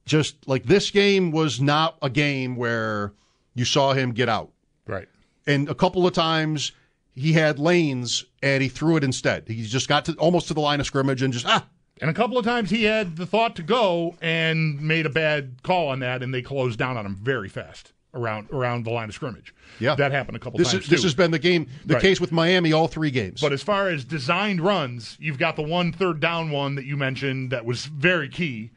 Just 0.04 0.48
like 0.48 0.64
this 0.64 0.90
game 0.90 1.30
was 1.30 1.60
not 1.60 1.96
a 2.02 2.10
game 2.10 2.56
where 2.56 3.12
you 3.54 3.64
saw 3.64 3.92
him 3.92 4.10
get 4.10 4.28
out. 4.28 4.50
Right. 4.86 5.08
And 5.46 5.68
a 5.68 5.74
couple 5.76 6.06
of 6.06 6.12
times 6.12 6.72
he 7.14 7.32
had 7.34 7.58
lanes 7.58 8.24
and 8.42 8.62
he 8.62 8.68
threw 8.68 8.96
it 8.96 9.04
instead. 9.04 9.48
He 9.48 9.62
just 9.64 9.88
got 9.88 10.04
to 10.06 10.14
almost 10.14 10.48
to 10.48 10.54
the 10.54 10.60
line 10.60 10.80
of 10.80 10.86
scrimmage 10.86 11.22
and 11.22 11.32
just 11.32 11.46
ah. 11.46 11.66
And 12.00 12.10
a 12.10 12.14
couple 12.14 12.36
of 12.36 12.44
times 12.44 12.70
he 12.70 12.84
had 12.84 13.16
the 13.16 13.26
thought 13.26 13.54
to 13.56 13.62
go 13.62 14.16
and 14.20 14.80
made 14.80 15.06
a 15.06 15.10
bad 15.10 15.62
call 15.62 15.88
on 15.88 16.00
that, 16.00 16.22
and 16.22 16.34
they 16.34 16.42
closed 16.42 16.78
down 16.78 16.96
on 16.96 17.06
him 17.06 17.14
very 17.14 17.48
fast 17.48 17.92
around 18.14 18.48
around 18.50 18.84
the 18.84 18.90
line 18.90 19.08
of 19.08 19.14
scrimmage. 19.14 19.54
Yeah, 19.78 19.94
that 19.94 20.10
happened 20.10 20.36
a 20.36 20.40
couple 20.40 20.58
this 20.58 20.72
times. 20.72 20.84
Is, 20.84 20.90
this 20.90 21.02
has 21.04 21.14
been 21.14 21.30
the 21.30 21.38
game, 21.38 21.68
the 21.86 21.94
Right. 21.94 22.02
case 22.02 22.20
with 22.20 22.32
Miami 22.32 22.72
all 22.72 22.88
three 22.88 23.10
games. 23.10 23.40
But 23.40 23.52
as 23.52 23.62
far 23.62 23.88
as 23.88 24.04
designed 24.04 24.60
runs, 24.60 25.16
you've 25.20 25.38
got 25.38 25.54
the 25.56 25.62
one 25.62 25.92
third 25.92 26.18
down 26.18 26.50
one 26.50 26.74
that 26.74 26.84
you 26.84 26.96
mentioned 26.96 27.50
that 27.50 27.64
was 27.64 27.86
very 27.86 28.28
key. 28.28 28.70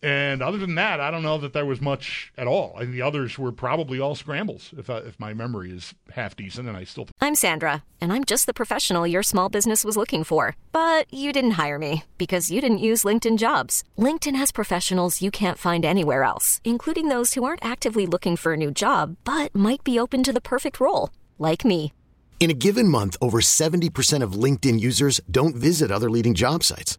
And 0.00 0.42
other 0.42 0.58
than 0.58 0.76
that, 0.76 1.00
I 1.00 1.10
don't 1.10 1.24
know 1.24 1.38
that 1.38 1.52
there 1.52 1.66
was 1.66 1.80
much 1.80 2.32
at 2.38 2.46
all. 2.46 2.72
I 2.76 2.80
think 2.80 2.92
the 2.92 3.02
others 3.02 3.36
were 3.36 3.50
probably 3.50 3.98
all 3.98 4.14
scrambles, 4.14 4.72
if 4.78 4.88
I, 4.88 4.98
if 4.98 5.18
my 5.18 5.34
memory 5.34 5.72
is 5.72 5.92
half 6.12 6.36
decent, 6.36 6.68
and 6.68 6.76
I 6.76 6.84
still. 6.84 7.08
I'm 7.20 7.34
Sandra, 7.34 7.82
and 8.00 8.12
I'm 8.12 8.24
just 8.24 8.46
the 8.46 8.54
professional 8.54 9.06
your 9.06 9.24
small 9.24 9.48
business 9.48 9.84
was 9.84 9.96
looking 9.96 10.22
for. 10.22 10.56
But 10.70 11.12
you 11.12 11.32
didn't 11.32 11.58
hire 11.62 11.78
me 11.80 12.04
because 12.16 12.50
you 12.50 12.60
didn't 12.60 12.78
use 12.78 13.02
LinkedIn 13.02 13.38
jobs. 13.38 13.82
LinkedIn 13.98 14.36
has 14.36 14.52
professionals 14.52 15.20
you 15.20 15.30
can't 15.32 15.58
find 15.58 15.84
anywhere 15.84 16.22
else, 16.22 16.60
including 16.64 17.08
those 17.08 17.34
who 17.34 17.42
aren't 17.42 17.64
actively 17.64 18.06
looking 18.06 18.36
for 18.36 18.52
a 18.52 18.56
new 18.56 18.70
job 18.70 19.16
but 19.24 19.54
might 19.54 19.82
be 19.82 19.98
open 19.98 20.22
to 20.22 20.32
the 20.32 20.40
perfect 20.40 20.78
role, 20.78 21.10
like 21.38 21.64
me. 21.64 21.92
In 22.38 22.50
a 22.50 22.54
given 22.54 22.86
month, 22.86 23.16
over 23.20 23.40
70% 23.40 24.22
of 24.22 24.32
LinkedIn 24.44 24.78
users 24.78 25.20
don't 25.28 25.56
visit 25.56 25.90
other 25.90 26.08
leading 26.08 26.34
job 26.34 26.62
sites. 26.62 26.98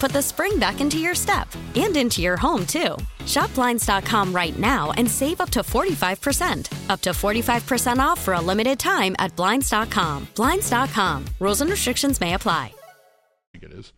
put 0.00 0.12
the 0.12 0.22
spring 0.22 0.58
back 0.58 0.80
into 0.80 0.98
your 0.98 1.14
step 1.14 1.46
and 1.76 1.96
into 1.96 2.22
your 2.22 2.36
home, 2.36 2.66
too. 2.66 2.96
Shop 3.26 3.52
Blinds.com 3.54 4.32
right 4.34 4.58
now 4.58 4.90
and 4.92 5.08
save 5.08 5.40
up 5.40 5.50
to 5.50 5.60
45%. 5.60 6.90
Up 6.90 7.00
to 7.02 7.10
45% 7.10 7.98
off 7.98 8.20
for 8.20 8.34
a 8.34 8.40
limited 8.40 8.78
time 8.78 9.14
at 9.18 9.36
Blinds.com. 9.36 10.26
Blinds.com. 10.34 11.24
Rules 11.38 11.60
and 11.60 11.70
restrictions 11.70 12.20
may 12.20 12.34
apply. 12.34 12.72
I 12.74 13.58
think 13.58 13.64
it 13.72 13.78
is. 13.78 13.92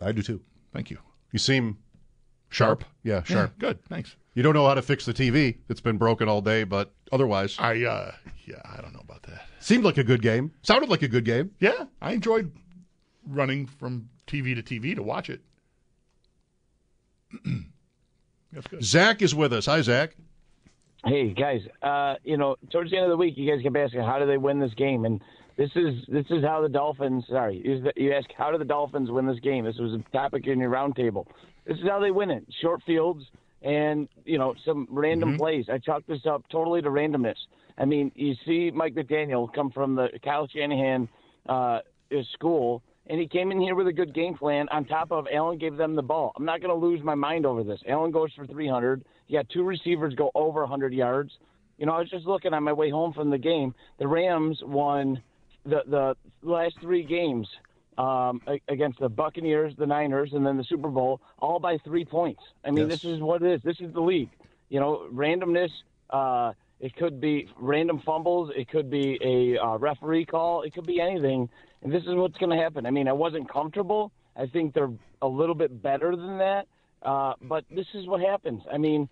I 0.00 0.12
do 0.12 0.22
too. 0.22 0.40
Thank 0.72 0.90
you. 0.90 0.98
You 1.32 1.38
seem 1.38 1.78
sharp. 2.50 2.84
Yeah, 3.02 3.14
Yeah, 3.16 3.22
sharp. 3.22 3.58
good, 3.58 3.82
thanks. 3.84 4.16
You 4.34 4.42
don't 4.42 4.54
know 4.54 4.66
how 4.66 4.74
to 4.74 4.82
fix 4.82 5.04
the 5.06 5.14
TV 5.14 5.58
that's 5.68 5.80
been 5.80 5.96
broken 5.96 6.28
all 6.28 6.40
day, 6.40 6.64
but 6.64 6.92
otherwise, 7.12 7.56
I 7.60 7.84
uh, 7.84 8.12
yeah, 8.46 8.56
I 8.64 8.80
don't 8.80 8.92
know 8.92 9.00
about 9.02 9.22
that. 9.24 9.46
Seemed 9.60 9.84
like 9.84 9.96
a 9.98 10.02
good 10.04 10.20
game. 10.22 10.50
Sounded 10.62 10.88
like 10.90 11.02
a 11.02 11.08
good 11.08 11.24
game. 11.24 11.52
Yeah, 11.60 11.84
I 12.02 12.12
enjoyed 12.12 12.50
running 13.28 13.66
from 13.66 14.08
TV 14.26 14.54
to 14.54 14.62
TV 14.62 14.94
to 14.94 15.02
watch 15.02 15.30
it. 15.30 15.40
That's 18.52 18.66
good. 18.66 18.84
Zach 18.84 19.22
is 19.22 19.34
with 19.34 19.52
us. 19.52 19.66
Hi, 19.66 19.80
Zach. 19.82 20.16
Hey 21.04 21.34
guys, 21.34 21.60
uh, 21.82 22.14
you 22.24 22.38
know, 22.38 22.56
towards 22.70 22.90
the 22.90 22.96
end 22.96 23.04
of 23.04 23.10
the 23.10 23.16
week, 23.18 23.34
you 23.36 23.50
guys 23.50 23.62
kept 23.62 23.76
asking 23.76 24.00
how 24.00 24.18
do 24.18 24.26
they 24.26 24.38
win 24.38 24.58
this 24.58 24.72
game, 24.72 25.04
and 25.04 25.20
this 25.58 25.68
is 25.74 26.02
this 26.08 26.24
is 26.30 26.42
how 26.42 26.62
the 26.62 26.68
Dolphins. 26.68 27.24
Sorry, 27.28 27.58
is 27.58 27.84
that 27.84 27.98
you 27.98 28.14
ask 28.14 28.26
how 28.38 28.50
do 28.50 28.56
the 28.56 28.64
Dolphins 28.64 29.10
win 29.10 29.26
this 29.26 29.38
game? 29.40 29.66
This 29.66 29.76
was 29.78 29.92
a 29.92 30.02
topic 30.12 30.46
in 30.46 30.58
your 30.58 30.70
roundtable. 30.70 31.26
This 31.66 31.76
is 31.76 31.84
how 31.86 32.00
they 32.00 32.10
win 32.10 32.30
it: 32.30 32.46
short 32.62 32.82
fields 32.86 33.22
and 33.64 34.08
you 34.24 34.38
know 34.38 34.54
some 34.64 34.86
random 34.90 35.36
plays. 35.36 35.66
I 35.70 35.78
chalk 35.78 36.04
this 36.06 36.24
up 36.26 36.44
totally 36.50 36.82
to 36.82 36.88
randomness. 36.88 37.36
I 37.76 37.86
mean, 37.86 38.12
you 38.14 38.34
see 38.46 38.70
Mike 38.70 38.94
McDaniel 38.94 39.52
come 39.52 39.70
from 39.70 39.96
the 39.96 40.08
Kyle 40.22 40.46
Shanahan 40.46 41.08
uh, 41.48 41.80
school, 42.34 42.82
and 43.06 43.20
he 43.20 43.26
came 43.28 43.50
in 43.52 43.60
here 43.60 43.74
with 43.74 43.86
a 43.86 43.92
good 43.92 44.14
game 44.14 44.34
plan. 44.34 44.68
On 44.70 44.84
top 44.84 45.12
of 45.12 45.26
Allen 45.32 45.58
gave 45.58 45.76
them 45.76 45.94
the 45.94 46.02
ball. 46.02 46.32
I'm 46.36 46.44
not 46.44 46.60
going 46.60 46.70
to 46.78 46.86
lose 46.86 47.02
my 47.02 47.14
mind 47.14 47.44
over 47.46 47.62
this. 47.62 47.80
Allen 47.86 48.10
goes 48.10 48.32
for 48.34 48.46
300. 48.46 49.04
You 49.28 49.38
got 49.38 49.48
two 49.50 49.62
receivers 49.62 50.14
go 50.14 50.30
over 50.34 50.60
100 50.60 50.92
yards. 50.94 51.32
You 51.78 51.86
know, 51.86 51.92
I 51.92 51.98
was 52.00 52.08
just 52.10 52.24
looking 52.26 52.54
on 52.54 52.62
my 52.62 52.72
way 52.72 52.90
home 52.90 53.12
from 53.12 53.30
the 53.30 53.38
game. 53.38 53.74
The 53.98 54.06
Rams 54.06 54.60
won 54.62 55.22
the 55.66 55.82
the 55.86 56.16
last 56.42 56.76
three 56.80 57.02
games 57.02 57.48
um, 57.98 58.40
against 58.68 59.00
the 59.00 59.08
Buccaneers, 59.08 59.74
the 59.76 59.86
Niners, 59.86 60.32
and 60.32 60.46
then 60.46 60.56
the 60.56 60.64
Super 60.64 60.88
Bowl, 60.88 61.20
all 61.38 61.58
by 61.58 61.78
three 61.78 62.04
points. 62.04 62.42
I 62.64 62.70
mean, 62.70 62.88
Yes. 62.88 63.02
this 63.02 63.04
is 63.12 63.20
what 63.20 63.42
it 63.42 63.50
is. 63.54 63.62
This 63.62 63.80
is 63.80 63.92
the 63.92 64.00
league. 64.00 64.30
You 64.68 64.80
know, 64.80 65.08
randomness. 65.12 65.70
Uh, 66.10 66.52
it 66.80 66.94
could 66.96 67.20
be 67.20 67.48
random 67.56 68.00
fumbles. 68.04 68.50
It 68.56 68.68
could 68.68 68.90
be 68.90 69.18
a 69.22 69.58
uh, 69.58 69.76
referee 69.78 70.26
call. 70.26 70.62
It 70.62 70.74
could 70.74 70.86
be 70.86 71.00
anything. 71.00 71.48
And 71.84 71.92
this 71.92 72.02
is 72.02 72.14
what's 72.14 72.38
going 72.38 72.50
to 72.50 72.62
happen. 72.62 72.86
I 72.86 72.90
mean, 72.90 73.06
I 73.06 73.12
wasn't 73.12 73.48
comfortable. 73.48 74.10
I 74.36 74.46
think 74.46 74.74
they're 74.74 74.90
a 75.22 75.28
little 75.28 75.54
bit 75.54 75.82
better 75.82 76.16
than 76.16 76.38
that. 76.38 76.66
Uh, 77.02 77.34
but 77.42 77.64
this 77.70 77.86
is 77.92 78.06
what 78.06 78.20
happens. 78.20 78.62
I 78.72 78.78
mean, 78.78 79.08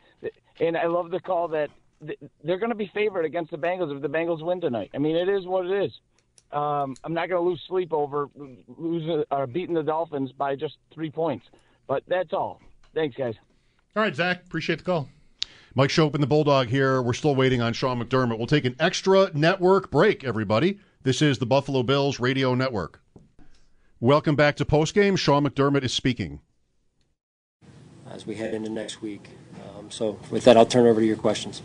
and 0.58 0.76
I 0.76 0.86
love 0.86 1.10
the 1.10 1.20
call 1.20 1.48
that 1.48 1.68
they're 2.42 2.58
going 2.58 2.70
to 2.70 2.76
be 2.76 2.90
favored 2.94 3.26
against 3.26 3.50
the 3.50 3.58
Bengals 3.58 3.94
if 3.94 4.00
the 4.00 4.08
Bengals 4.08 4.42
win 4.42 4.60
tonight. 4.60 4.90
I 4.94 4.98
mean, 4.98 5.14
it 5.14 5.28
is 5.28 5.46
what 5.46 5.66
it 5.66 5.84
is. 5.84 5.92
Um, 6.50 6.96
I'm 7.04 7.14
not 7.14 7.28
going 7.28 7.42
to 7.42 7.48
lose 7.48 7.62
sleep 7.68 7.92
over 7.92 8.28
losing 8.78 9.24
or 9.30 9.46
beating 9.46 9.74
the 9.74 9.82
Dolphins 9.82 10.32
by 10.32 10.56
just 10.56 10.78
three 10.92 11.10
points. 11.10 11.46
But 11.86 12.02
that's 12.08 12.32
all. 12.32 12.60
Thanks, 12.94 13.16
guys. 13.16 13.34
All 13.94 14.02
right, 14.02 14.14
Zach. 14.14 14.42
Appreciate 14.46 14.78
the 14.78 14.84
call. 14.84 15.08
Mike 15.74 15.90
Schopp 15.90 16.14
and 16.14 16.22
the 16.22 16.26
Bulldog 16.26 16.68
here. 16.68 17.02
We're 17.02 17.14
still 17.14 17.34
waiting 17.34 17.62
on 17.62 17.72
Sean 17.72 18.02
McDermott. 18.02 18.36
We'll 18.38 18.46
take 18.46 18.64
an 18.64 18.76
extra 18.78 19.30
network 19.34 19.90
break, 19.90 20.24
everybody. 20.24 20.78
This 21.04 21.20
is 21.20 21.38
the 21.38 21.46
Buffalo 21.46 21.82
Bills 21.82 22.20
Radio 22.20 22.54
Network. 22.54 23.00
Welcome 23.98 24.36
back 24.36 24.54
to 24.58 24.64
postgame. 24.64 25.18
Sean 25.18 25.44
McDermott 25.44 25.82
is 25.82 25.92
speaking. 25.92 26.38
As 28.08 28.24
we 28.24 28.36
head 28.36 28.54
into 28.54 28.70
next 28.70 29.02
week. 29.02 29.30
Um, 29.76 29.90
so, 29.90 30.20
with 30.30 30.44
that, 30.44 30.56
I'll 30.56 30.64
turn 30.64 30.86
over 30.86 31.00
to 31.00 31.06
your 31.06 31.16
questions. 31.16 31.60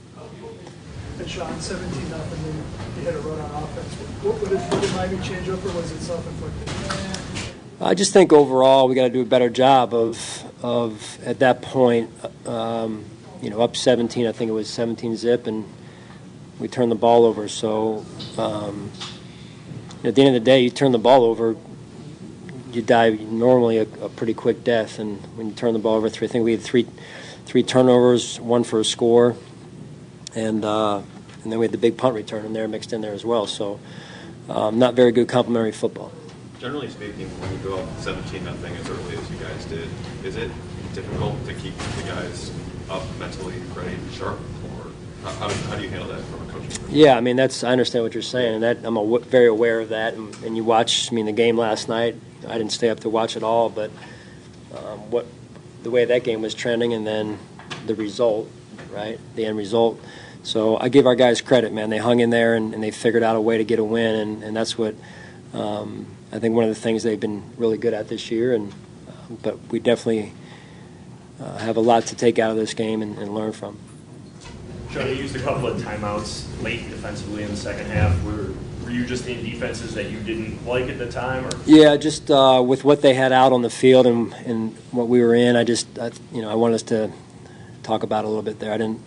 And 1.19 1.29
Sean, 1.29 1.61
17 1.61 2.09
nothing, 2.09 2.63
you 2.95 3.03
hit 3.03 3.13
a 3.13 3.19
run 3.19 3.39
on 3.39 3.63
offense. 3.63 3.93
What, 4.23 4.41
what, 4.41 4.49
did, 4.49 4.59
what 4.71 4.81
did 4.81 4.95
Miami 4.95 5.23
change 5.23 5.47
up, 5.49 5.63
or 5.63 5.71
was 5.73 5.91
it 5.91 5.99
self 5.99 6.25
inflicted? 6.25 7.53
I 7.79 7.93
just 7.93 8.13
think 8.13 8.33
overall 8.33 8.87
we 8.87 8.95
got 8.95 9.03
to 9.03 9.11
do 9.11 9.21
a 9.21 9.25
better 9.25 9.51
job 9.51 9.93
of 9.93 10.45
of 10.63 11.19
at 11.23 11.37
that 11.39 11.61
point, 11.61 12.09
um, 12.47 13.05
you 13.43 13.51
know, 13.51 13.61
up 13.61 13.75
17. 13.75 14.25
I 14.25 14.31
think 14.31 14.49
it 14.49 14.53
was 14.53 14.67
17 14.67 15.15
zip, 15.15 15.45
and 15.45 15.63
we 16.57 16.67
turned 16.67 16.91
the 16.91 16.95
ball 16.95 17.23
over. 17.23 17.47
So 17.47 18.03
um, 18.39 18.91
at 20.03 20.15
the 20.15 20.21
end 20.21 20.35
of 20.35 20.41
the 20.41 20.45
day, 20.45 20.61
you 20.61 20.69
turn 20.69 20.91
the 20.91 20.99
ball 20.99 21.23
over, 21.23 21.55
you 22.71 22.81
die 22.81 23.09
normally 23.09 23.77
a, 23.77 23.83
a, 24.01 24.09
pretty 24.09 24.33
quick 24.33 24.63
death. 24.63 24.99
And 24.99 25.19
when 25.37 25.47
you 25.47 25.53
turn 25.53 25.73
the 25.73 25.79
ball 25.79 25.95
over, 25.95 26.09
three, 26.09 26.27
I 26.27 26.31
think 26.31 26.45
we 26.45 26.51
had 26.51 26.61
three 26.61 26.87
three 27.45 27.63
turnovers, 27.63 28.39
one 28.39 28.63
for 28.63 28.79
a 28.79 28.85
score, 28.85 29.35
and 30.35 30.63
uh, 30.63 30.97
and 31.43 31.51
then 31.51 31.59
we 31.59 31.65
had 31.65 31.71
the 31.71 31.77
big 31.77 31.97
punt 31.97 32.15
return 32.15 32.45
in 32.45 32.53
there 32.53 32.67
mixed 32.67 32.93
in 32.93 33.01
there 33.01 33.13
as 33.13 33.25
well. 33.25 33.47
So 33.47 33.79
um, 34.49 34.79
not 34.79 34.93
very 34.93 35.11
good 35.11 35.27
complementary 35.27 35.71
football 35.71 36.11
generally 36.59 36.89
speaking, 36.89 37.27
when 37.39 37.51
you 37.51 37.57
go 37.59 37.77
up 37.77 37.99
17 37.99 38.43
nothing 38.43 38.75
as 38.75 38.89
early 38.89 39.15
as 39.15 39.29
you 39.29 39.37
guys 39.37 39.65
did, 39.65 39.87
is 40.23 40.35
it 40.35 40.51
difficult 40.93 41.37
to 41.45 41.53
keep 41.53 41.77
the 41.77 42.03
guys 42.03 42.51
up 42.89 43.03
mentally 43.19 43.55
ready 43.75 43.93
and 43.93 44.11
sharp, 44.13 44.39
or 45.27 45.31
how, 45.33 45.47
do, 45.47 45.53
how 45.67 45.75
do 45.75 45.83
you 45.83 45.89
handle 45.89 46.07
that 46.07 46.23
from 46.23 46.47
a 46.47 46.51
coaching? 46.51 46.83
Yeah, 46.89 47.17
I 47.17 47.21
mean 47.21 47.35
that's 47.35 47.63
I 47.63 47.71
understand 47.71 48.03
what 48.03 48.13
you're 48.13 48.23
saying, 48.23 48.55
and 48.55 48.63
that 48.63 48.77
I'm 48.83 49.23
very 49.23 49.47
aware 49.47 49.79
of 49.79 49.89
that. 49.89 50.13
And, 50.13 50.35
and, 50.43 50.57
you 50.57 50.63
watch, 50.63 51.11
I 51.11 51.15
mean, 51.15 51.25
the 51.25 51.31
game 51.31 51.57
last 51.57 51.89
night. 51.89 52.15
I 52.47 52.57
didn't 52.57 52.71
stay 52.71 52.89
up 52.89 53.01
to 53.01 53.09
watch 53.09 53.35
it 53.35 53.43
all, 53.43 53.69
but 53.69 53.91
um, 54.75 55.11
what 55.11 55.25
the 55.83 55.89
way 55.91 56.05
that 56.05 56.23
game 56.23 56.41
was 56.41 56.53
trending, 56.53 56.93
and 56.93 57.05
then 57.05 57.39
the 57.85 57.95
result, 57.95 58.49
right? 58.91 59.19
The 59.35 59.45
end 59.45 59.57
result. 59.57 59.99
So 60.43 60.77
I 60.77 60.87
give 60.89 61.05
our 61.05 61.15
guys 61.15 61.41
credit, 61.41 61.73
man. 61.73 61.89
They 61.89 61.97
hung 61.97 62.21
in 62.21 62.29
there 62.29 62.55
and, 62.55 62.73
and 62.73 62.81
they 62.81 62.91
figured 62.91 63.23
out 63.23 63.35
a 63.35 63.41
way 63.41 63.57
to 63.57 63.65
get 63.65 63.79
a 63.79 63.83
win, 63.83 64.15
and, 64.15 64.43
and 64.43 64.55
that's 64.55 64.77
what. 64.77 64.95
Um, 65.53 66.07
I 66.31 66.39
think 66.39 66.55
one 66.55 66.65
of 66.65 66.69
the 66.69 66.79
things 66.79 67.03
they've 67.03 67.19
been 67.19 67.41
really 67.57 67.77
good 67.77 67.93
at 67.93 68.09
this 68.09 68.29
year, 68.31 68.53
and 68.53 68.71
uh, 69.07 69.33
but 69.41 69.59
we 69.71 69.79
definitely 69.79 70.33
uh, 71.39 71.57
have 71.57 71.77
a 71.77 71.81
lot 71.81 72.05
to 72.07 72.15
take 72.15 72.37
out 72.37 72.51
of 72.51 72.57
this 72.57 72.73
game 72.73 73.01
and, 73.01 73.17
and 73.17 73.33
learn 73.33 73.53
from. 73.53 73.77
Sean, 74.97 75.07
you 75.09 75.15
used 75.15 75.35
a 75.35 75.39
couple 75.39 75.67
of 75.67 75.81
timeouts 75.81 76.61
late 76.63 76.89
defensively 76.89 77.43
in 77.43 77.51
the 77.51 77.57
second 77.57 77.85
half. 77.85 78.23
Were 78.23 78.53
were 78.83 78.91
you 78.91 79.05
just 79.05 79.27
in 79.27 79.43
defenses 79.43 79.93
that 79.95 80.09
you 80.09 80.19
didn't 80.21 80.65
like 80.65 80.89
at 80.89 80.97
the 80.97 81.11
time, 81.11 81.45
or? 81.45 81.49
Yeah, 81.65 81.97
just 81.97 82.31
uh, 82.31 82.63
with 82.65 82.83
what 82.83 83.01
they 83.01 83.13
had 83.13 83.31
out 83.31 83.51
on 83.51 83.61
the 83.61 83.69
field 83.69 84.07
and 84.07 84.33
and 84.45 84.75
what 84.91 85.07
we 85.07 85.21
were 85.21 85.35
in, 85.35 85.55
I 85.55 85.63
just 85.63 85.99
I, 85.99 86.11
you 86.31 86.41
know 86.41 86.49
I 86.49 86.55
wanted 86.55 86.75
us 86.75 86.83
to 86.83 87.11
talk 87.83 88.03
about 88.03 88.25
a 88.25 88.27
little 88.27 88.43
bit 88.43 88.59
there. 88.59 88.71
I 88.73 88.77
didn't 88.77 89.01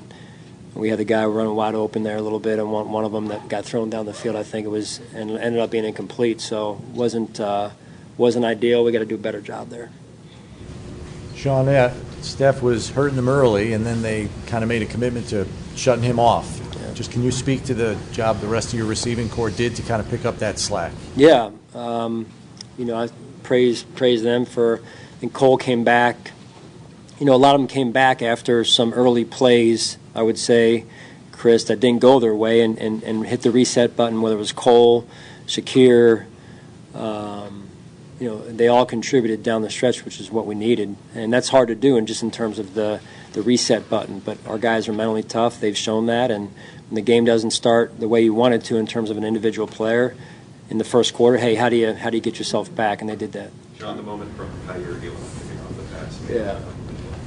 we 0.74 0.88
had 0.88 0.98
the 0.98 1.04
guy 1.04 1.24
running 1.24 1.54
wide 1.54 1.74
open 1.74 2.02
there 2.04 2.16
a 2.16 2.22
little 2.22 2.38
bit, 2.38 2.58
and 2.58 2.70
one, 2.70 2.90
one 2.90 3.04
of 3.04 3.12
them 3.12 3.28
that 3.28 3.48
got 3.48 3.64
thrown 3.64 3.90
down 3.90 4.06
the 4.06 4.14
field, 4.14 4.36
I 4.36 4.44
think 4.44 4.66
it 4.66 4.70
was, 4.70 5.00
and 5.14 5.30
ended 5.32 5.60
up 5.60 5.70
being 5.70 5.84
incomplete. 5.84 6.40
So 6.40 6.80
wasn't 6.92 7.40
uh, 7.40 7.70
wasn't 8.16 8.44
ideal. 8.44 8.84
We 8.84 8.92
got 8.92 9.00
to 9.00 9.06
do 9.06 9.16
a 9.16 9.18
better 9.18 9.40
job 9.40 9.70
there. 9.70 9.90
Sean, 11.34 11.66
yeah, 11.66 11.94
Stef 12.20 12.60
was 12.60 12.90
hurting 12.90 13.16
them 13.16 13.28
early, 13.28 13.72
and 13.72 13.84
then 13.84 14.02
they 14.02 14.28
kind 14.46 14.62
of 14.62 14.68
made 14.68 14.82
a 14.82 14.86
commitment 14.86 15.28
to 15.28 15.46
shutting 15.76 16.04
him 16.04 16.18
off. 16.18 16.60
Yeah. 16.80 16.94
Just 16.94 17.12
can 17.12 17.22
you 17.22 17.30
speak 17.30 17.64
to 17.64 17.74
the 17.74 17.98
job 18.12 18.40
the 18.40 18.48
rest 18.48 18.72
of 18.72 18.78
your 18.78 18.86
receiving 18.86 19.28
corps 19.28 19.50
did 19.50 19.76
to 19.76 19.82
kind 19.82 20.00
of 20.00 20.08
pick 20.08 20.24
up 20.24 20.38
that 20.38 20.58
slack? 20.58 20.92
Yeah, 21.16 21.50
um, 21.74 22.26
you 22.78 22.84
know, 22.84 22.96
I 22.96 23.08
praise 23.42 23.82
praise 23.82 24.22
them 24.22 24.44
for. 24.44 24.80
And 25.22 25.30
Cole 25.32 25.58
came 25.58 25.84
back. 25.84 26.30
You 27.18 27.26
know, 27.26 27.34
a 27.34 27.36
lot 27.36 27.54
of 27.54 27.60
them 27.60 27.68
came 27.68 27.92
back 27.92 28.22
after 28.22 28.64
some 28.64 28.94
early 28.94 29.26
plays 29.26 29.98
I 30.14 30.22
would 30.22 30.38
say, 30.38 30.84
Chris, 31.32 31.64
that 31.64 31.80
didn't 31.80 32.00
go 32.00 32.20
their 32.20 32.34
way 32.34 32.60
and, 32.60 32.78
and, 32.78 33.02
and 33.02 33.26
hit 33.26 33.42
the 33.42 33.50
reset 33.50 33.96
button, 33.96 34.20
whether 34.20 34.36
it 34.36 34.38
was 34.38 34.52
Cole, 34.52 35.06
Shakir, 35.46 36.26
um, 36.94 37.68
you 38.18 38.28
know, 38.28 38.38
they 38.46 38.68
all 38.68 38.84
contributed 38.84 39.42
down 39.42 39.62
the 39.62 39.70
stretch, 39.70 40.04
which 40.04 40.20
is 40.20 40.30
what 40.30 40.46
we 40.46 40.54
needed. 40.54 40.96
And 41.14 41.32
that's 41.32 41.48
hard 41.48 41.68
to 41.68 41.74
do 41.74 41.96
And 41.96 42.06
just 42.06 42.22
in 42.22 42.30
terms 42.30 42.58
of 42.58 42.74
the, 42.74 43.00
the 43.32 43.42
reset 43.42 43.88
button. 43.88 44.20
But 44.20 44.38
our 44.46 44.58
guys 44.58 44.88
are 44.88 44.92
mentally 44.92 45.22
tough. 45.22 45.60
They've 45.60 45.76
shown 45.76 46.06
that. 46.06 46.30
And 46.30 46.48
when 46.88 46.94
the 46.94 47.02
game 47.02 47.24
doesn't 47.24 47.50
start 47.52 47.98
the 48.00 48.08
way 48.08 48.22
you 48.22 48.34
want 48.34 48.54
it 48.54 48.64
to 48.64 48.76
in 48.76 48.86
terms 48.86 49.10
of 49.10 49.16
an 49.16 49.24
individual 49.24 49.66
player 49.66 50.14
in 50.68 50.78
the 50.78 50.84
first 50.84 51.14
quarter, 51.14 51.38
hey, 51.38 51.54
how 51.54 51.68
do 51.68 51.76
you, 51.76 51.92
how 51.94 52.10
do 52.10 52.16
you 52.16 52.22
get 52.22 52.38
yourself 52.38 52.74
back? 52.74 53.00
And 53.00 53.10
they 53.10 53.16
did 53.16 53.32
that. 53.32 53.50
John, 53.78 53.96
the 53.96 54.02
moment 54.02 54.36
from 54.36 54.50
Kaiir 54.66 54.88
Elam 54.88 55.00
picking 55.00 55.60
off 55.60 55.76
the 55.76 55.82
pass. 55.94 56.20
Yeah. 56.28 56.60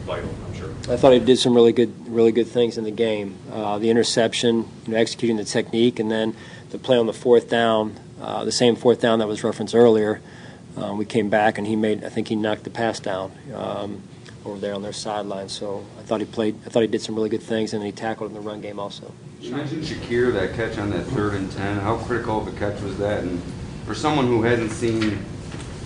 Vital. 0.05 0.29
I'm 0.45 0.53
sure. 0.53 0.69
I 0.93 0.97
thought 0.97 1.13
he 1.13 1.19
did 1.19 1.39
some 1.39 1.55
really 1.55 1.71
good, 1.71 2.09
really 2.09 2.31
good 2.31 2.47
things 2.47 2.77
in 2.77 2.83
the 2.83 2.91
game. 2.91 3.37
Uh, 3.51 3.79
the 3.79 3.89
interception, 3.89 4.67
you 4.85 4.93
know, 4.93 4.97
executing 4.97 5.37
the 5.37 5.45
technique, 5.45 5.97
and 5.97 6.11
then 6.11 6.35
the 6.71 6.77
play 6.77 6.97
on 6.97 7.05
the 7.05 7.13
fourth 7.13 7.49
down, 7.49 7.97
uh, 8.21 8.43
the 8.43 8.51
same 8.51 8.75
fourth 8.75 8.99
down 8.99 9.19
that 9.19 9.27
was 9.27 9.43
referenced 9.43 9.73
earlier. 9.73 10.21
Um, 10.75 10.97
we 10.97 11.05
came 11.05 11.29
back 11.29 11.57
and 11.57 11.67
he 11.67 11.75
made, 11.75 12.03
I 12.03 12.09
think 12.09 12.27
he 12.27 12.35
knocked 12.35 12.63
the 12.63 12.69
pass 12.69 12.99
down 12.99 13.31
um, 13.53 14.01
over 14.45 14.59
there 14.59 14.73
on 14.73 14.81
their 14.81 14.93
sideline. 14.93 15.49
So 15.49 15.85
I 15.99 16.03
thought 16.03 16.19
he 16.19 16.25
played, 16.25 16.55
I 16.65 16.69
thought 16.69 16.81
he 16.81 16.87
did 16.87 17.01
some 17.01 17.15
really 17.15 17.29
good 17.29 17.43
things, 17.43 17.73
and 17.73 17.81
then 17.81 17.85
he 17.85 17.91
tackled 17.91 18.29
in 18.29 18.35
the 18.35 18.41
run 18.41 18.61
game 18.61 18.79
also. 18.79 19.11
You 19.39 19.55
mentioned 19.55 19.83
Shakir, 19.83 20.31
that 20.33 20.53
catch 20.53 20.77
on 20.77 20.89
that 20.91 21.05
third 21.07 21.33
and 21.33 21.51
ten. 21.51 21.79
How 21.79 21.97
critical 21.97 22.39
of 22.39 22.47
a 22.47 22.57
catch 22.57 22.81
was 22.81 22.97
that? 22.97 23.23
And 23.23 23.41
for 23.85 23.93
someone 23.93 24.27
who 24.27 24.41
hasn't 24.43 24.71
seen 24.71 25.19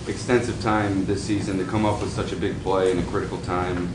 extensive 0.06 0.60
time 0.62 1.04
this 1.06 1.22
season 1.22 1.58
to 1.58 1.64
come 1.64 1.84
up 1.84 2.00
with 2.00 2.12
such 2.12 2.32
a 2.32 2.36
big 2.36 2.58
play 2.62 2.90
in 2.90 2.98
a 2.98 3.02
critical 3.04 3.38
time, 3.42 3.92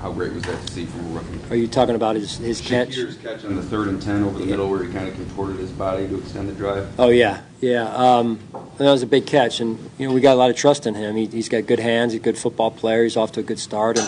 how 0.00 0.12
great 0.12 0.32
was 0.32 0.42
that 0.44 0.60
to 0.66 0.72
see 0.72 0.84
from 0.86 1.06
a 1.06 1.20
rookie? 1.20 1.52
Are 1.52 1.56
you 1.56 1.66
talking 1.66 1.94
about 1.94 2.16
his, 2.16 2.36
his 2.36 2.60
catch? 2.60 2.90
Shakir's 2.90 3.16
catch 3.16 3.44
on 3.44 3.56
the 3.56 3.62
third 3.62 3.88
and 3.88 4.00
10 4.00 4.22
over 4.22 4.38
the 4.38 4.44
yeah. 4.44 4.50
middle 4.50 4.70
where 4.70 4.84
he 4.84 4.92
kind 4.92 5.08
of 5.08 5.14
contorted 5.14 5.56
his 5.56 5.70
body 5.70 6.06
to 6.08 6.18
extend 6.18 6.48
the 6.48 6.52
drive? 6.52 6.88
Oh, 6.98 7.08
yeah, 7.08 7.42
yeah. 7.60 7.84
Um, 7.94 8.40
that 8.78 8.90
was 8.90 9.02
a 9.02 9.06
big 9.06 9.26
catch, 9.26 9.60
and, 9.60 9.78
you 9.98 10.08
know, 10.08 10.14
we 10.14 10.20
got 10.20 10.34
a 10.34 10.36
lot 10.36 10.50
of 10.50 10.56
trust 10.56 10.86
in 10.86 10.94
him. 10.94 11.16
He, 11.16 11.26
has 11.26 11.48
got 11.48 11.66
good 11.66 11.78
hands, 11.78 12.12
he's 12.12 12.20
a 12.20 12.24
good 12.24 12.38
football 12.38 12.70
player, 12.70 13.04
he's 13.04 13.16
off 13.16 13.32
to 13.32 13.40
a 13.40 13.42
good 13.44 13.58
start, 13.58 13.98
and 13.98 14.06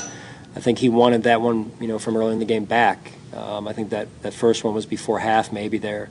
I 0.54 0.60
think 0.60 0.78
he 0.78 0.88
wanted 0.88 1.24
that 1.24 1.40
one, 1.40 1.72
you 1.80 1.88
know, 1.88 1.98
from 1.98 2.16
early 2.16 2.32
in 2.32 2.38
the 2.38 2.44
game 2.44 2.64
back. 2.64 3.12
Um, 3.34 3.68
I 3.68 3.72
think 3.72 3.90
that, 3.90 4.08
that 4.22 4.32
first 4.34 4.64
one 4.64 4.74
was 4.74 4.86
before 4.86 5.18
half, 5.18 5.52
maybe 5.52 5.78
there. 5.78 6.08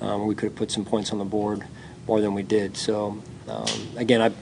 Um, 0.00 0.26
we 0.26 0.34
could 0.34 0.50
have 0.50 0.56
put 0.56 0.70
some 0.70 0.84
points 0.84 1.12
on 1.12 1.18
the 1.18 1.24
board 1.24 1.62
more 2.06 2.20
than 2.20 2.34
we 2.34 2.42
did. 2.42 2.76
So, 2.76 3.22
um, 3.48 3.66
again, 3.96 4.20
I 4.20 4.32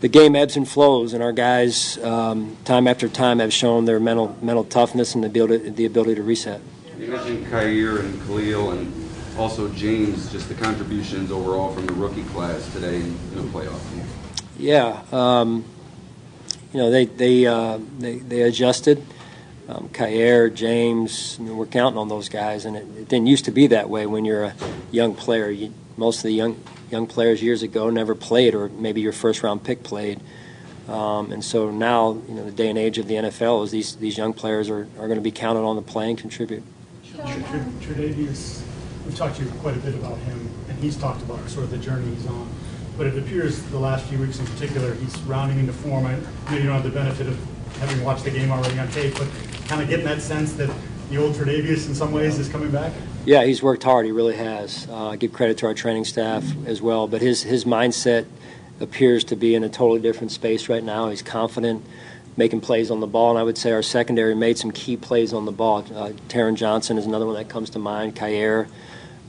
the 0.00 0.08
game 0.08 0.36
ebbs 0.36 0.56
and 0.56 0.68
flows, 0.68 1.12
and 1.12 1.22
our 1.22 1.32
guys, 1.32 1.98
um, 1.98 2.56
time 2.64 2.86
after 2.86 3.08
time, 3.08 3.38
have 3.38 3.52
shown 3.52 3.84
their 3.84 4.00
mental 4.00 4.36
mental 4.42 4.64
toughness 4.64 5.14
and 5.14 5.24
the 5.24 5.28
ability 5.28 5.70
the 5.70 5.86
ability 5.86 6.16
to 6.16 6.22
reset. 6.22 6.60
You 6.98 7.08
mentioned 7.08 7.46
Kaiir 7.46 8.00
and 8.00 8.20
Khalil, 8.22 8.72
and 8.72 9.10
also 9.38 9.68
James. 9.72 10.30
Just 10.30 10.48
the 10.48 10.54
contributions 10.54 11.30
overall 11.30 11.72
from 11.72 11.86
the 11.86 11.94
rookie 11.94 12.24
class 12.24 12.70
today 12.72 12.96
in, 12.96 13.34
the 13.34 13.42
playoff 13.42 13.80
game. 13.94 14.06
Yeah, 14.58 15.02
um, 15.12 15.64
you 16.72 16.78
know 16.78 16.90
they 16.90 17.06
they 17.06 17.46
uh, 17.46 17.78
they, 17.98 18.18
they 18.18 18.42
adjusted. 18.42 19.04
Um, 19.68 19.90
James, 19.92 21.36
I 21.40 21.42
mean, 21.42 21.56
we're 21.56 21.66
counting 21.66 21.98
on 21.98 22.08
those 22.08 22.28
guys, 22.28 22.66
and 22.66 22.76
it, 22.76 22.86
it, 22.96 23.08
didn't 23.08 23.26
used 23.26 23.46
to 23.46 23.50
be 23.50 23.66
that 23.66 23.90
way 23.90 24.06
when 24.06 24.24
you're 24.24 24.44
a 24.44 24.54
young 24.92 25.16
player. 25.16 25.50
You, 25.50 25.74
most 25.96 26.18
of 26.18 26.22
the 26.24 26.32
young 26.32 26.62
young 26.90 27.06
players 27.06 27.42
years 27.42 27.62
ago 27.62 27.90
never 27.90 28.14
played, 28.14 28.54
or 28.54 28.68
maybe 28.68 29.00
your 29.00 29.12
first 29.12 29.42
round 29.42 29.64
pick 29.64 29.82
played. 29.82 30.20
Um, 30.88 31.32
and 31.32 31.44
so 31.44 31.70
now, 31.70 32.12
you 32.28 32.34
know, 32.34 32.44
the 32.44 32.52
day 32.52 32.68
and 32.68 32.78
age 32.78 32.98
of 32.98 33.08
the 33.08 33.14
NFL 33.14 33.64
is 33.64 33.70
these 33.72 33.96
these 33.96 34.16
young 34.16 34.32
players 34.32 34.70
are, 34.70 34.88
are 34.98 35.08
going 35.08 35.16
to 35.16 35.20
be 35.20 35.32
counted 35.32 35.60
on 35.60 35.76
to 35.76 35.82
play 35.82 36.08
and 36.08 36.18
contribute. 36.18 36.62
Tre'Davious, 37.80 38.62
we've 39.04 39.16
talked 39.16 39.36
to 39.36 39.44
you 39.44 39.50
quite 39.60 39.76
a 39.76 39.80
bit 39.80 39.94
about 39.94 40.18
him, 40.18 40.48
and 40.68 40.78
he's 40.78 40.96
talked 40.96 41.22
about 41.22 41.48
sort 41.48 41.64
of 41.64 41.70
the 41.70 41.78
journey 41.78 42.14
he's 42.14 42.26
on. 42.26 42.48
But 42.96 43.08
it 43.08 43.18
appears 43.18 43.62
the 43.64 43.78
last 43.78 44.06
few 44.06 44.18
weeks 44.18 44.38
in 44.38 44.46
particular, 44.46 44.94
he's 44.94 45.18
rounding 45.22 45.58
into 45.58 45.72
form. 45.72 46.06
I 46.06 46.14
know 46.50 46.56
you 46.56 46.64
don't 46.64 46.72
have 46.72 46.84
the 46.84 46.90
benefit 46.90 47.26
of 47.26 47.38
having 47.78 48.02
watched 48.04 48.24
the 48.24 48.30
game 48.30 48.50
already 48.50 48.78
on 48.78 48.88
tape, 48.88 49.14
but 49.14 49.28
kind 49.66 49.82
of 49.82 49.88
getting 49.88 50.06
that 50.06 50.22
sense 50.22 50.52
that 50.54 50.70
the 51.10 51.16
old 51.18 51.34
Tre'Davious 51.34 51.88
in 51.88 51.94
some 51.94 52.12
ways 52.12 52.38
is 52.38 52.48
coming 52.48 52.70
back. 52.70 52.92
Yeah, 53.26 53.44
he's 53.44 53.62
worked 53.62 53.82
hard. 53.82 54.06
He 54.06 54.12
really 54.12 54.36
has. 54.36 54.86
Uh, 54.88 55.08
I 55.10 55.16
give 55.16 55.32
credit 55.32 55.58
to 55.58 55.66
our 55.66 55.74
training 55.74 56.04
staff 56.04 56.44
as 56.66 56.80
well. 56.80 57.08
But 57.08 57.20
his 57.22 57.42
his 57.42 57.64
mindset 57.64 58.24
appears 58.80 59.24
to 59.24 59.36
be 59.36 59.54
in 59.54 59.64
a 59.64 59.68
totally 59.68 60.00
different 60.00 60.30
space 60.32 60.68
right 60.68 60.82
now. 60.84 61.08
He's 61.10 61.22
confident. 61.22 61.84
making 62.38 62.60
plays 62.60 62.90
on 62.90 63.00
the 63.00 63.06
ball. 63.06 63.30
And 63.30 63.38
I 63.38 63.42
would 63.42 63.56
say 63.56 63.72
our 63.72 63.82
secondary 63.82 64.34
made 64.34 64.58
some 64.58 64.70
key 64.70 64.96
plays 64.98 65.32
on 65.32 65.46
the 65.46 65.52
ball. 65.52 65.78
Uh, 65.94 66.10
Taron 66.28 66.54
Johnson 66.54 66.98
is 66.98 67.06
another 67.06 67.24
one 67.24 67.34
that 67.36 67.48
comes 67.48 67.70
to 67.70 67.78
mind. 67.78 68.14
Kaiir. 68.14 68.68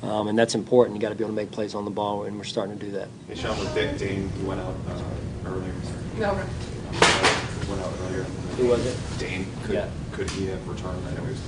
Um, 0.03 0.27
and 0.27 0.37
that's 0.37 0.53
important. 0.55 0.95
You 0.97 1.01
got 1.01 1.09
to 1.09 1.15
be 1.15 1.23
able 1.23 1.31
to 1.33 1.35
make 1.41 1.49
plays 1.49 1.73
on 1.73 1.85
the 1.85 1.89
ball, 1.91 2.23
and 2.25 2.37
we're 2.37 2.43
starting 2.43 2.77
to 2.77 2.85
do 2.85 2.91
that. 2.91 3.07
Hey, 3.29 3.35
Sean, 3.35 3.57
with 3.57 3.73
Dane, 3.73 3.97
Dane 3.97 4.29
who 4.29 4.45
went 4.47 4.59
out 4.61 4.75
uh, 4.89 5.01
earlier. 5.45 5.73
No. 6.19 6.33
Went 6.35 7.81
out 7.81 7.93
earlier. 8.03 8.23
Who 8.57 8.67
was 8.67 8.85
it? 8.85 8.97
Dane. 9.17 9.47
Could, 9.63 9.73
Yeah. 9.75 9.89
could 10.11 10.29
he 10.31 10.45
have 10.47 10.67
returned? 10.67 11.01
I 11.07 11.11
know 11.15 11.23
he 11.23 11.29
was 11.31 11.39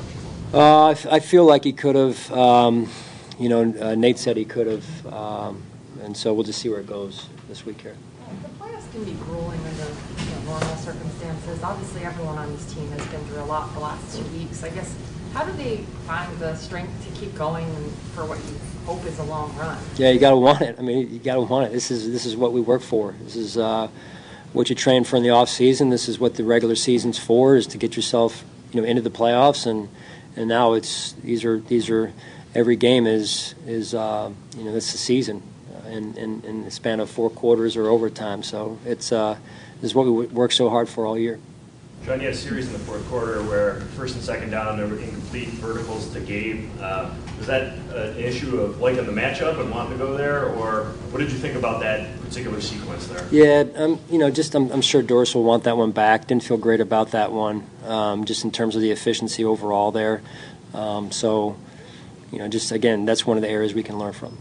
Uh, 0.52 0.88
I, 0.88 0.92
f- 0.92 1.06
I 1.06 1.20
feel 1.20 1.46
like 1.46 1.64
he 1.64 1.74
could 1.74 1.96
have. 1.96 2.32
Um, 2.32 2.90
you 3.38 3.50
know, 3.50 3.62
uh, 3.80 3.96
Nate 3.96 4.18
said 4.18 4.36
he 4.36 4.46
could 4.46 4.68
have, 4.68 5.14
um, 5.14 5.62
and 6.04 6.18
so 6.18 6.34
we'll 6.34 6.44
just 6.44 6.60
see 6.60 6.70
where 6.70 6.80
it 6.80 6.88
goes 6.88 7.28
this 7.48 7.66
week 7.66 7.80
here. 7.82 7.96
The 8.42 8.50
playoffs 8.64 8.92
can 8.92 9.04
be 9.06 9.12
grueling 9.12 9.60
under 9.60 9.84
you 9.84 10.32
know, 10.32 10.42
normal 10.46 10.76
circumstances. 10.76 11.62
Obviously, 11.62 12.04
everyone 12.04 12.38
on 12.40 12.52
this 12.52 12.74
team 12.74 12.90
has 12.90 13.06
been 13.08 13.22
through 13.26 13.42
a 13.42 13.46
lot 13.46 13.72
the 13.76 13.80
last 13.80 14.18
two 14.18 14.26
weeks. 14.38 14.64
I 14.64 14.70
guess, 14.70 14.96
how 15.34 15.46
do 15.46 15.52
they 15.54 15.78
find 16.08 16.36
the 16.40 16.56
strength 16.56 17.06
to 17.06 17.20
keep 17.20 17.34
going 17.36 17.68
for 18.16 18.26
what 18.26 18.40
you 18.40 18.58
hope 18.86 19.06
is 19.06 19.20
a 19.20 19.24
long 19.24 19.56
run? 19.56 19.78
Yeah, 19.98 20.10
you 20.10 20.20
got 20.20 20.32
to 20.32 20.38
want 20.38 20.62
it. 20.62 20.78
I 20.80 20.82
mean, 20.82 21.14
you 21.14 21.20
got 21.20 21.36
to 21.36 21.42
want 21.42 21.68
it. 21.68 21.72
This 21.72 21.92
is 21.92 22.12
this 22.12 22.26
is 22.26 22.36
what 22.36 22.54
we 22.54 22.60
work 22.60 22.82
for. 22.82 23.14
This 23.24 23.36
is 23.36 23.56
uh, 23.56 23.88
what 24.54 24.68
you 24.70 24.76
train 24.76 25.04
for 25.04 25.16
in 25.16 25.24
the 25.24 25.30
off 25.30 25.50
season. 25.50 25.92
This 25.92 26.10
is 26.10 26.20
what 26.20 26.36
the 26.36 26.44
regular 26.44 26.76
season's 26.76 27.20
for: 27.20 27.56
is 27.56 27.68
to 27.68 27.78
get 27.78 27.96
yourself 27.96 28.44
you 28.74 28.82
know 28.82 28.88
into 28.88 29.04
the 29.04 29.12
playoffs. 29.12 29.66
And 29.66 29.90
and 30.40 30.48
now 30.48 30.74
it's 30.74 31.12
these 31.12 31.44
are 31.44 31.60
these 31.60 31.90
are 31.90 32.14
every 32.56 32.78
game 32.78 33.06
is 33.06 33.54
is 33.68 33.94
uh, 33.94 34.32
you 34.58 34.64
know 34.64 34.72
is 34.72 34.92
the 34.92 34.98
season 34.98 35.44
uh, 35.76 35.90
in, 35.90 36.18
in 36.18 36.42
in 36.46 36.64
the 36.64 36.72
span 36.72 37.02
of 37.02 37.10
four 37.10 37.30
quarters 37.30 37.76
or 37.76 37.90
overtime. 37.90 38.42
So 38.42 38.80
it's 38.86 39.12
uh, 39.12 39.38
this 39.82 39.92
is 39.92 39.96
what 39.96 40.06
we 40.06 40.28
work 40.28 40.54
so 40.54 40.70
hard 40.70 40.88
for 40.88 41.06
all 41.06 41.18
year. 41.18 41.40
Sean, 42.06 42.20
you 42.20 42.28
had 42.28 42.34
a 42.34 42.38
series 42.38 42.68
in 42.68 42.74
the 42.74 42.80
fourth 42.80 43.06
quarter 43.10 43.44
where 43.44 43.82
first 43.96 44.16
and 44.16 44.24
second 44.24 44.52
down, 44.52 44.78
there 44.78 44.88
were 44.88 44.98
incomplete 44.98 45.50
verticals 45.50 46.12
to 46.14 46.20
Gabe. 46.22 46.70
Uh, 46.80 47.14
was 47.38 47.48
that 47.48 47.74
an 47.94 48.18
issue 48.18 48.60
of 48.62 48.80
liking 48.80 49.06
the 49.06 49.12
matchup 49.12 49.60
and 49.60 49.70
wanting 49.70 49.98
to 49.98 49.98
go 49.98 50.16
there, 50.16 50.46
or 50.46 50.86
what 51.12 51.20
did 51.20 51.32
you 51.32 51.38
think 51.38 51.56
about 51.56 51.82
that 51.82 52.20
particular 52.22 52.62
sequence 52.62 53.08
there? 53.08 53.28
Yeah, 53.32 53.66
um, 53.76 54.00
you 54.10 54.18
know, 54.18 54.32
just 54.32 54.56
I'm, 54.56 54.72
I'm 54.72 54.82
sure 54.82 55.02
Dorsey 55.02 55.38
will 55.38 55.46
want 55.46 55.66
that 55.66 55.76
one 55.76 55.92
back. 55.92 56.28
Didn't 56.28 56.44
feel 56.44 56.58
great 56.58 56.80
about 56.80 57.12
that 57.12 57.32
one, 57.32 57.66
um, 57.86 58.26
just 58.26 58.44
in 58.44 58.52
terms 58.52 58.76
of 58.76 58.82
the 58.82 58.92
efficiency 58.92 59.44
overall 59.44 59.92
there. 59.92 60.22
Um, 60.74 61.12
so, 61.12 61.58
you 62.32 62.40
know, 62.40 62.48
just 62.48 62.72
again, 62.72 63.06
that's 63.06 63.26
one 63.26 63.38
of 63.38 63.44
the 63.44 63.50
areas 63.50 63.74
we 63.74 63.84
can 63.84 64.00
learn 64.00 64.14
from. 64.14 64.38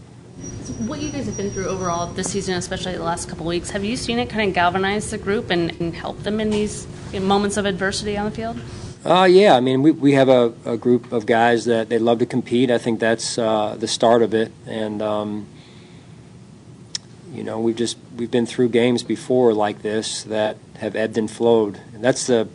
What 0.85 1.01
you 1.01 1.09
guys 1.09 1.25
have 1.25 1.35
been 1.35 1.51
through 1.51 1.67
overall 1.67 2.07
this 2.07 2.31
season, 2.31 2.55
especially 2.55 2.93
the 2.93 3.03
last 3.03 3.27
couple 3.27 3.45
weeks, 3.45 3.71
have 3.71 3.83
you 3.83 3.97
seen 3.97 4.19
it 4.19 4.29
kind 4.29 4.47
of 4.47 4.55
galvanize 4.55 5.11
the 5.11 5.17
group 5.17 5.49
and, 5.49 5.71
and 5.81 5.93
help 5.93 6.19
them 6.23 6.39
in 6.39 6.49
these 6.49 6.87
moments 7.13 7.57
of 7.57 7.65
adversity 7.65 8.17
on 8.17 8.25
the 8.25 8.31
field? 8.31 8.59
Uh, 9.03 9.27
yeah, 9.29 9.55
I 9.55 9.59
mean, 9.59 9.81
we, 9.81 9.91
we 9.91 10.13
have 10.13 10.29
a, 10.29 10.53
a 10.65 10.77
group 10.77 11.11
of 11.11 11.25
guys 11.25 11.65
that 11.65 11.89
they 11.89 11.97
love 11.97 12.19
to 12.19 12.25
compete. 12.25 12.69
I 12.69 12.77
think 12.77 12.99
that's 12.99 13.37
uh, 13.37 13.75
the 13.79 13.87
start 13.87 14.21
of 14.21 14.33
it, 14.33 14.51
and 14.65 15.01
um, 15.01 15.47
you 17.33 17.43
know, 17.43 17.59
we've 17.59 17.75
just 17.75 17.97
we've 18.17 18.31
been 18.31 18.45
through 18.45 18.69
games 18.69 19.03
before 19.03 19.53
like 19.53 19.81
this 19.81 20.23
that 20.23 20.57
have 20.79 20.95
ebbed 20.95 21.17
and 21.17 21.29
flowed. 21.29 21.79
And 21.93 22.03
that's 22.03 22.27
the 22.27 22.49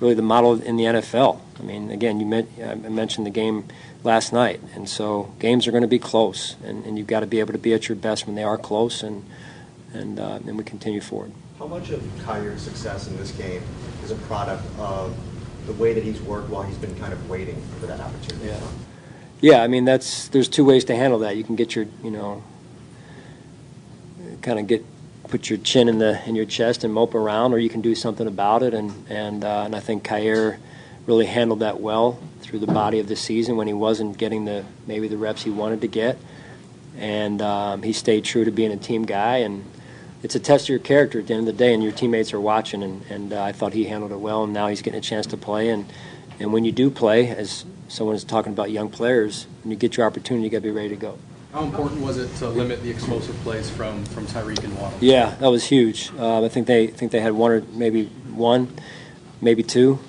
really 0.00 0.14
the 0.14 0.22
model 0.22 0.60
in 0.60 0.76
the 0.76 0.84
NFL. 0.84 1.40
I 1.58 1.62
mean, 1.62 1.90
again, 1.90 2.20
you 2.20 2.26
met, 2.26 2.46
I 2.64 2.74
mentioned 2.74 3.26
the 3.26 3.30
game 3.30 3.64
last 4.04 4.32
night, 4.32 4.60
and 4.74 4.88
so 4.88 5.34
games 5.38 5.66
are 5.66 5.70
going 5.70 5.82
to 5.82 5.88
be 5.88 5.98
close, 5.98 6.56
and, 6.62 6.84
and 6.84 6.98
you've 6.98 7.06
got 7.06 7.20
to 7.20 7.26
be 7.26 7.40
able 7.40 7.52
to 7.52 7.58
be 7.58 7.72
at 7.72 7.88
your 7.88 7.96
best 7.96 8.26
when 8.26 8.36
they 8.36 8.44
are 8.44 8.58
close, 8.58 9.02
and 9.02 9.24
and 9.92 10.20
uh, 10.20 10.38
and 10.46 10.56
we 10.56 10.64
continue 10.64 11.00
forward. 11.00 11.32
How 11.58 11.66
much 11.66 11.90
of 11.90 12.00
Kaiir's 12.24 12.62
success 12.62 13.08
in 13.08 13.16
this 13.16 13.30
game 13.32 13.62
is 14.04 14.10
a 14.10 14.16
product 14.16 14.64
of 14.78 15.16
the 15.66 15.72
way 15.72 15.94
that 15.94 16.04
he's 16.04 16.20
worked 16.20 16.50
while 16.50 16.62
he's 16.62 16.76
been 16.76 16.94
kind 16.96 17.12
of 17.12 17.30
waiting 17.30 17.60
for 17.80 17.86
that 17.86 18.00
opportunity? 18.00 18.46
Yeah. 18.46 18.60
Yeah, 19.40 19.62
I 19.62 19.66
mean 19.66 19.84
that's 19.84 20.28
there's 20.28 20.48
two 20.48 20.64
ways 20.64 20.84
to 20.86 20.96
handle 20.96 21.18
that. 21.20 21.36
You 21.36 21.44
can 21.44 21.56
get 21.56 21.74
your 21.74 21.86
you 22.02 22.10
know 22.10 22.42
kind 24.42 24.58
of 24.58 24.66
get 24.66 24.84
put 25.28 25.48
your 25.48 25.58
chin 25.58 25.88
in 25.88 25.98
the 25.98 26.22
in 26.28 26.34
your 26.34 26.46
chest 26.46 26.84
and 26.84 26.92
mope 26.92 27.14
around, 27.14 27.52
or 27.52 27.58
you 27.58 27.68
can 27.68 27.80
do 27.80 27.94
something 27.94 28.26
about 28.26 28.62
it. 28.62 28.74
And 28.74 29.06
and 29.08 29.44
uh, 29.44 29.62
and 29.64 29.74
I 29.74 29.80
think 29.80 30.04
Kaiir 30.04 30.58
really 31.06 31.26
handled 31.26 31.60
that 31.60 31.80
well 31.80 32.18
through 32.44 32.60
the 32.60 32.66
body 32.66 33.00
of 33.00 33.08
the 33.08 33.16
season 33.16 33.56
when 33.56 33.66
he 33.66 33.72
wasn't 33.72 34.18
getting 34.18 34.44
the 34.44 34.64
maybe 34.86 35.08
the 35.08 35.16
reps 35.16 35.42
he 35.42 35.50
wanted 35.50 35.80
to 35.80 35.88
get, 35.88 36.18
and 36.96 37.40
um, 37.42 37.82
he 37.82 37.92
stayed 37.92 38.24
true 38.24 38.44
to 38.44 38.50
being 38.50 38.72
a 38.72 38.76
team 38.76 39.04
guy. 39.04 39.38
And 39.38 39.64
it's 40.22 40.34
a 40.34 40.40
test 40.40 40.66
of 40.66 40.68
your 40.68 40.78
character 40.78 41.20
at 41.20 41.26
the 41.26 41.34
end 41.34 41.40
of 41.40 41.46
the 41.46 41.64
day, 41.64 41.74
and 41.74 41.82
your 41.82 41.92
teammates 41.92 42.32
are 42.32 42.40
watching. 42.40 42.82
And 42.82 43.02
and 43.10 43.32
uh, 43.32 43.42
I 43.42 43.52
thought 43.52 43.72
he 43.72 43.84
handled 43.84 44.12
it 44.12 44.20
well, 44.20 44.44
and 44.44 44.52
now 44.52 44.68
he's 44.68 44.82
getting 44.82 44.98
a 44.98 45.02
chance 45.02 45.26
to 45.26 45.36
play. 45.36 45.70
And 45.70 45.86
and 46.38 46.52
when 46.52 46.64
you 46.64 46.72
do 46.72 46.90
play, 46.90 47.28
as 47.28 47.64
someone 47.88 48.16
is 48.16 48.24
talking 48.24 48.52
about 48.52 48.70
young 48.70 48.90
players, 48.90 49.46
when 49.62 49.70
you 49.70 49.76
get 49.76 49.96
your 49.96 50.06
opportunity, 50.06 50.44
you 50.44 50.50
got 50.50 50.58
to 50.58 50.62
be 50.62 50.70
ready 50.70 50.90
to 50.90 50.96
go. 50.96 51.18
How 51.52 51.62
important 51.62 52.00
was 52.00 52.18
it 52.18 52.34
to 52.38 52.48
limit 52.48 52.82
the 52.82 52.90
explosive 52.90 53.36
plays 53.36 53.70
from, 53.70 54.04
from 54.06 54.26
Tyreek 54.26 54.64
and 54.64 54.76
Waddle? 54.76 54.98
Yeah, 55.00 55.36
that 55.36 55.46
was 55.46 55.64
huge. 55.64 56.10
Uh, 56.18 56.44
I 56.44 56.48
think 56.48 56.66
they 56.66 56.88
I 56.88 56.90
think 56.90 57.12
they 57.12 57.20
had 57.20 57.32
one 57.32 57.52
or 57.52 57.60
maybe 57.72 58.06
one, 58.06 58.76
maybe 59.40 59.62
two. 59.62 60.00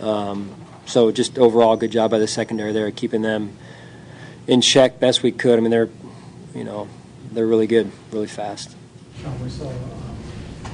Um, 0.00 0.54
so 0.92 1.10
just 1.10 1.38
overall, 1.38 1.74
good 1.76 1.90
job 1.90 2.10
by 2.10 2.18
the 2.18 2.28
secondary 2.28 2.70
there, 2.72 2.90
keeping 2.90 3.22
them 3.22 3.56
in 4.46 4.60
check 4.60 5.00
best 5.00 5.22
we 5.22 5.32
could. 5.32 5.58
I 5.58 5.62
mean, 5.62 5.70
they're, 5.70 5.88
you 6.54 6.64
know, 6.64 6.86
they're 7.32 7.46
really 7.46 7.66
good, 7.66 7.90
really 8.12 8.26
fast. 8.26 8.76
Sean, 9.22 9.42
we 9.42 9.48
saw 9.48 9.68
um, 9.70 9.74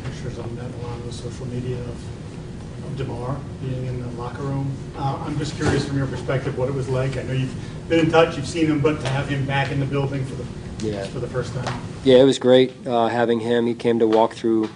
pictures 0.02 0.38
on 0.40 0.56
that 0.56 0.74
along 0.82 1.06
with 1.06 1.14
social 1.14 1.46
media 1.46 1.78
of, 1.78 2.84
of 2.84 2.96
Damar 2.96 3.38
being 3.62 3.86
in 3.86 4.02
the 4.02 4.08
locker 4.20 4.42
room. 4.42 4.72
Uh, 4.96 5.22
I'm 5.24 5.38
just 5.38 5.54
curious 5.54 5.86
from 5.86 5.96
your 5.96 6.08
perspective 6.08 6.58
what 6.58 6.68
it 6.68 6.74
was 6.74 6.88
like. 6.88 7.16
I 7.16 7.22
know 7.22 7.34
you've 7.34 7.54
been 7.88 8.00
in 8.00 8.10
touch, 8.10 8.36
you've 8.36 8.48
seen 8.48 8.66
him, 8.66 8.80
but 8.80 9.00
to 9.00 9.08
have 9.10 9.28
him 9.28 9.46
back 9.46 9.70
in 9.70 9.78
the 9.78 9.86
building 9.86 10.24
for 10.24 10.34
the 10.34 10.44
Yeah. 10.88 11.04
for 11.06 11.20
the 11.20 11.28
first 11.28 11.54
time. 11.54 11.80
Yeah, 12.02 12.16
it 12.18 12.24
was 12.24 12.40
great 12.40 12.72
uh, 12.88 13.06
having 13.06 13.38
him. 13.38 13.66
He 13.66 13.74
came 13.74 14.00
to 14.00 14.06
walk 14.08 14.34
through 14.34 14.68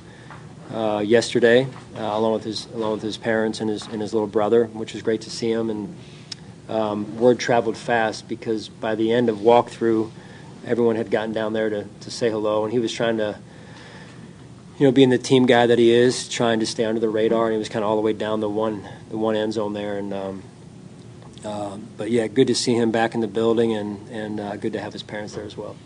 uh, 0.73 1.01
yesterday, 1.01 1.67
uh, 1.97 2.01
along 2.01 2.33
with 2.33 2.45
his 2.45 2.67
along 2.75 2.93
with 2.93 3.03
his 3.03 3.17
parents 3.17 3.61
and 3.61 3.69
his 3.69 3.87
and 3.87 4.01
his 4.01 4.13
little 4.15 4.29
brother, 4.29 4.67
which 4.67 4.95
was 4.95 5.03
great 5.03 5.21
to 5.23 5.31
see 5.31 5.51
him. 5.51 5.69
And 5.71 5.97
um, 6.69 7.19
word 7.19 7.39
traveled 7.39 7.77
fast 7.77 8.29
because 8.29 8.69
by 8.69 8.95
the 8.95 9.13
end 9.13 9.29
of 9.29 9.39
walkthrough, 9.39 10.11
everyone 10.67 10.97
had 10.97 11.11
gotten 11.11 11.33
down 11.33 11.53
there 11.53 11.69
to, 11.69 11.87
to 12.01 12.11
say 12.11 12.31
hello, 12.31 12.65
and 12.65 12.73
he 12.73 12.79
was 12.79 12.93
trying 12.93 13.19
to, 13.19 13.39
you 14.79 14.87
know, 14.87 14.93
being 14.93 15.11
the 15.11 15.19
team 15.19 15.45
guy 15.45 15.67
that 15.67 15.79
he 15.79 15.91
is, 15.91 16.29
trying 16.29 16.61
to 16.61 16.67
stay 16.67 16.85
under 16.85 17.01
the 17.01 17.09
radar, 17.09 17.47
and 17.47 17.53
he 17.53 17.59
was 17.59 17.69
kind 17.69 17.85
of 17.85 17.91
all 17.91 17.97
the 17.97 18.03
way 18.03 18.13
down 18.13 18.41
the 18.41 18.49
one 18.49 18.89
the 19.11 19.19
one 19.19 19.37
end 19.37 19.53
zone 19.53 19.75
there. 19.75 19.99
And 19.99 20.15
um, 20.15 20.43
uh, 21.45 21.77
but 21.99 22.11
yeah, 22.11 22.29
good 22.29 22.47
to 22.47 22.55
see 22.55 22.75
him 22.75 22.91
back 22.91 23.15
in 23.15 23.21
the 23.21 23.29
building, 23.29 23.75
and 23.75 24.09
and 24.09 24.41
uh, 24.41 24.57
good 24.57 24.73
to 24.73 24.81
have 24.81 24.93
his 24.93 25.03
parents 25.03 25.35
there 25.35 25.45
as 25.45 25.57
well. 25.57 25.77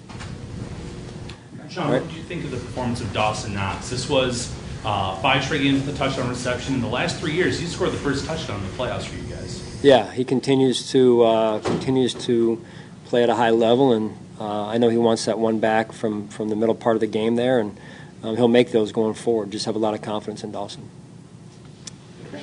Sean, 1.68 1.90
Right. 1.90 2.00
what 2.00 2.10
do 2.10 2.16
you 2.16 2.22
think 2.22 2.44
of 2.44 2.52
the 2.52 2.58
performance 2.58 3.00
of 3.00 3.12
Dawson 3.12 3.52
Knox? 3.54 3.90
This 3.90 4.08
was 4.08 4.54
uh, 4.86 5.16
five 5.16 5.44
straight 5.44 5.62
games 5.62 5.84
with 5.84 5.94
a 5.94 5.98
touchdown 5.98 6.28
reception. 6.28 6.74
In 6.74 6.80
the 6.80 6.86
last 6.86 7.18
three 7.18 7.32
years, 7.32 7.58
he 7.58 7.66
scored 7.66 7.90
the 7.90 7.98
first 7.98 8.24
touchdown 8.24 8.60
in 8.60 8.66
the 8.66 8.72
playoffs 8.72 9.02
for 9.02 9.16
you 9.16 9.24
guys. 9.24 9.84
Yeah, 9.84 10.10
he 10.12 10.24
continues 10.24 10.90
to 10.92 11.22
uh, 11.22 11.58
continues 11.60 12.14
to 12.14 12.64
play 13.06 13.24
at 13.24 13.28
a 13.28 13.34
high 13.34 13.50
level, 13.50 13.92
and 13.92 14.16
uh, 14.40 14.66
I 14.66 14.78
know 14.78 14.88
he 14.88 14.96
wants 14.96 15.24
that 15.24 15.38
one 15.38 15.58
back 15.58 15.92
from, 15.92 16.28
from 16.28 16.48
the 16.48 16.56
middle 16.56 16.74
part 16.74 16.96
of 16.96 17.00
the 17.00 17.06
game 17.08 17.34
there, 17.36 17.58
and 17.58 17.76
um, 18.22 18.36
he'll 18.36 18.48
make 18.48 18.70
those 18.70 18.92
going 18.92 19.14
forward. 19.14 19.50
Just 19.50 19.66
have 19.66 19.74
a 19.74 19.78
lot 19.78 19.94
of 19.94 20.02
confidence 20.02 20.44
in 20.44 20.52
Dawson. 20.52 20.88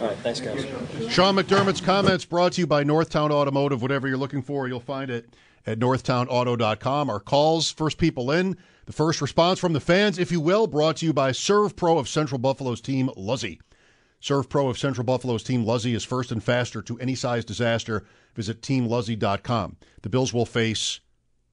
All 0.02 0.08
right, 0.08 0.18
thanks, 0.18 0.40
guys. 0.40 0.66
Sean 1.10 1.36
McDermott's 1.36 1.82
comments 1.82 2.26
brought 2.26 2.54
to 2.54 2.62
you 2.62 2.68
by 2.68 2.84
Northtown 2.84 3.32
Automotive. 3.32 3.82
Whatever 3.82 4.08
you're 4.08 4.18
looking 4.18 4.42
for, 4.42 4.68
you'll 4.68 4.80
find 4.80 5.10
it 5.10 5.30
at 5.66 5.80
northtownauto.com. 5.80 7.10
Our 7.10 7.20
calls, 7.20 7.72
first 7.72 7.98
people 7.98 8.32
in, 8.32 8.58
the 8.86 8.94
first 8.94 9.22
response 9.22 9.60
from 9.60 9.74
the 9.74 9.80
fans, 9.80 10.20
if 10.20 10.32
you 10.32 10.40
will, 10.40 10.68
brought 10.68 10.98
to 10.98 11.06
you 11.06 11.14
by 11.14 11.32
Servpro 11.32 12.00
of 12.00 12.10
Central 12.10 12.38
Buffalo's 12.40 12.82
team, 12.82 13.10
Luzzy. 13.16 13.62
Servpro 14.22 14.70
of 14.70 14.78
Central 14.78 15.04
Buffalo's 15.04 15.44
team, 15.44 15.66
Luzzy, 15.66 15.94
is 15.94 16.04
first 16.04 16.32
and 16.32 16.44
faster 16.44 16.82
to 16.82 16.98
any 17.00 17.16
size 17.16 17.44
disaster. 17.44 18.06
Visit 18.36 18.62
teamluzzy.com. 18.62 19.78
The 20.02 20.10
Bills 20.10 20.34
will 20.34 20.46
face 20.46 21.02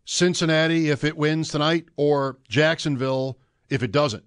Cincinnati 0.05 0.89
if 0.89 1.05
it 1.05 1.17
wins 1.17 1.49
tonight 1.49 1.87
or 1.97 2.39
Jacksonville 2.49 3.39
if 3.69 3.83
it 3.83 3.93
doesn't 3.93 4.25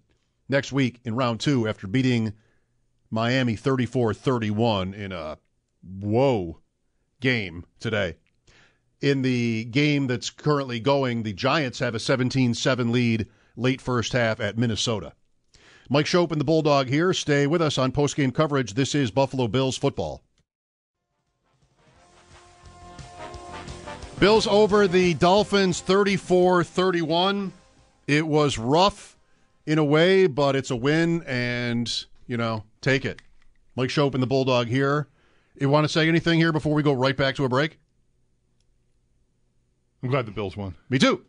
next 0.48 0.72
week 0.72 1.00
in 1.04 1.16
round 1.16 1.40
two 1.40 1.68
after 1.68 1.88
beating 1.88 2.34
Miami 3.10 3.56
34 3.56 4.14
31 4.14 4.94
in 4.94 5.12
a 5.12 5.38
whoa 6.00 6.60
game 7.20 7.66
today. 7.80 8.16
In 9.04 9.22
the 9.22 9.66
game 9.66 10.08
that's 10.08 10.30
currently 10.30 10.80
going, 10.80 11.24
the 11.24 11.34
Giants 11.34 11.80
have 11.80 11.94
a 11.94 12.00
17 12.00 12.54
7 12.54 12.90
lead 12.90 13.28
late 13.58 13.82
first 13.82 14.14
half 14.14 14.40
at 14.40 14.58
Minnesota. 14.58 15.12
Mike 15.90 16.06
Schopp 16.06 16.32
and 16.32 16.40
the 16.40 16.46
Bulldog 16.46 16.88
here. 16.88 17.12
Stay 17.12 17.46
with 17.46 17.62
us 17.62 17.78
on 17.78 17.92
postgame 17.92 18.34
coverage. 18.34 18.76
This 18.76 18.96
is 18.96 19.12
Buffalo 19.12 19.50
Bills 19.50 19.76
football. 19.76 20.24
Bills 24.22 24.48
over 24.48 24.88
the 24.88 25.16
Dolphins 25.16 25.82
34 25.82 26.64
31. 26.64 27.52
It 28.08 28.26
was 28.26 28.58
rough 28.58 29.18
in 29.66 29.80
a 29.80 29.84
way, 29.84 30.28
but 30.28 30.56
it's 30.56 30.72
a 30.72 30.78
win, 30.78 31.24
and, 31.24 32.06
you 32.26 32.38
know, 32.38 32.64
take 32.80 33.04
it. 33.04 33.22
Mike 33.76 33.90
Schopp 33.90 34.14
and 34.14 34.24
the 34.24 34.28
Bulldog 34.28 34.68
here. 34.68 35.10
You 35.60 35.68
want 35.68 35.84
to 35.84 35.90
say 35.90 36.08
anything 36.08 36.40
here 36.40 36.54
before 36.54 36.74
we 36.74 36.84
go 36.84 36.94
right 36.94 37.18
back 37.18 37.36
to 37.36 37.44
a 37.44 37.50
break? 37.50 37.80
I'm 40.04 40.10
glad 40.10 40.26
the 40.26 40.32
Bills 40.32 40.58
won. 40.58 40.76
Me 40.90 41.00
too. 41.00 41.24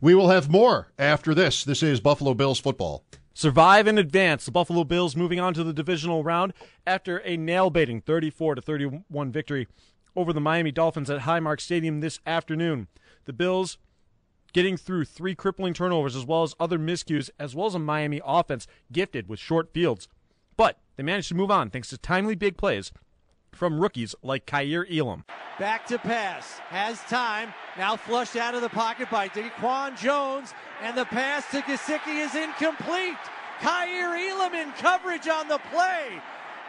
We 0.00 0.14
will 0.14 0.30
have 0.30 0.50
more 0.50 0.88
after 0.98 1.34
this. 1.34 1.62
This 1.62 1.82
is 1.82 2.00
Buffalo 2.00 2.32
Bills 2.32 2.58
football. 2.58 3.04
Survive 3.34 3.86
and 3.86 3.98
advance. 3.98 4.46
The 4.46 4.50
Buffalo 4.50 4.84
Bills 4.84 5.14
moving 5.14 5.38
on 5.38 5.52
to 5.52 5.62
the 5.62 5.74
divisional 5.74 6.24
round 6.24 6.54
after 6.86 7.18
a 7.18 7.36
nail-baiting 7.36 8.00
34 8.00 8.54
to 8.54 8.62
31 8.62 9.30
victory 9.30 9.68
over 10.16 10.32
the 10.32 10.40
Miami 10.40 10.72
Dolphins 10.72 11.10
at 11.10 11.20
Highmark 11.20 11.60
Stadium 11.60 12.00
this 12.00 12.18
afternoon. 12.26 12.88
The 13.26 13.34
Bills 13.34 13.76
getting 14.54 14.78
through 14.78 15.04
three 15.04 15.34
crippling 15.34 15.74
turnovers 15.74 16.16
as 16.16 16.24
well 16.24 16.42
as 16.42 16.54
other 16.58 16.78
miscues, 16.78 17.28
as 17.38 17.54
well 17.54 17.66
as 17.66 17.74
a 17.74 17.78
Miami 17.78 18.22
offense 18.24 18.66
gifted 18.90 19.28
with 19.28 19.38
short 19.38 19.74
fields. 19.74 20.08
But 20.56 20.78
they 20.96 21.02
managed 21.02 21.28
to 21.28 21.34
move 21.34 21.50
on 21.50 21.68
thanks 21.68 21.90
to 21.90 21.98
timely 21.98 22.34
big 22.34 22.56
plays 22.56 22.92
from 23.54 23.80
rookies 23.80 24.14
like 24.22 24.46
Kaiir 24.46 24.86
Elam. 24.90 25.24
Back 25.58 25.86
to 25.88 25.98
pass. 25.98 26.58
Has 26.68 27.00
time. 27.02 27.52
Now 27.76 27.96
flushed 27.96 28.36
out 28.36 28.54
of 28.54 28.62
the 28.62 28.68
pocket 28.68 29.10
by 29.10 29.28
Daquan 29.28 30.00
Jones. 30.00 30.54
And 30.82 30.96
the 30.96 31.04
pass 31.04 31.50
to 31.50 31.60
Gesicki 31.60 32.24
is 32.24 32.34
incomplete. 32.34 33.18
Kaiir 33.60 34.30
Elam 34.30 34.54
in 34.54 34.72
coverage 34.72 35.28
on 35.28 35.48
the 35.48 35.60
play. 35.70 36.20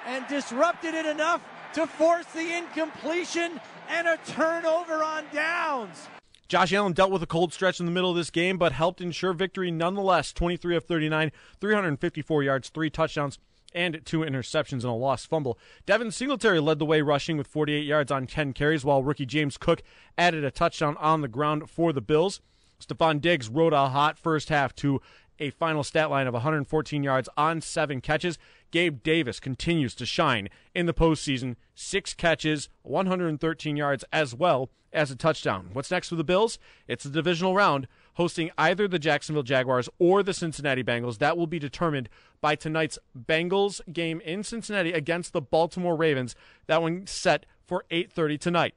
And 0.05 0.27
disrupted 0.27 0.93
it 0.93 1.05
enough 1.05 1.41
to 1.73 1.87
force 1.87 2.25
the 2.27 2.57
incompletion 2.57 3.61
and 3.89 4.07
a 4.07 4.17
turnover 4.25 5.03
on 5.03 5.25
downs. 5.33 6.07
Josh 6.49 6.73
Allen 6.73 6.91
dealt 6.91 7.11
with 7.11 7.23
a 7.23 7.27
cold 7.27 7.53
stretch 7.53 7.79
in 7.79 7.85
the 7.85 7.93
middle 7.93 8.09
of 8.09 8.17
this 8.17 8.29
game, 8.29 8.57
but 8.57 8.73
helped 8.73 8.99
ensure 8.99 9.31
victory 9.31 9.71
nonetheless. 9.71 10.33
23 10.33 10.75
of 10.75 10.83
39, 10.83 11.31
354 11.61 12.43
yards, 12.43 12.67
three 12.67 12.89
touchdowns, 12.89 13.39
and 13.73 14.01
two 14.05 14.19
interceptions 14.19 14.83
and 14.83 14.85
a 14.85 14.91
lost 14.91 15.27
fumble. 15.27 15.57
Devin 15.85 16.11
Singletary 16.11 16.59
led 16.59 16.79
the 16.79 16.85
way 16.85 17.01
rushing 17.01 17.37
with 17.37 17.47
48 17.47 17.85
yards 17.85 18.11
on 18.11 18.27
10 18.27 18.53
carries, 18.53 18.85
while 18.85 19.03
rookie 19.03 19.25
James 19.25 19.57
Cook 19.57 19.81
added 20.17 20.43
a 20.43 20.51
touchdown 20.51 20.97
on 20.97 21.21
the 21.21 21.27
ground 21.27 21.69
for 21.69 21.93
the 21.93 22.01
Bills. 22.01 22.41
Stefon 22.79 23.21
Diggs 23.21 23.49
rode 23.49 23.73
a 23.73 23.89
hot 23.89 24.17
first 24.17 24.49
half 24.49 24.75
to 24.75 25.01
a 25.39 25.49
final 25.49 25.83
stat 25.83 26.09
line 26.09 26.27
of 26.27 26.33
114 26.33 27.03
yards 27.03 27.27
on 27.35 27.61
seven 27.61 27.99
catches. 27.99 28.37
Gabe 28.69 29.01
Davis 29.03 29.39
continues 29.39 29.95
to 29.95 30.05
shine 30.05 30.49
in 30.73 30.85
the 30.85 30.93
postseason. 30.93 31.55
Six 31.73 32.13
catches, 32.13 32.69
113 32.83 33.75
yards, 33.75 34.05
as 34.13 34.35
well 34.35 34.69
as 34.93 35.09
a 35.09 35.15
touchdown. 35.15 35.69
What's 35.73 35.91
next 35.91 36.09
for 36.09 36.15
the 36.15 36.23
Bills? 36.23 36.59
It's 36.87 37.03
the 37.03 37.09
divisional 37.09 37.55
round, 37.55 37.87
hosting 38.15 38.51
either 38.57 38.87
the 38.87 38.99
Jacksonville 38.99 39.43
Jaguars 39.43 39.89
or 39.99 40.23
the 40.23 40.33
Cincinnati 40.33 40.83
Bengals. 40.83 41.17
That 41.19 41.37
will 41.37 41.47
be 41.47 41.59
determined 41.59 42.09
by 42.41 42.55
tonight's 42.55 42.99
Bengals 43.17 43.81
game 43.91 44.21
in 44.21 44.43
Cincinnati 44.43 44.91
against 44.91 45.33
the 45.33 45.41
Baltimore 45.41 45.95
Ravens. 45.95 46.35
That 46.67 46.81
one 46.81 47.07
set 47.07 47.45
for 47.65 47.85
8:30 47.89 48.37
tonight. 48.37 48.75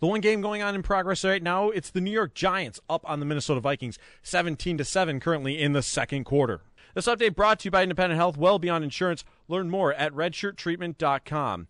The 0.00 0.06
one 0.06 0.20
game 0.20 0.40
going 0.40 0.62
on 0.62 0.74
in 0.74 0.82
progress 0.82 1.24
right 1.24 1.42
now, 1.42 1.70
it's 1.70 1.90
the 1.90 2.00
New 2.00 2.10
York 2.10 2.34
Giants 2.34 2.80
up 2.90 3.08
on 3.08 3.20
the 3.20 3.26
Minnesota 3.26 3.60
Vikings, 3.60 3.98
17 4.22 4.76
to 4.78 4.84
7 4.84 5.20
currently 5.20 5.60
in 5.60 5.72
the 5.72 5.82
second 5.82 6.24
quarter. 6.24 6.60
This 6.94 7.06
update 7.06 7.34
brought 7.34 7.60
to 7.60 7.66
you 7.66 7.70
by 7.70 7.82
Independent 7.82 8.18
Health, 8.18 8.36
well 8.36 8.58
beyond 8.58 8.84
insurance. 8.84 9.24
Learn 9.48 9.70
more 9.70 9.92
at 9.94 10.12
redshirttreatment.com. 10.12 11.68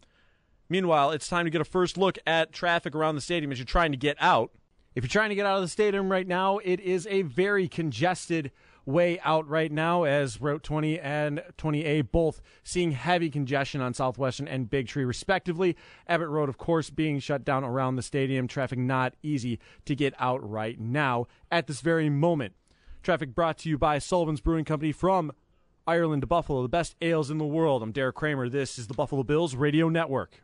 Meanwhile, 0.69 1.11
it's 1.13 1.29
time 1.29 1.45
to 1.45 1.51
get 1.51 1.61
a 1.61 1.65
first 1.65 1.97
look 1.97 2.19
at 2.27 2.53
traffic 2.53 2.95
around 2.95 3.15
the 3.15 3.21
stadium 3.21 3.53
as 3.53 3.59
you're 3.59 3.67
trying 3.67 3.93
to 3.93 3.99
get 3.99 4.17
out. 4.19 4.51
If 4.95 5.03
you're 5.03 5.09
trying 5.09 5.31
to 5.31 5.35
get 5.35 5.45
out 5.45 5.57
of 5.57 5.63
the 5.63 5.69
stadium 5.69 6.09
right 6.11 6.27
now, 6.27 6.59
it 6.59 6.79
is 6.79 7.09
a 7.09 7.23
very 7.23 7.67
congested 7.67 8.53
way 8.87 9.19
out 9.25 9.49
right 9.49 9.73
now 9.73 10.05
as 10.05 10.41
Route 10.41 10.63
20 10.63 11.01
and 11.01 11.43
20A 11.59 12.13
both 12.13 12.41
seeing 12.63 12.93
heavy 12.93 13.29
congestion 13.29 13.81
on 13.81 13.93
Southwestern 13.93 14.47
and 14.47 14.71
Big 14.71 14.87
Tree, 14.87 15.05
respectively. 15.05 15.77
Abbott 16.07 16.29
Road, 16.29 16.49
of 16.49 16.59
course, 16.59 16.91
being 16.91 17.19
shut 17.19 17.45
down 17.45 17.65
around 17.65 17.97
the 17.97 18.03
stadium. 18.03 18.47
Traffic 18.47 18.79
not 18.79 19.15
easy 19.21 19.59
to 19.85 19.97
get 19.97 20.15
out 20.21 20.49
right 20.49 20.79
now 20.79 21.27
at 21.51 21.67
this 21.67 21.81
very 21.81 22.09
moment. 22.09 22.55
Traffic 23.03 23.35
brought 23.35 23.59
to 23.59 23.69
you 23.69 23.77
by 23.77 23.99
Sullivan's 23.99 24.41
Brewing 24.41 24.65
Company 24.65 24.93
from 24.93 25.33
Ireland 25.89 26.23
to 26.23 26.29
Buffalo, 26.29 26.63
the 26.63 26.69
best 26.69 26.95
ales 27.03 27.33
in 27.33 27.39
the 27.39 27.45
world. 27.45 27.83
I'm 27.83 27.91
Derek 27.91 28.15
Kramer. 28.15 28.49
This 28.49 28.79
is 28.79 28.87
the 28.87 28.95
Buffalo 28.95 29.25
Bills 29.25 29.57
Radio 29.57 29.89
Network. 29.89 30.44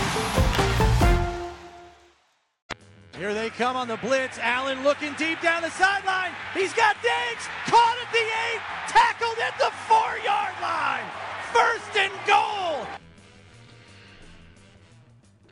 Here 3.21 3.35
they 3.35 3.51
come 3.51 3.75
on 3.75 3.87
the 3.87 3.97
blitz. 3.97 4.39
Allen 4.39 4.83
looking 4.83 5.13
deep 5.13 5.39
down 5.41 5.61
the 5.61 5.69
sideline. 5.69 6.31
He's 6.55 6.73
got 6.73 6.95
Diggs 7.03 7.45
caught 7.67 7.95
at 8.01 8.11
the 8.11 8.17
eight, 8.17 8.61
tackled 8.87 9.37
at 9.37 9.55
the 9.59 9.69
four 9.85 10.17
yard 10.25 10.55
line. 10.59 11.03
First 11.53 11.95
and 11.97 12.11
goal. 12.25 12.87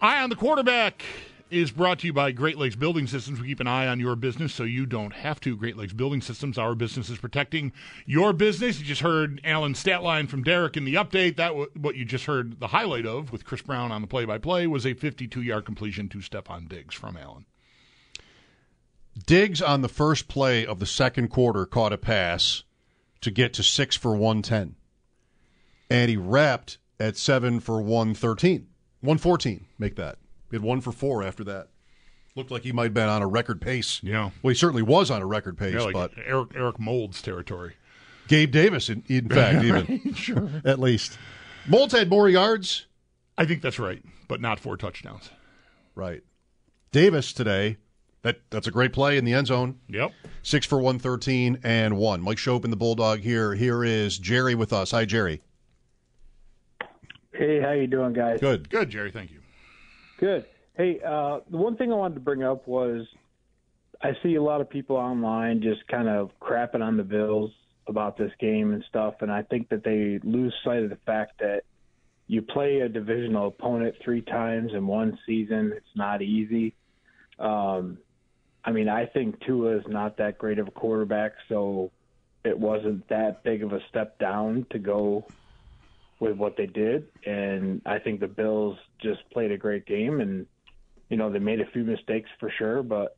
Eye 0.01 0.19
on 0.23 0.31
the 0.31 0.35
quarterback 0.35 1.03
is 1.51 1.69
brought 1.69 1.99
to 1.99 2.07
you 2.07 2.13
by 2.13 2.31
Great 2.31 2.57
Lakes 2.57 2.75
Building 2.75 3.05
Systems. 3.05 3.39
We 3.39 3.49
keep 3.49 3.59
an 3.59 3.67
eye 3.67 3.85
on 3.85 3.99
your 3.99 4.15
business 4.15 4.51
so 4.51 4.63
you 4.63 4.87
don't 4.87 5.13
have 5.13 5.39
to. 5.41 5.55
Great 5.55 5.77
Lakes 5.77 5.93
Building 5.93 6.21
Systems, 6.21 6.57
our 6.57 6.73
business 6.73 7.07
is 7.07 7.19
protecting 7.19 7.71
your 8.07 8.33
business. 8.33 8.79
You 8.79 8.85
just 8.87 9.01
heard 9.01 9.41
Allen's 9.43 9.77
stat 9.77 10.01
line 10.01 10.25
from 10.25 10.41
Derek 10.41 10.75
in 10.75 10.85
the 10.85 10.95
update. 10.95 11.35
That 11.35 11.53
what 11.77 11.95
you 11.95 12.03
just 12.03 12.25
heard 12.25 12.59
the 12.59 12.69
highlight 12.69 13.05
of 13.05 13.31
with 13.31 13.45
Chris 13.45 13.61
Brown 13.61 13.91
on 13.91 14.01
the 14.01 14.07
play-by-play 14.07 14.65
was 14.65 14.87
a 14.87 14.95
52-yard 14.95 15.65
completion 15.65 16.09
to 16.09 16.17
Stefon 16.17 16.67
Diggs 16.67 16.95
from 16.95 17.15
Allen. 17.15 17.45
Diggs 19.25 19.61
on 19.61 19.81
the 19.81 19.89
first 19.89 20.27
play 20.27 20.65
of 20.65 20.79
the 20.79 20.85
second 20.85 21.29
quarter 21.29 21.65
caught 21.65 21.93
a 21.93 21.97
pass 21.97 22.63
to 23.21 23.31
get 23.31 23.53
to 23.53 23.63
six 23.63 23.95
for 23.95 24.11
110. 24.11 24.75
And 25.89 26.09
he 26.09 26.17
wrapped 26.17 26.77
at 26.99 27.17
seven 27.17 27.59
for 27.59 27.81
113. 27.81 28.67
114, 29.01 29.65
make 29.77 29.95
that. 29.95 30.17
He 30.49 30.55
had 30.55 30.63
one 30.63 30.81
for 30.81 30.91
four 30.91 31.23
after 31.23 31.43
that. 31.45 31.69
Looked 32.35 32.51
like 32.51 32.63
he 32.63 32.71
might 32.71 32.83
have 32.83 32.93
been 32.93 33.09
on 33.09 33.21
a 33.21 33.27
record 33.27 33.59
pace. 33.61 33.99
Yeah. 34.03 34.29
Well, 34.41 34.49
he 34.49 34.55
certainly 34.55 34.83
was 34.83 35.09
on 35.11 35.21
a 35.21 35.25
record 35.25 35.57
pace, 35.57 35.73
Yeah, 35.73 35.81
like 35.81 35.93
but 35.93 36.11
Eric, 36.25 36.49
Eric 36.55 36.79
Moulds' 36.79 37.21
territory. 37.21 37.73
Gabe 38.27 38.51
Davis, 38.51 38.89
in, 38.89 39.03
in 39.07 39.27
fact, 39.29 39.63
even. 39.63 40.13
Sure. 40.13 40.49
At 40.63 40.79
least. 40.79 41.17
Moulds 41.67 41.93
had 41.93 42.09
more 42.09 42.29
yards. 42.29 42.85
I 43.37 43.45
think 43.45 43.61
that's 43.61 43.79
right, 43.79 44.03
but 44.27 44.39
not 44.41 44.59
four 44.59 44.77
touchdowns. 44.77 45.29
Right. 45.95 46.21
Davis 46.91 47.33
today, 47.33 47.77
that 48.21 48.41
that's 48.49 48.67
a 48.67 48.71
great 48.71 48.93
play 48.93 49.17
in 49.17 49.25
the 49.25 49.33
end 49.33 49.47
zone. 49.47 49.79
Yep. 49.87 50.11
Six 50.43 50.65
for 50.65 50.77
113 50.77 51.59
and 51.63 51.97
one. 51.97 52.21
Mike 52.21 52.37
Schopp 52.37 52.63
and 52.63 52.73
the 52.73 52.77
Bulldog 52.77 53.19
here. 53.19 53.55
Here 53.55 53.83
is 53.83 54.17
Jerry 54.17 54.55
with 54.55 54.73
us. 54.73 54.91
Hi, 54.91 55.05
Jerry. 55.05 55.41
Hey, 57.33 57.61
how 57.61 57.71
you 57.71 57.87
doing, 57.87 58.13
guys? 58.13 58.39
Good. 58.39 58.69
Good, 58.69 58.89
Jerry. 58.89 59.11
Thank 59.11 59.31
you. 59.31 59.39
Good. 60.19 60.45
Hey, 60.75 60.99
uh, 61.05 61.39
the 61.49 61.57
one 61.57 61.77
thing 61.77 61.91
I 61.91 61.95
wanted 61.95 62.15
to 62.15 62.19
bring 62.21 62.43
up 62.43 62.67
was 62.67 63.07
I 64.01 64.11
see 64.23 64.35
a 64.35 64.43
lot 64.43 64.61
of 64.61 64.69
people 64.69 64.95
online 64.95 65.61
just 65.61 65.87
kind 65.87 66.07
of 66.07 66.31
crapping 66.41 66.81
on 66.81 66.97
the 66.97 67.03
Bills 67.03 67.51
about 67.87 68.17
this 68.17 68.31
game 68.39 68.73
and 68.73 68.83
stuff, 68.87 69.15
and 69.21 69.31
I 69.31 69.41
think 69.43 69.69
that 69.69 69.83
they 69.83 70.19
lose 70.23 70.53
sight 70.63 70.83
of 70.83 70.89
the 70.89 70.97
fact 71.05 71.39
that 71.39 71.63
you 72.27 72.41
play 72.41 72.81
a 72.81 72.89
divisional 72.89 73.47
opponent 73.47 73.95
three 74.03 74.21
times 74.21 74.71
in 74.73 74.85
one 74.85 75.17
season. 75.25 75.73
It's 75.75 75.95
not 75.95 76.21
easy. 76.21 76.75
Um, 77.39 77.97
I 78.63 78.71
mean, 78.71 78.89
I 78.89 79.05
think 79.05 79.39
Tua 79.45 79.77
is 79.77 79.83
not 79.87 80.17
that 80.17 80.37
great 80.37 80.59
of 80.59 80.67
a 80.67 80.71
quarterback, 80.71 81.33
so 81.47 81.91
it 82.43 82.57
wasn't 82.57 83.07
that 83.09 83.43
big 83.43 83.63
of 83.63 83.73
a 83.73 83.79
step 83.89 84.19
down 84.19 84.65
to 84.71 84.79
go 84.79 85.25
with 86.19 86.35
what 86.35 86.57
they 86.57 86.65
did, 86.65 87.07
and 87.25 87.81
I 87.85 87.99
think 87.99 88.19
the 88.19 88.27
Bills 88.27 88.77
just 89.01 89.21
played 89.31 89.51
a 89.51 89.57
great 89.57 89.85
game, 89.85 90.19
and 90.19 90.45
you 91.09 91.15
know 91.15 91.31
they 91.31 91.39
made 91.39 91.61
a 91.61 91.71
few 91.71 91.83
mistakes 91.83 92.29
for 92.39 92.51
sure, 92.57 92.83
but 92.83 93.15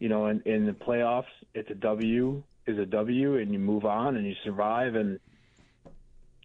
you 0.00 0.08
know 0.08 0.26
in, 0.26 0.42
in 0.44 0.66
the 0.66 0.72
playoffs, 0.72 1.24
it's 1.54 1.70
a 1.70 1.74
W 1.74 2.42
is 2.66 2.78
a 2.78 2.86
W, 2.86 3.38
and 3.38 3.52
you 3.52 3.60
move 3.60 3.84
on 3.84 4.16
and 4.16 4.26
you 4.26 4.34
survive, 4.42 4.96
and 4.96 5.20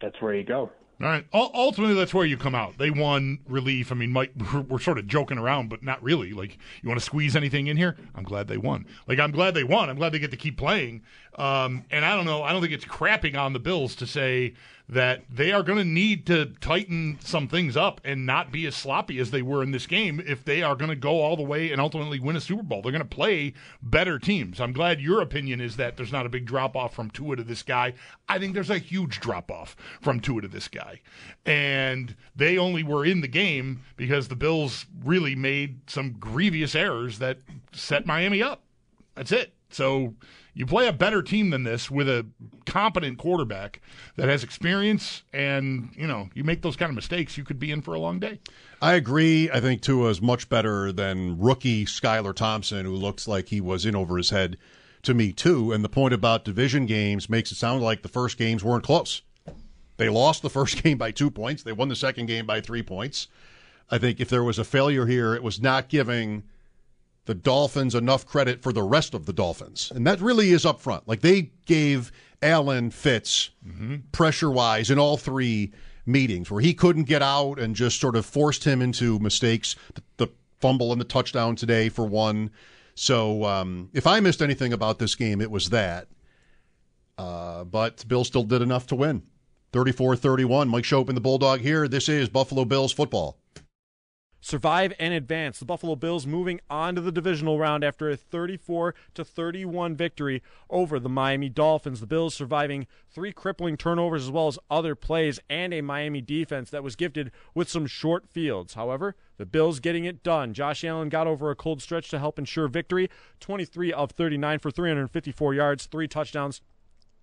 that's 0.00 0.20
where 0.20 0.34
you 0.34 0.44
go. 0.44 0.70
All 1.00 1.06
right. 1.06 1.24
Ultimately, 1.32 1.94
that's 1.94 2.12
where 2.12 2.26
you 2.26 2.36
come 2.36 2.54
out. 2.54 2.76
They 2.76 2.90
won 2.90 3.38
relief. 3.48 3.90
I 3.90 3.94
mean, 3.94 4.10
Mike, 4.10 4.32
we're, 4.68 4.78
sort 4.78 4.98
of 4.98 5.06
joking 5.06 5.38
around, 5.38 5.70
but 5.70 5.82
not 5.82 6.02
really. 6.02 6.32
Like, 6.32 6.58
you 6.82 6.88
want 6.88 7.00
to 7.00 7.04
squeeze 7.04 7.34
anything 7.34 7.68
in 7.68 7.78
here? 7.78 7.96
I'm 8.14 8.24
glad 8.24 8.48
they 8.48 8.58
won. 8.58 8.86
Like, 9.06 9.18
I'm 9.18 9.30
glad 9.30 9.54
they 9.54 9.64
won. 9.64 9.88
I'm 9.88 9.96
glad 9.96 10.12
they 10.12 10.18
get 10.18 10.30
to 10.32 10.36
keep 10.36 10.58
playing. 10.58 11.02
Um, 11.36 11.84
and 11.90 12.04
I 12.04 12.16
don't 12.16 12.26
know. 12.26 12.42
I 12.42 12.52
don't 12.52 12.60
think 12.60 12.72
it's 12.72 12.84
crapping 12.84 13.38
on 13.38 13.52
the 13.52 13.58
Bills 13.58 13.94
to 13.96 14.06
say 14.06 14.54
that 14.90 15.22
they 15.30 15.52
are 15.52 15.62
going 15.62 15.78
to 15.78 15.84
need 15.84 16.26
to 16.26 16.46
tighten 16.60 17.16
some 17.22 17.46
things 17.46 17.76
up 17.76 18.00
and 18.04 18.26
not 18.26 18.50
be 18.50 18.66
as 18.66 18.74
sloppy 18.74 19.20
as 19.20 19.30
they 19.30 19.40
were 19.40 19.62
in 19.62 19.70
this 19.70 19.86
game 19.86 20.20
if 20.26 20.44
they 20.44 20.64
are 20.64 20.74
going 20.74 20.88
to 20.90 20.96
go 20.96 21.20
all 21.20 21.36
the 21.36 21.44
way 21.44 21.70
and 21.70 21.80
ultimately 21.80 22.18
win 22.18 22.34
a 22.34 22.40
Super 22.40 22.64
Bowl. 22.64 22.82
They're 22.82 22.90
going 22.90 23.00
to 23.00 23.08
play 23.08 23.54
better 23.80 24.18
teams. 24.18 24.60
I'm 24.60 24.72
glad 24.72 25.00
your 25.00 25.20
opinion 25.20 25.60
is 25.60 25.76
that 25.76 25.96
there's 25.96 26.10
not 26.10 26.26
a 26.26 26.28
big 26.28 26.44
drop 26.44 26.74
off 26.74 26.92
from 26.92 27.08
Tua 27.08 27.36
to 27.36 27.44
this 27.44 27.62
guy. 27.62 27.94
I 28.28 28.40
think 28.40 28.52
there's 28.52 28.68
a 28.68 28.78
huge 28.78 29.20
drop 29.20 29.52
off 29.52 29.76
from 30.00 30.18
Tua 30.18 30.42
to 30.42 30.48
this 30.48 30.66
guy. 30.66 31.00
And 31.46 32.16
they 32.34 32.58
only 32.58 32.82
were 32.82 33.06
in 33.06 33.20
the 33.20 33.28
game 33.28 33.82
because 33.96 34.26
the 34.26 34.36
Bills 34.36 34.86
really 35.04 35.36
made 35.36 35.88
some 35.88 36.14
grievous 36.14 36.74
errors 36.74 37.20
that 37.20 37.38
set 37.72 38.06
Miami 38.06 38.42
up. 38.42 38.64
That's 39.14 39.30
it. 39.30 39.54
So 39.70 40.14
you 40.60 40.66
play 40.66 40.86
a 40.86 40.92
better 40.92 41.22
team 41.22 41.48
than 41.48 41.64
this 41.64 41.90
with 41.90 42.06
a 42.06 42.26
competent 42.66 43.16
quarterback 43.16 43.80
that 44.16 44.28
has 44.28 44.44
experience, 44.44 45.22
and 45.32 45.88
you 45.96 46.06
know 46.06 46.28
you 46.34 46.44
make 46.44 46.60
those 46.60 46.76
kind 46.76 46.90
of 46.90 46.94
mistakes, 46.94 47.38
you 47.38 47.44
could 47.44 47.58
be 47.58 47.72
in 47.72 47.80
for 47.80 47.94
a 47.94 47.98
long 47.98 48.20
day. 48.20 48.38
I 48.82 48.92
agree. 48.92 49.50
I 49.50 49.58
think 49.60 49.80
Tua 49.80 50.10
is 50.10 50.20
much 50.20 50.50
better 50.50 50.92
than 50.92 51.40
rookie 51.40 51.86
Skylar 51.86 52.34
Thompson, 52.34 52.84
who 52.84 52.94
looks 52.94 53.26
like 53.26 53.48
he 53.48 53.62
was 53.62 53.86
in 53.86 53.96
over 53.96 54.18
his 54.18 54.28
head 54.28 54.58
to 55.02 55.14
me 55.14 55.32
too. 55.32 55.72
And 55.72 55.82
the 55.82 55.88
point 55.88 56.12
about 56.12 56.44
division 56.44 56.84
games 56.84 57.30
makes 57.30 57.50
it 57.50 57.56
sound 57.56 57.82
like 57.82 58.02
the 58.02 58.08
first 58.08 58.36
games 58.36 58.62
weren't 58.62 58.84
close. 58.84 59.22
They 59.96 60.10
lost 60.10 60.42
the 60.42 60.50
first 60.50 60.82
game 60.82 60.98
by 60.98 61.10
two 61.10 61.30
points. 61.30 61.62
They 61.62 61.72
won 61.72 61.88
the 61.88 61.96
second 61.96 62.26
game 62.26 62.44
by 62.44 62.60
three 62.60 62.82
points. 62.82 63.28
I 63.90 63.96
think 63.96 64.20
if 64.20 64.28
there 64.28 64.44
was 64.44 64.58
a 64.58 64.64
failure 64.64 65.06
here, 65.06 65.34
it 65.34 65.42
was 65.42 65.58
not 65.58 65.88
giving 65.88 66.42
the 67.26 67.34
Dolphins 67.34 67.94
enough 67.94 68.26
credit 68.26 68.62
for 68.62 68.72
the 68.72 68.82
rest 68.82 69.14
of 69.14 69.26
the 69.26 69.32
Dolphins. 69.32 69.92
And 69.94 70.06
that 70.06 70.20
really 70.20 70.50
is 70.50 70.64
up 70.64 70.80
front. 70.80 71.06
Like 71.06 71.20
they 71.20 71.50
gave 71.66 72.12
Allen 72.42 72.90
Fitz 72.90 73.50
mm-hmm. 73.66 73.96
pressure 74.12 74.50
wise 74.50 74.90
in 74.90 74.98
all 74.98 75.16
three 75.16 75.72
meetings 76.06 76.50
where 76.50 76.60
he 76.60 76.74
couldn't 76.74 77.04
get 77.04 77.22
out 77.22 77.58
and 77.58 77.76
just 77.76 78.00
sort 78.00 78.16
of 78.16 78.24
forced 78.24 78.64
him 78.64 78.80
into 78.82 79.18
mistakes. 79.18 79.76
The, 79.94 80.02
the 80.16 80.28
fumble 80.60 80.92
and 80.92 81.00
the 81.00 81.04
touchdown 81.04 81.56
today 81.56 81.88
for 81.88 82.06
one. 82.06 82.50
So 82.94 83.44
um, 83.44 83.90
if 83.92 84.06
I 84.06 84.20
missed 84.20 84.42
anything 84.42 84.72
about 84.72 84.98
this 84.98 85.14
game, 85.14 85.40
it 85.40 85.50
was 85.50 85.70
that. 85.70 86.08
Uh, 87.18 87.64
but 87.64 88.06
Bill 88.08 88.24
still 88.24 88.44
did 88.44 88.62
enough 88.62 88.86
to 88.88 88.96
win. 88.96 89.22
34 89.72 90.16
31. 90.16 90.68
Mike 90.68 90.84
Schopp 90.84 91.08
and 91.08 91.16
the 91.16 91.20
Bulldog 91.20 91.60
here. 91.60 91.86
This 91.86 92.08
is 92.08 92.28
Buffalo 92.28 92.64
Bills 92.64 92.92
football 92.92 93.39
survive 94.40 94.92
and 94.98 95.14
advance. 95.14 95.58
The 95.58 95.64
Buffalo 95.64 95.96
Bills 95.96 96.26
moving 96.26 96.60
on 96.68 96.94
to 96.94 97.00
the 97.00 97.12
divisional 97.12 97.58
round 97.58 97.84
after 97.84 98.10
a 98.10 98.16
34 98.16 98.94
to 99.14 99.24
31 99.24 99.96
victory 99.96 100.42
over 100.68 100.98
the 100.98 101.08
Miami 101.08 101.48
Dolphins. 101.48 102.00
The 102.00 102.06
Bills 102.06 102.34
surviving 102.34 102.86
three 103.10 103.32
crippling 103.32 103.76
turnovers 103.76 104.24
as 104.24 104.30
well 104.30 104.48
as 104.48 104.58
other 104.70 104.94
plays 104.94 105.38
and 105.48 105.74
a 105.74 105.80
Miami 105.80 106.20
defense 106.20 106.70
that 106.70 106.84
was 106.84 106.96
gifted 106.96 107.30
with 107.54 107.68
some 107.68 107.86
short 107.86 108.28
fields. 108.28 108.74
However, 108.74 109.16
the 109.36 109.46
Bills 109.46 109.80
getting 109.80 110.04
it 110.04 110.22
done. 110.22 110.52
Josh 110.52 110.84
Allen 110.84 111.08
got 111.08 111.26
over 111.26 111.50
a 111.50 111.56
cold 111.56 111.80
stretch 111.80 112.10
to 112.10 112.18
help 112.18 112.38
ensure 112.38 112.68
victory. 112.68 113.08
23 113.40 113.92
of 113.92 114.10
39 114.12 114.58
for 114.58 114.70
354 114.70 115.54
yards, 115.54 115.86
three 115.86 116.08
touchdowns. 116.08 116.60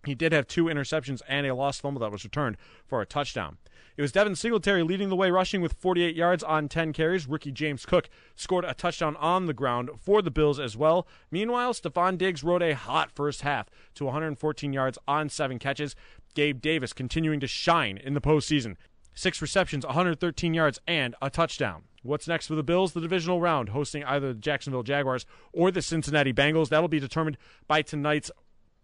He 0.07 0.15
did 0.15 0.31
have 0.31 0.47
two 0.47 0.65
interceptions 0.65 1.21
and 1.27 1.45
a 1.45 1.53
lost 1.53 1.81
fumble 1.81 1.99
that 2.01 2.11
was 2.11 2.23
returned 2.23 2.57
for 2.87 3.01
a 3.01 3.05
touchdown. 3.05 3.57
It 3.97 4.01
was 4.01 4.11
Devin 4.11 4.35
Singletary 4.35 4.83
leading 4.83 5.09
the 5.09 5.15
way, 5.15 5.31
rushing 5.31 5.59
with 5.59 5.73
48 5.73 6.15
yards 6.15 6.43
on 6.43 6.69
10 6.69 6.93
carries. 6.93 7.27
Rookie 7.27 7.51
James 7.51 7.85
Cook 7.85 8.09
scored 8.35 8.63
a 8.63 8.73
touchdown 8.73 9.15
on 9.17 9.47
the 9.47 9.53
ground 9.53 9.89
for 9.99 10.21
the 10.21 10.31
Bills 10.31 10.59
as 10.59 10.77
well. 10.77 11.07
Meanwhile, 11.29 11.73
Stefon 11.73 12.17
Diggs 12.17 12.43
rode 12.43 12.61
a 12.61 12.75
hot 12.75 13.11
first 13.11 13.41
half 13.41 13.69
to 13.95 14.05
114 14.05 14.71
yards 14.71 14.97
on 15.07 15.29
seven 15.29 15.59
catches. 15.59 15.95
Gabe 16.35 16.61
Davis 16.61 16.93
continuing 16.93 17.39
to 17.39 17.47
shine 17.47 17.97
in 17.97 18.13
the 18.13 18.21
postseason. 18.21 18.75
Six 19.13 19.41
receptions, 19.41 19.85
113 19.85 20.53
yards, 20.53 20.79
and 20.87 21.15
a 21.21 21.29
touchdown. 21.29 21.83
What's 22.03 22.27
next 22.27 22.47
for 22.47 22.55
the 22.55 22.63
Bills? 22.63 22.93
The 22.93 23.01
divisional 23.01 23.41
round, 23.41 23.69
hosting 23.69 24.03
either 24.03 24.31
the 24.31 24.39
Jacksonville 24.39 24.83
Jaguars 24.83 25.25
or 25.51 25.71
the 25.71 25.81
Cincinnati 25.81 26.31
Bengals. 26.31 26.69
That'll 26.69 26.87
be 26.87 26.99
determined 26.99 27.37
by 27.67 27.81
tonight's 27.81 28.31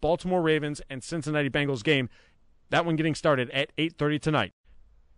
Baltimore 0.04 0.42
Ravens 0.42 0.82
and 0.90 1.02
Cincinnati 1.02 1.48
Bengals 1.48 1.82
game. 1.82 2.10
That 2.68 2.84
one 2.84 2.94
getting 2.94 3.14
started 3.14 3.48
at 3.52 3.72
8:30 3.78 4.18
tonight. 4.18 4.52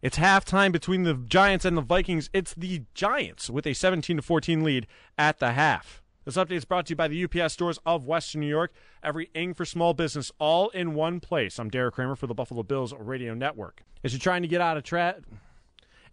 It's 0.01 0.16
halftime 0.16 0.70
between 0.70 1.03
the 1.03 1.14
Giants 1.14 1.64
and 1.64 1.76
the 1.76 1.80
Vikings. 1.80 2.30
It's 2.32 2.55
the 2.55 2.84
Giants 2.95 3.51
with 3.51 3.66
a 3.66 3.74
17 3.74 4.18
to 4.18 4.22
14 4.22 4.62
lead 4.62 4.87
at 5.18 5.41
the 5.41 5.55
half. 5.55 6.05
This 6.24 6.37
update 6.37 6.53
is 6.53 6.64
brought 6.64 6.87
to 6.87 6.91
you 6.93 6.97
by 6.97 7.09
the 7.09 7.24
UPS 7.24 7.55
stores 7.55 7.80
of 7.84 8.05
Western 8.05 8.43
New 8.43 8.47
York. 8.47 8.72
Every 9.03 9.28
ing 9.34 9.55
for 9.55 9.64
small 9.64 9.93
business, 9.93 10.30
all 10.39 10.68
in 10.68 10.95
one 10.95 11.18
place. 11.18 11.59
I'm 11.59 11.68
Derek 11.68 11.95
Kramer 11.95 12.14
for 12.14 12.28
the 12.28 12.34
Buffalo 12.34 12.62
Bills 12.62 12.95
Radio 12.97 13.34
Network. 13.34 13.82
As 14.05 14.12
you're 14.12 14.20
trying 14.20 14.43
to 14.43 14.49
get 14.49 14.61
out 14.61 14.76
of 14.76 14.84
tra- 14.84 15.16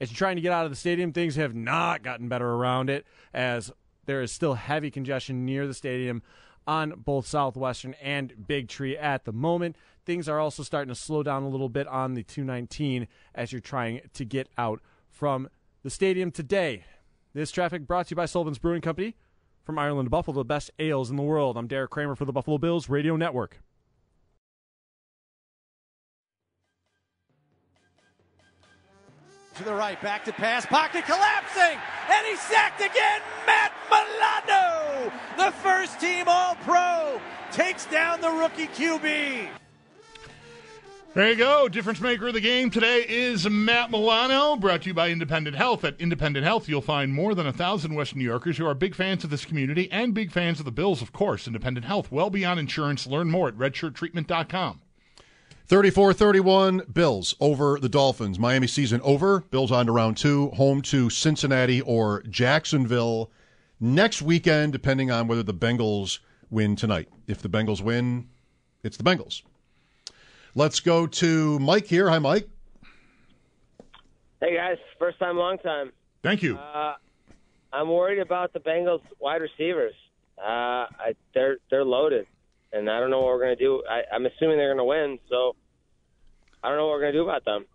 as 0.01 0.09
you're 0.09 0.17
trying 0.17 0.38
to 0.38 0.41
get 0.41 0.51
out 0.51 0.65
of 0.65 0.71
the 0.71 0.76
stadium, 0.76 1.13
things 1.13 1.36
have 1.36 1.53
not 1.53 2.01
gotten 2.01 2.28
better 2.28 2.49
around 2.49 2.89
it, 2.89 3.05
as 3.36 3.71
there 4.07 4.24
is 4.24 4.32
still 4.32 4.55
heavy 4.55 4.89
congestion 4.89 5.45
near 5.45 5.67
the 5.67 5.76
stadium 5.76 6.24
on 6.68 6.93
both 6.97 7.28
Southwestern 7.28 7.95
and 8.01 8.47
Big 8.47 8.68
Tree 8.68 8.97
at 8.97 9.26
the 9.26 9.34
moment. 9.34 9.76
Things 10.05 10.28
are 10.28 10.39
also 10.39 10.64
starting 10.64 10.93
to 10.93 10.99
slow 10.99 11.24
down 11.24 11.43
a 11.43 11.49
little 11.49 11.70
bit 11.70 11.88
on 11.88 12.14
the 12.14 12.24
219 12.24 13.07
as 13.34 13.51
you're 13.51 13.61
trying 13.61 14.01
to 14.14 14.26
get 14.26 14.49
out 14.57 14.82
from 15.09 15.49
the 15.84 15.89
stadium 15.89 16.32
today. 16.32 16.86
This 17.34 17.51
traffic 17.51 17.88
brought 17.88 18.07
to 18.07 18.11
you 18.11 18.16
by 18.16 18.26
Sullivan's 18.26 18.59
Brewing 18.59 18.82
Company. 18.82 19.16
From 19.64 19.80
Ireland 19.80 20.07
to 20.07 20.09
Buffalo, 20.09 20.36
the 20.36 20.43
best 20.43 20.72
ales 20.78 21.09
in 21.09 21.16
the 21.16 21.24
world. 21.24 21.57
I'm 21.57 21.68
Derek 21.68 21.89
Kramer 21.91 22.16
for 22.16 22.26
the 22.26 22.34
Buffalo 22.34 22.57
Bills 22.57 22.89
Radio 22.89 23.16
Network. 23.16 23.61
To 29.58 29.64
the 29.64 29.74
right, 29.74 30.01
back 30.01 30.26
to 30.26 30.34
pass, 30.34 30.66
pocket 30.66 31.06
collapsing, 31.06 31.78
and 32.10 32.26
he's 32.26 32.41
sacked 32.41 32.82
again. 32.82 33.22
Matt 33.45 33.72
Milano, 33.88 35.12
the 35.38 35.51
first 35.58 35.99
team 35.99 36.26
All 36.28 36.56
Pro, 36.56 37.22
takes 37.51 37.86
down 37.86 38.20
the 38.20 38.32
rookie 38.32 38.66
QB. 38.66 39.49
There 41.14 41.30
you 41.30 41.36
go. 41.36 41.70
Difference 41.70 42.01
maker 42.01 42.30
of 42.30 42.34
the 42.34 42.41
game 42.41 42.72
today 42.72 43.06
is 43.08 43.47
Matt 43.47 43.91
Milano, 43.91 44.56
brought 44.56 44.82
to 44.82 44.88
you 44.88 44.95
by 44.95 45.12
Independent 45.12 45.56
Health. 45.56 45.84
At 45.84 46.01
Independent 46.01 46.43
Health, 46.43 46.68
you'll 46.68 46.82
find 46.82 47.14
more 47.14 47.36
than 47.36 47.45
a 47.45 47.54
thousand 47.54 47.93
Western 47.93 48.18
New 48.18 48.26
Yorkers 48.26 48.58
who 48.58 48.66
are 48.66 48.74
big 48.74 48.95
fans 48.95 49.24
of 49.24 49.30
this 49.30 49.45
community 49.45 49.88
and 49.91 50.16
big 50.16 50.32
fans 50.32 50.58
of 50.58 50.66
the 50.66 50.72
Bills, 50.72 51.04
of 51.04 51.14
course. 51.14 51.45
Independent 51.45 51.86
Health, 51.86 52.12
well 52.12 52.32
beyond 52.32 52.60
insurance. 52.60 53.06
Learn 53.06 53.30
more 53.30 53.49
at 53.49 53.56
redshirttreatment.com. 53.56 54.82
34 55.74 56.13
31, 56.13 56.84
Bills 56.93 57.34
over 57.39 57.80
the 57.80 57.89
Dolphins. 57.89 58.38
Miami 58.38 58.67
season 58.67 59.01
over. 59.01 59.39
Bills 59.49 59.71
on 59.71 59.88
to 59.88 59.91
round 59.91 60.15
two, 60.15 60.49
home 60.51 60.84
to 60.84 61.09
Cincinnati 61.09 61.82
or 61.82 62.21
Jacksonville 62.30 63.32
next 63.80 64.21
weekend, 64.21 64.71
depending 64.71 65.09
on 65.09 65.28
whether 65.28 65.41
the 65.41 65.51
Bengals 65.51 66.19
win 66.51 66.76
tonight. 66.76 67.09
If 67.26 67.41
the 67.41 67.49
Bengals 67.49 67.82
win, 67.82 68.30
it's 68.84 68.97
the 68.97 69.03
Bengals. 69.03 69.41
Let's 70.53 70.80
go 70.80 71.07
to 71.07 71.57
Mike 71.57 71.88
here. 71.88 72.07
Hi, 72.07 72.19
Mike. 72.19 72.47
Hey, 74.41 74.55
guys. 74.55 74.78
First 74.99 75.17
time, 75.17 75.38
long 75.38 75.57
time. 75.57 75.91
Thank 76.21 76.43
you. 76.43 76.55
Uh, 76.55 76.93
I'm 77.74 77.89
worried 77.89 78.19
about 78.19 78.53
the 78.53 78.59
Bengals 78.59 79.01
wide 79.19 79.41
receivers. 79.41 79.95
Uh, 80.38 80.86
I, 80.86 81.15
they're 81.34 81.57
they're 81.71 81.84
loaded, 81.84 82.28
and 82.71 82.91
I 82.91 82.99
don't 82.99 83.09
know 83.09 83.21
what 83.21 83.30
we're 83.30 83.43
going 83.43 83.57
to 83.57 83.63
do. 83.63 83.82
I, 83.89 84.03
I'm 84.13 84.28
assuming 84.28 84.57
they're 84.57 84.76
going 84.76 84.78
to 84.78 84.84
win, 84.84 85.17
so 85.32 85.55
I 86.64 86.70
don't 86.70 86.78
know 86.78 86.88
what 86.88 86.93
we're 86.93 87.01
going 87.01 87.14
to 87.14 87.20
do 87.20 87.24
about 87.24 87.45
them. 87.45 87.66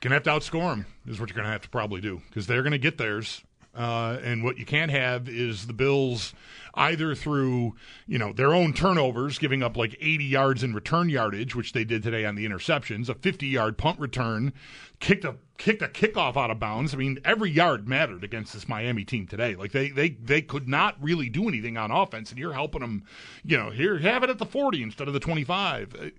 Gonna 0.00 0.14
have 0.16 0.24
to 0.24 0.30
outscore 0.30 0.70
them 0.70 0.86
is 1.06 1.20
what 1.20 1.28
you're 1.28 1.36
going 1.36 1.46
to 1.46 1.52
have 1.52 1.62
to 1.62 1.68
probably 1.68 2.00
do 2.00 2.22
because 2.28 2.48
they're 2.48 2.62
going 2.62 2.72
to 2.72 2.78
get 2.78 2.98
theirs. 2.98 3.42
Uh, 3.74 4.18
and 4.22 4.44
what 4.44 4.58
you 4.58 4.66
can't 4.66 4.90
have 4.90 5.28
is 5.28 5.66
the 5.66 5.72
Bills 5.72 6.34
either 6.74 7.14
through 7.14 7.74
you 8.06 8.18
know 8.18 8.32
their 8.32 8.52
own 8.52 8.74
turnovers, 8.74 9.38
giving 9.38 9.62
up 9.62 9.76
like 9.78 9.96
80 9.98 10.24
yards 10.24 10.62
in 10.62 10.74
return 10.74 11.08
yardage, 11.08 11.54
which 11.54 11.72
they 11.72 11.84
did 11.84 12.02
today 12.02 12.26
on 12.26 12.34
the 12.34 12.46
interceptions, 12.46 13.08
a 13.08 13.14
50 13.14 13.46
yard 13.46 13.78
punt 13.78 13.98
return, 13.98 14.52
kicked 15.00 15.24
a 15.24 15.36
kicked 15.56 15.80
a 15.80 15.88
kickoff 15.88 16.36
out 16.36 16.50
of 16.50 16.58
bounds. 16.58 16.92
I 16.92 16.98
mean, 16.98 17.18
every 17.24 17.50
yard 17.50 17.88
mattered 17.88 18.24
against 18.24 18.52
this 18.52 18.68
Miami 18.68 19.04
team 19.04 19.26
today. 19.26 19.54
Like 19.54 19.72
they 19.72 19.88
they 19.88 20.10
they 20.10 20.42
could 20.42 20.68
not 20.68 20.96
really 21.00 21.30
do 21.30 21.48
anything 21.48 21.78
on 21.78 21.90
offense, 21.90 22.28
and 22.28 22.38
you're 22.38 22.52
helping 22.52 22.82
them. 22.82 23.04
You 23.42 23.56
know, 23.56 23.70
here 23.70 23.98
have 23.98 24.22
it 24.22 24.28
at 24.28 24.38
the 24.38 24.46
40 24.46 24.82
instead 24.82 25.08
of 25.08 25.14
the 25.14 25.20
25. 25.20 26.12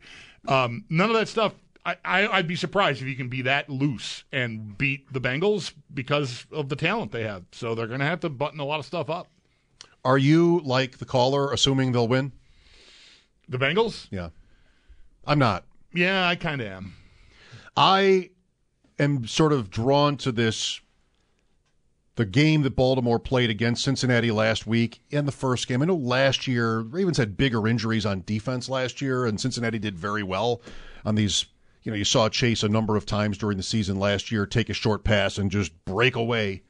Um, 0.47 0.85
none 0.89 1.09
of 1.09 1.15
that 1.15 1.27
stuff 1.27 1.53
I, 1.85 1.97
I, 2.05 2.37
would 2.37 2.47
be 2.47 2.55
surprised 2.55 3.01
if 3.01 3.07
you 3.07 3.15
can 3.15 3.27
be 3.27 3.41
that 3.41 3.69
loose 3.69 4.23
and 4.31 4.77
beat 4.77 5.11
the 5.11 5.19
Bengals 5.19 5.73
because 5.93 6.45
of 6.51 6.69
the 6.69 6.75
talent 6.75 7.11
they 7.11 7.23
have. 7.23 7.43
So 7.51 7.75
they're 7.75 7.87
going 7.87 7.99
to 7.99 8.05
have 8.05 8.21
to 8.21 8.29
button 8.29 8.59
a 8.59 8.65
lot 8.65 8.79
of 8.79 8.85
stuff 8.85 9.09
up. 9.09 9.27
Are 10.05 10.17
you 10.17 10.61
like 10.63 10.97
the 10.97 11.05
caller, 11.05 11.51
assuming 11.51 11.91
they'll 11.91 12.07
win? 12.07 12.31
The 13.49 13.57
Bengals? 13.57 14.07
Yeah. 14.11 14.29
I'm 15.25 15.39
not. 15.39 15.65
Yeah, 15.93 16.27
I 16.27 16.35
kind 16.35 16.61
of 16.61 16.67
am. 16.67 16.93
I 17.75 18.29
am 18.99 19.27
sort 19.27 19.51
of 19.51 19.69
drawn 19.69 20.17
to 20.17 20.31
this 20.31 20.79
the 22.15 22.25
game 22.25 22.61
that 22.61 22.75
Baltimore 22.75 23.19
played 23.19 23.49
against 23.49 23.83
Cincinnati 23.83 24.31
last 24.31 24.67
week 24.67 25.01
and 25.11 25.27
the 25.27 25.31
first 25.31 25.67
game. 25.67 25.81
I 25.81 25.85
know 25.85 25.95
last 25.95 26.47
year 26.47 26.79
Ravens 26.79 27.17
had 27.17 27.37
bigger 27.37 27.67
injuries 27.67 28.05
on 28.05 28.23
defense 28.25 28.69
last 28.69 29.01
year, 29.01 29.25
and 29.25 29.39
Cincinnati 29.39 29.79
did 29.79 29.97
very 29.97 30.23
well 30.23 30.61
on 31.05 31.15
these 31.15 31.45
you 31.83 31.91
know, 31.91 31.97
you 31.97 32.05
saw 32.05 32.29
Chase 32.29 32.63
a 32.63 32.69
number 32.69 32.95
of 32.95 33.05
times 33.05 33.37
during 33.37 33.57
the 33.57 33.63
season 33.63 33.99
last 33.99 34.31
year 34.31 34.45
take 34.45 34.69
a 34.69 34.73
short 34.73 35.03
pass 35.03 35.37
and 35.37 35.51
just 35.51 35.73
break 35.85 36.15
away. 36.15 36.63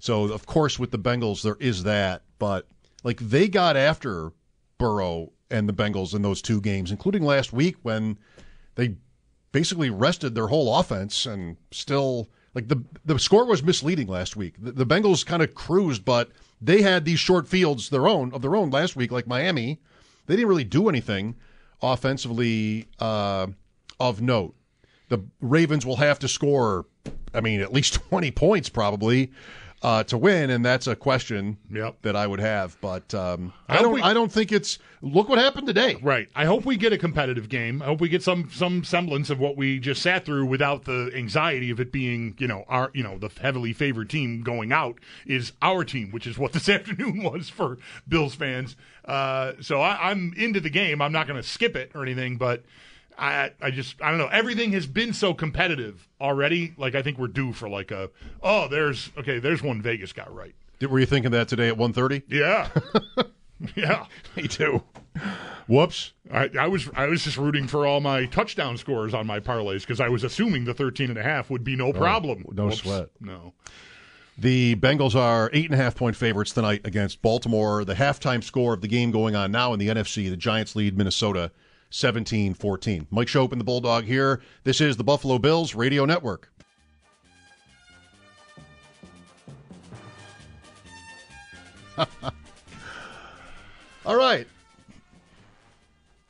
So, 0.00 0.24
of 0.24 0.46
course, 0.46 0.78
with 0.78 0.90
the 0.90 0.98
Bengals, 0.98 1.42
there 1.42 1.56
is 1.60 1.84
that. 1.84 2.22
But, 2.38 2.66
like, 3.04 3.20
they 3.20 3.48
got 3.48 3.76
after 3.76 4.32
Burrow 4.76 5.32
and 5.50 5.68
the 5.68 5.72
Bengals 5.72 6.14
in 6.14 6.22
those 6.22 6.42
two 6.42 6.60
games, 6.60 6.90
including 6.90 7.22
last 7.22 7.52
week 7.52 7.76
when 7.82 8.18
they 8.74 8.96
basically 9.52 9.90
rested 9.90 10.34
their 10.34 10.48
whole 10.48 10.78
offense 10.78 11.24
and 11.24 11.56
still, 11.70 12.28
like, 12.54 12.68
the, 12.68 12.82
the 13.04 13.18
score 13.18 13.44
was 13.46 13.62
misleading 13.62 14.08
last 14.08 14.36
week. 14.36 14.54
The, 14.58 14.72
the 14.72 14.86
Bengals 14.86 15.24
kind 15.24 15.42
of 15.42 15.54
cruised, 15.54 16.04
but 16.04 16.30
they 16.60 16.82
had 16.82 17.04
these 17.04 17.20
short 17.20 17.46
fields 17.48 17.90
their 17.90 18.08
own 18.08 18.32
of 18.32 18.42
their 18.42 18.56
own 18.56 18.70
last 18.70 18.96
week, 18.96 19.12
like 19.12 19.26
Miami. 19.26 19.80
They 20.26 20.36
didn't 20.36 20.48
really 20.48 20.64
do 20.64 20.88
anything 20.88 21.36
offensively. 21.80 22.86
Uh, 22.98 23.48
of 24.00 24.20
note. 24.20 24.54
The 25.08 25.24
Ravens 25.40 25.86
will 25.86 25.96
have 25.96 26.18
to 26.20 26.28
score, 26.28 26.86
I 27.34 27.40
mean, 27.40 27.60
at 27.60 27.72
least 27.72 27.94
20 28.08 28.30
points 28.32 28.68
probably 28.68 29.32
uh, 29.82 30.02
to 30.04 30.18
win, 30.18 30.50
and 30.50 30.64
that's 30.64 30.86
a 30.86 30.96
question 30.96 31.56
yep. 31.70 31.96
that 32.02 32.16
I 32.16 32.26
would 32.26 32.40
have. 32.40 32.76
But 32.80 33.14
um, 33.14 33.52
I, 33.68 33.78
I 33.78 33.82
don't. 33.82 33.92
We, 33.92 34.02
I 34.02 34.12
don't 34.12 34.30
think 34.30 34.52
it's. 34.52 34.78
Look 35.00 35.28
what 35.28 35.38
happened 35.38 35.68
today. 35.68 35.96
Right. 36.02 36.28
I 36.34 36.44
hope 36.44 36.64
we 36.64 36.76
get 36.76 36.92
a 36.92 36.98
competitive 36.98 37.48
game. 37.48 37.80
I 37.82 37.84
hope 37.84 38.00
we 38.00 38.08
get 38.08 38.22
some 38.22 38.50
some 38.52 38.82
semblance 38.82 39.30
of 39.30 39.38
what 39.38 39.56
we 39.56 39.78
just 39.78 40.02
sat 40.02 40.24
through 40.24 40.46
without 40.46 40.84
the 40.84 41.12
anxiety 41.14 41.70
of 41.70 41.78
it 41.78 41.92
being, 41.92 42.34
you 42.38 42.48
know, 42.48 42.64
our, 42.68 42.90
you 42.94 43.04
know, 43.04 43.16
the 43.18 43.30
heavily 43.40 43.72
favored 43.72 44.10
team 44.10 44.42
going 44.42 44.72
out 44.72 44.98
is 45.24 45.52
our 45.62 45.84
team, 45.84 46.10
which 46.10 46.26
is 46.26 46.36
what 46.36 46.52
this 46.54 46.68
afternoon 46.68 47.22
was 47.22 47.48
for 47.48 47.78
Bills 48.08 48.34
fans. 48.34 48.74
Uh, 49.04 49.52
so 49.60 49.80
I, 49.80 50.10
I'm 50.10 50.34
into 50.36 50.60
the 50.60 50.70
game. 50.70 51.00
I'm 51.00 51.12
not 51.12 51.28
going 51.28 51.40
to 51.40 51.48
skip 51.48 51.76
it 51.76 51.92
or 51.94 52.02
anything, 52.02 52.36
but. 52.36 52.64
I 53.18 53.50
I 53.60 53.70
just 53.70 54.00
I 54.00 54.10
don't 54.10 54.18
know. 54.18 54.28
Everything 54.28 54.72
has 54.72 54.86
been 54.86 55.12
so 55.12 55.34
competitive 55.34 56.08
already. 56.20 56.74
Like 56.76 56.94
I 56.94 57.02
think 57.02 57.18
we're 57.18 57.28
due 57.28 57.52
for 57.52 57.68
like 57.68 57.90
a 57.90 58.10
oh 58.42 58.68
there's 58.68 59.10
okay 59.18 59.38
there's 59.38 59.62
one 59.62 59.82
Vegas 59.82 60.12
got 60.12 60.32
right. 60.34 60.54
Did, 60.78 60.90
were 60.90 61.00
you 61.00 61.06
thinking 61.06 61.32
that 61.32 61.48
today 61.48 61.68
at 61.68 61.76
1.30? 61.76 62.22
Yeah, 62.28 62.68
yeah, 63.74 64.06
me 64.36 64.46
too. 64.46 64.82
Whoops. 65.66 66.12
I, 66.32 66.48
I 66.58 66.68
was 66.68 66.88
I 66.94 67.06
was 67.06 67.24
just 67.24 67.36
rooting 67.36 67.66
for 67.66 67.86
all 67.86 68.00
my 68.00 68.26
touchdown 68.26 68.76
scores 68.76 69.12
on 69.12 69.26
my 69.26 69.40
parlays 69.40 69.80
because 69.80 70.00
I 70.00 70.08
was 70.08 70.22
assuming 70.22 70.64
the 70.64 70.74
13 70.74 71.10
and 71.10 71.18
a 71.18 71.22
half 71.22 71.50
would 71.50 71.64
be 71.64 71.74
no 71.74 71.88
oh, 71.88 71.92
problem. 71.92 72.44
Oh, 72.48 72.52
no 72.52 72.66
Whoops. 72.66 72.78
sweat. 72.78 73.08
No. 73.20 73.54
The 74.38 74.76
Bengals 74.76 75.16
are 75.16 75.50
eight 75.52 75.64
and 75.64 75.74
a 75.74 75.82
half 75.82 75.96
point 75.96 76.14
favorites 76.14 76.52
tonight 76.52 76.82
against 76.84 77.20
Baltimore. 77.22 77.84
The 77.84 77.94
halftime 77.94 78.42
score 78.44 78.72
of 78.72 78.80
the 78.80 78.88
game 78.88 79.10
going 79.10 79.34
on 79.34 79.50
now 79.50 79.72
in 79.72 79.80
the 79.80 79.88
NFC, 79.88 80.30
the 80.30 80.36
Giants 80.36 80.76
lead 80.76 80.96
Minnesota 80.96 81.50
17 81.90 82.54
14. 82.54 83.06
Mike 83.10 83.28
Schopp 83.28 83.52
and 83.52 83.60
the 83.60 83.64
Bulldog 83.64 84.04
here. 84.04 84.40
This 84.64 84.80
is 84.80 84.96
the 84.96 85.04
Buffalo 85.04 85.38
Bills 85.38 85.74
Radio 85.74 86.04
Network. 86.04 86.50
All 94.06 94.16
right. 94.16 94.46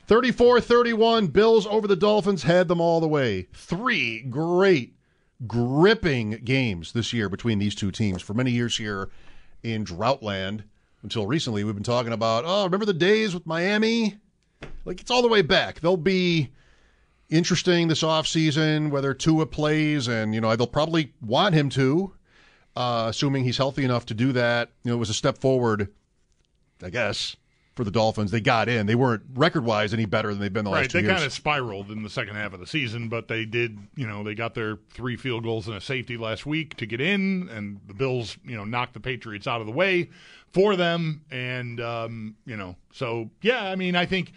34 0.06 0.60
31. 0.60 1.26
Bills 1.28 1.66
over 1.66 1.86
the 1.86 1.96
Dolphins 1.96 2.42
had 2.42 2.66
them 2.68 2.80
all 2.80 3.00
the 3.00 3.08
way. 3.08 3.46
Three 3.52 4.22
great, 4.22 4.94
gripping 5.46 6.40
games 6.44 6.92
this 6.92 7.12
year 7.12 7.28
between 7.28 7.58
these 7.58 7.74
two 7.74 7.90
teams. 7.90 8.22
For 8.22 8.32
many 8.32 8.50
years 8.50 8.78
here 8.78 9.10
in 9.62 9.84
Droughtland, 9.84 10.62
until 11.02 11.26
recently, 11.26 11.62
we've 11.62 11.74
been 11.74 11.84
talking 11.84 12.12
about, 12.12 12.44
oh, 12.46 12.64
remember 12.64 12.86
the 12.86 12.94
days 12.94 13.34
with 13.34 13.46
Miami? 13.46 14.18
Like 14.84 15.00
it's 15.00 15.10
all 15.10 15.22
the 15.22 15.28
way 15.28 15.42
back. 15.42 15.80
They'll 15.80 15.96
be 15.96 16.50
interesting 17.28 17.88
this 17.88 18.02
offseason, 18.02 18.90
whether 18.90 19.14
Tua 19.14 19.46
plays, 19.46 20.08
and 20.08 20.34
you 20.34 20.40
know 20.40 20.54
they'll 20.56 20.66
probably 20.66 21.12
want 21.20 21.54
him 21.54 21.68
to, 21.70 22.14
uh, 22.76 23.06
assuming 23.08 23.44
he's 23.44 23.58
healthy 23.58 23.84
enough 23.84 24.06
to 24.06 24.14
do 24.14 24.32
that. 24.32 24.70
You 24.84 24.90
know, 24.90 24.96
it 24.96 25.00
was 25.00 25.10
a 25.10 25.14
step 25.14 25.38
forward, 25.38 25.88
I 26.82 26.90
guess, 26.90 27.36
for 27.78 27.84
the 27.84 27.92
Dolphins. 27.92 28.32
They 28.32 28.40
got 28.40 28.68
in. 28.68 28.86
They 28.86 28.96
weren't 28.96 29.22
record 29.34 29.64
wise 29.64 29.94
any 29.94 30.04
better 30.04 30.30
than 30.30 30.40
they've 30.40 30.52
been 30.52 30.64
the 30.64 30.72
right, 30.72 30.80
last 30.80 30.90
two 30.90 30.98
they 30.98 31.04
years. 31.04 31.14
kind 31.14 31.24
of 31.24 31.32
spiraled 31.32 31.92
in 31.92 32.02
the 32.02 32.10
second 32.10 32.34
half 32.34 32.52
of 32.52 32.58
the 32.58 32.66
season, 32.66 33.08
but 33.08 33.28
they 33.28 33.44
did. 33.44 33.78
You 33.94 34.08
know, 34.08 34.24
they 34.24 34.34
got 34.34 34.56
their 34.56 34.78
three 34.90 35.16
field 35.16 35.44
goals 35.44 35.68
and 35.68 35.76
a 35.76 35.80
safety 35.80 36.16
last 36.16 36.44
week 36.44 36.76
to 36.78 36.86
get 36.86 37.00
in, 37.00 37.48
and 37.52 37.78
the 37.86 37.94
Bills, 37.94 38.36
you 38.44 38.56
know, 38.56 38.64
knocked 38.64 38.94
the 38.94 39.00
Patriots 39.00 39.46
out 39.46 39.60
of 39.60 39.68
the 39.68 39.72
way 39.72 40.10
for 40.52 40.74
them, 40.74 41.22
and 41.30 41.80
um, 41.80 42.34
you 42.44 42.56
know, 42.56 42.74
so 42.92 43.30
yeah, 43.42 43.62
I 43.70 43.76
mean, 43.76 43.94
I 43.94 44.06
think 44.06 44.32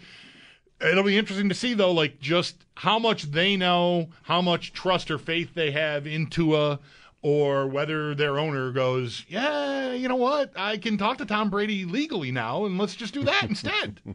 It'll 0.80 1.04
be 1.04 1.16
interesting 1.16 1.48
to 1.48 1.54
see 1.54 1.74
though, 1.74 1.92
like 1.92 2.18
just 2.18 2.64
how 2.74 2.98
much 2.98 3.24
they 3.24 3.56
know, 3.56 4.08
how 4.22 4.40
much 4.40 4.72
trust 4.72 5.10
or 5.10 5.18
faith 5.18 5.54
they 5.54 5.70
have 5.70 6.06
into 6.06 6.56
a, 6.56 6.80
or 7.22 7.66
whether 7.66 8.14
their 8.14 8.38
owner 8.38 8.72
goes, 8.72 9.24
yeah, 9.28 9.92
you 9.92 10.08
know 10.08 10.16
what, 10.16 10.52
I 10.56 10.76
can 10.76 10.98
talk 10.98 11.18
to 11.18 11.26
Tom 11.26 11.50
Brady 11.50 11.84
legally 11.84 12.32
now, 12.32 12.64
and 12.64 12.76
let's 12.78 12.96
just 12.96 13.14
do 13.14 13.24
that 13.24 13.44
instead. 13.44 14.00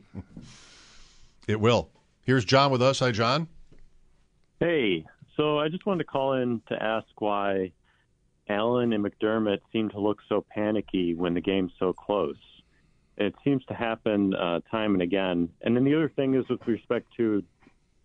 It 1.48 1.62
will. 1.62 1.90
Here's 2.24 2.44
John 2.44 2.72
with 2.72 2.82
us. 2.82 3.00
Hi, 3.00 3.12
John. 3.12 3.48
Hey, 4.60 5.06
so 5.38 5.60
I 5.60 5.70
just 5.70 5.86
wanted 5.86 6.00
to 6.00 6.04
call 6.04 6.34
in 6.34 6.62
to 6.68 6.84
ask 6.84 7.08
why 7.20 7.72
Allen 8.50 8.92
and 8.92 9.06
McDermott 9.06 9.60
seem 9.72 9.90
to 9.92 10.00
look 10.00 10.20
so 10.28 10.44
panicky 10.54 11.14
when 11.14 11.34
the 11.34 11.42
game's 11.42 11.72
so 11.80 11.94
close. 11.94 12.36
It 13.16 13.34
seems 13.44 13.64
to 13.66 13.74
happen 13.74 14.36
uh, 14.36 14.60
time 14.70 14.94
and 14.94 15.02
again. 15.02 15.50
And 15.62 15.76
then 15.76 15.86
the 15.86 15.96
other 15.96 16.10
thing 16.10 16.36
is 16.36 16.48
with 16.50 16.68
respect 16.68 17.08
to 17.16 17.44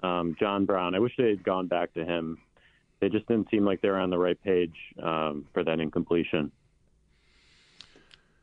um, 0.05 0.36
John 0.38 0.64
Brown. 0.64 0.94
I 0.94 1.00
wish 1.00 1.14
they 1.18 1.28
had 1.30 1.42
gone 1.42 1.66
back 1.66 1.92
to 1.94 2.05
him. 2.05 2.38
They 3.03 3.09
just 3.09 3.26
didn't 3.26 3.50
seem 3.50 3.64
like 3.64 3.80
they 3.80 3.90
were 3.90 3.98
on 3.98 4.11
the 4.11 4.16
right 4.16 4.40
page 4.44 4.76
um, 5.03 5.44
for 5.53 5.64
that 5.64 5.80
incompletion. 5.80 6.53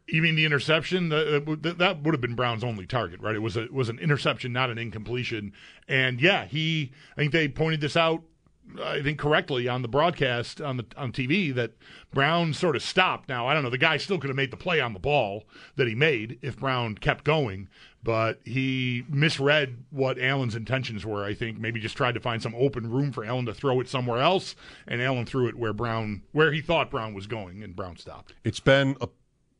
You 0.05 0.21
mean 0.21 0.35
the 0.35 0.43
interception? 0.43 1.07
The, 1.07 1.75
that 1.77 2.03
would 2.03 2.13
have 2.13 2.19
been 2.19 2.35
Brown's 2.35 2.65
only 2.65 2.85
target, 2.85 3.21
right? 3.21 3.35
It 3.35 3.41
was 3.41 3.55
a 3.55 3.63
it 3.63 3.73
was 3.73 3.87
an 3.87 3.99
interception, 3.99 4.51
not 4.51 4.69
an 4.69 4.77
incompletion. 4.77 5.53
And 5.87 6.19
yeah, 6.19 6.43
he. 6.43 6.91
I 7.15 7.21
think 7.21 7.31
they 7.31 7.47
pointed 7.47 7.79
this 7.79 7.95
out 7.95 8.23
I 8.83 9.01
think 9.01 9.17
correctly 9.17 9.67
on 9.67 9.81
the 9.81 9.87
broadcast 9.87 10.61
on 10.61 10.77
the 10.77 10.85
on 10.95 11.11
TV 11.11 11.53
that 11.55 11.71
Brown 12.13 12.53
sort 12.53 12.75
of 12.75 12.83
stopped. 12.83 13.29
Now 13.29 13.47
I 13.47 13.53
don't 13.53 13.63
know. 13.63 13.69
The 13.69 13.77
guy 13.77 13.97
still 13.97 14.19
could 14.19 14.29
have 14.29 14.35
made 14.35 14.51
the 14.51 14.57
play 14.57 14.79
on 14.79 14.93
the 14.93 14.99
ball 14.99 15.45
that 15.75 15.87
he 15.87 15.95
made 15.95 16.37
if 16.41 16.57
Brown 16.57 16.95
kept 16.95 17.23
going, 17.23 17.69
but 18.03 18.39
he 18.45 19.03
misread 19.09 19.77
what 19.89 20.19
Allen's 20.19 20.55
intentions 20.55 21.05
were. 21.05 21.23
I 21.23 21.33
think 21.33 21.59
maybe 21.59 21.79
just 21.79 21.97
tried 21.97 22.13
to 22.13 22.19
find 22.19 22.41
some 22.41 22.55
open 22.55 22.89
room 22.89 23.11
for 23.11 23.25
Allen 23.25 23.45
to 23.45 23.53
throw 23.53 23.79
it 23.79 23.89
somewhere 23.89 24.19
else, 24.19 24.55
and 24.87 25.01
Allen 25.01 25.25
threw 25.25 25.47
it 25.47 25.55
where 25.55 25.73
Brown 25.73 26.23
where 26.31 26.51
he 26.51 26.61
thought 26.61 26.91
Brown 26.91 27.13
was 27.13 27.27
going, 27.27 27.63
and 27.63 27.75
Brown 27.75 27.97
stopped. 27.97 28.33
It's 28.43 28.59
been 28.59 28.95
a 29.01 29.09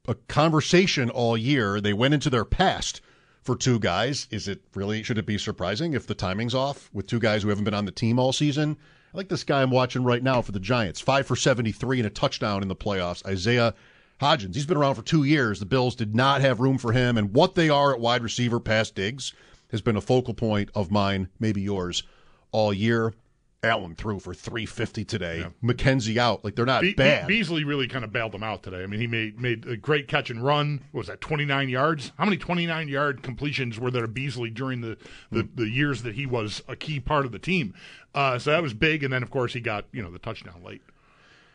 a 0.07 0.15
conversation 0.27 1.09
all 1.09 1.37
year. 1.37 1.79
They 1.79 1.93
went 1.93 2.15
into 2.15 2.31
their 2.31 2.45
past 2.45 3.01
for 3.43 3.55
two 3.55 3.79
guys. 3.79 4.27
Is 4.31 4.47
it 4.47 4.61
really 4.73 5.03
should 5.03 5.17
it 5.17 5.25
be 5.25 5.37
surprising 5.37 5.93
if 5.93 6.07
the 6.07 6.15
timing's 6.15 6.55
off 6.55 6.89
with 6.93 7.07
two 7.07 7.19
guys 7.19 7.43
who 7.43 7.49
haven't 7.49 7.65
been 7.65 7.73
on 7.73 7.85
the 7.85 7.91
team 7.91 8.17
all 8.17 8.33
season? 8.33 8.77
I 9.13 9.17
like 9.17 9.29
this 9.29 9.43
guy 9.43 9.61
I'm 9.61 9.71
watching 9.71 10.03
right 10.03 10.21
now 10.21 10.41
for 10.41 10.51
the 10.51 10.59
Giants. 10.59 11.01
Five 11.01 11.25
for 11.25 11.35
73 11.35 11.99
and 11.99 12.07
a 12.07 12.11
touchdown 12.11 12.61
in 12.61 12.67
the 12.67 12.75
playoffs. 12.75 13.25
Isaiah 13.25 13.73
Hodgins. 14.19 14.55
He's 14.55 14.65
been 14.65 14.77
around 14.77 14.95
for 14.95 15.01
two 15.01 15.23
years. 15.23 15.59
The 15.59 15.65
Bills 15.65 15.95
did 15.95 16.15
not 16.15 16.41
have 16.41 16.59
room 16.59 16.77
for 16.77 16.91
him, 16.91 17.17
and 17.17 17.33
what 17.33 17.55
they 17.55 17.69
are 17.69 17.93
at 17.93 17.99
wide 17.99 18.21
receiver 18.23 18.59
past 18.59 18.95
Diggs 18.95 19.33
has 19.71 19.81
been 19.81 19.95
a 19.95 20.01
focal 20.01 20.33
point 20.33 20.69
of 20.75 20.91
mine, 20.91 21.29
maybe 21.39 21.61
yours, 21.61 22.03
all 22.51 22.73
year. 22.73 23.13
Allen 23.61 23.93
threw 23.93 24.19
for 24.19 24.33
350 24.33 25.03
today. 25.03 25.45
McKenzie 25.61 26.15
out. 26.15 26.45
Like 26.45 26.55
they're 26.55 26.65
not 26.65 26.79
Be- 26.81 26.93
bad. 26.93 27.27
Be- 27.27 27.39
Beasley 27.39 27.65
really 27.65 27.89
kind 27.89 28.05
of 28.05 28.11
bailed 28.13 28.31
them 28.31 28.41
out 28.41 28.63
today. 28.63 28.83
I 28.83 28.87
mean, 28.87 29.01
he 29.01 29.07
made 29.07 29.37
made 29.37 29.67
a 29.67 29.75
great 29.75 30.07
catch 30.07 30.29
and 30.29 30.41
run. 30.41 30.81
What 30.93 30.99
was 30.99 31.07
that 31.07 31.19
29 31.19 31.67
yards? 31.67 32.13
How 32.17 32.23
many 32.23 32.37
29 32.37 32.87
yard 32.87 33.21
completions 33.21 33.77
were 33.77 33.91
there 33.91 34.03
to 34.03 34.07
Beasley 34.07 34.49
during 34.49 34.79
the 34.79 34.97
the, 35.29 35.41
Hmm. 35.41 35.55
the 35.55 35.67
years 35.69 36.03
that 36.03 36.15
he 36.15 36.25
was 36.25 36.63
a 36.69 36.77
key 36.77 37.01
part 37.01 37.25
of 37.25 37.33
the 37.33 37.39
team? 37.39 37.73
Uh, 38.15 38.39
so 38.39 38.51
that 38.51 38.61
was 38.63 38.73
big. 38.73 39.03
And 39.03 39.11
then 39.11 39.23
of 39.23 39.29
course 39.29 39.51
he 39.51 39.59
got 39.59 39.87
you 39.91 40.01
know 40.01 40.09
the 40.09 40.19
touchdown 40.19 40.63
late. 40.63 40.81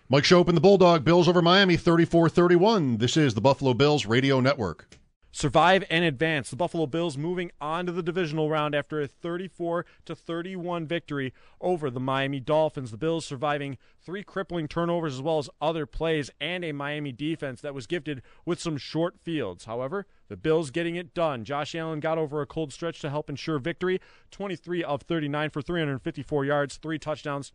Mike 0.09 0.25
Schopp 0.25 0.49
and 0.49 0.57
the 0.57 0.61
Bulldog 0.61 1.03
Bills 1.03 1.29
over 1.29 1.41
Miami 1.41 1.79
34-31. 1.79 2.99
This 2.99 3.17
is 3.17 3.33
the 3.33 3.41
Buffalo 3.41 3.73
Bills 3.73 4.05
Radio 4.05 4.39
Network. 4.39 4.87
survive 5.33 5.83
and 5.89 6.05
advance. 6.05 6.51
The 6.51 6.57
Buffalo 6.57 6.87
Bills 6.87 7.17
moving 7.17 7.51
on 7.59 7.87
to 7.87 7.93
the 7.93 8.03
divisional 8.03 8.51
round 8.51 8.75
after 8.75 9.01
a 9.01 9.09
34 9.09 9.87
to 10.05 10.15
31 10.15 10.87
victory 10.87 11.33
over 11.59 11.91
the 11.91 12.01
Miami 12.01 12.39
Dolphins. 12.39 12.91
The 12.91 12.99
Bills 12.99 13.25
surviving 13.25 13.79
three 14.05 14.23
crippling 14.23 14.69
turnovers 14.69 15.15
as 15.15 15.23
well 15.23 15.39
as 15.39 15.49
other 15.59 15.87
plays 15.87 16.31
and 16.39 16.65
a 16.67 16.73
Miami 16.73 17.11
defense 17.11 17.63
that 17.63 17.75
was 17.75 17.87
gifted 17.87 18.21
with 18.45 18.61
some 18.61 18.77
short 18.77 19.19
fields. 19.19 19.65
However, 19.65 20.07
the 20.29 20.37
Bills 20.37 20.71
getting 20.71 20.97
it 20.97 21.15
done. 21.15 21.45
Josh 21.45 21.75
Allen 21.75 22.01
got 22.01 22.19
over 22.19 22.43
a 22.43 22.47
cold 22.47 22.75
stretch 22.75 23.01
to 23.01 23.09
help 23.11 23.31
ensure 23.31 23.59
victory. 23.59 24.03
23 24.33 24.85
of 24.85 25.01
39 25.01 25.49
for 25.49 25.63
354 25.63 26.45
yards, 26.45 26.77
three 26.77 26.99
touchdowns. 26.99 27.53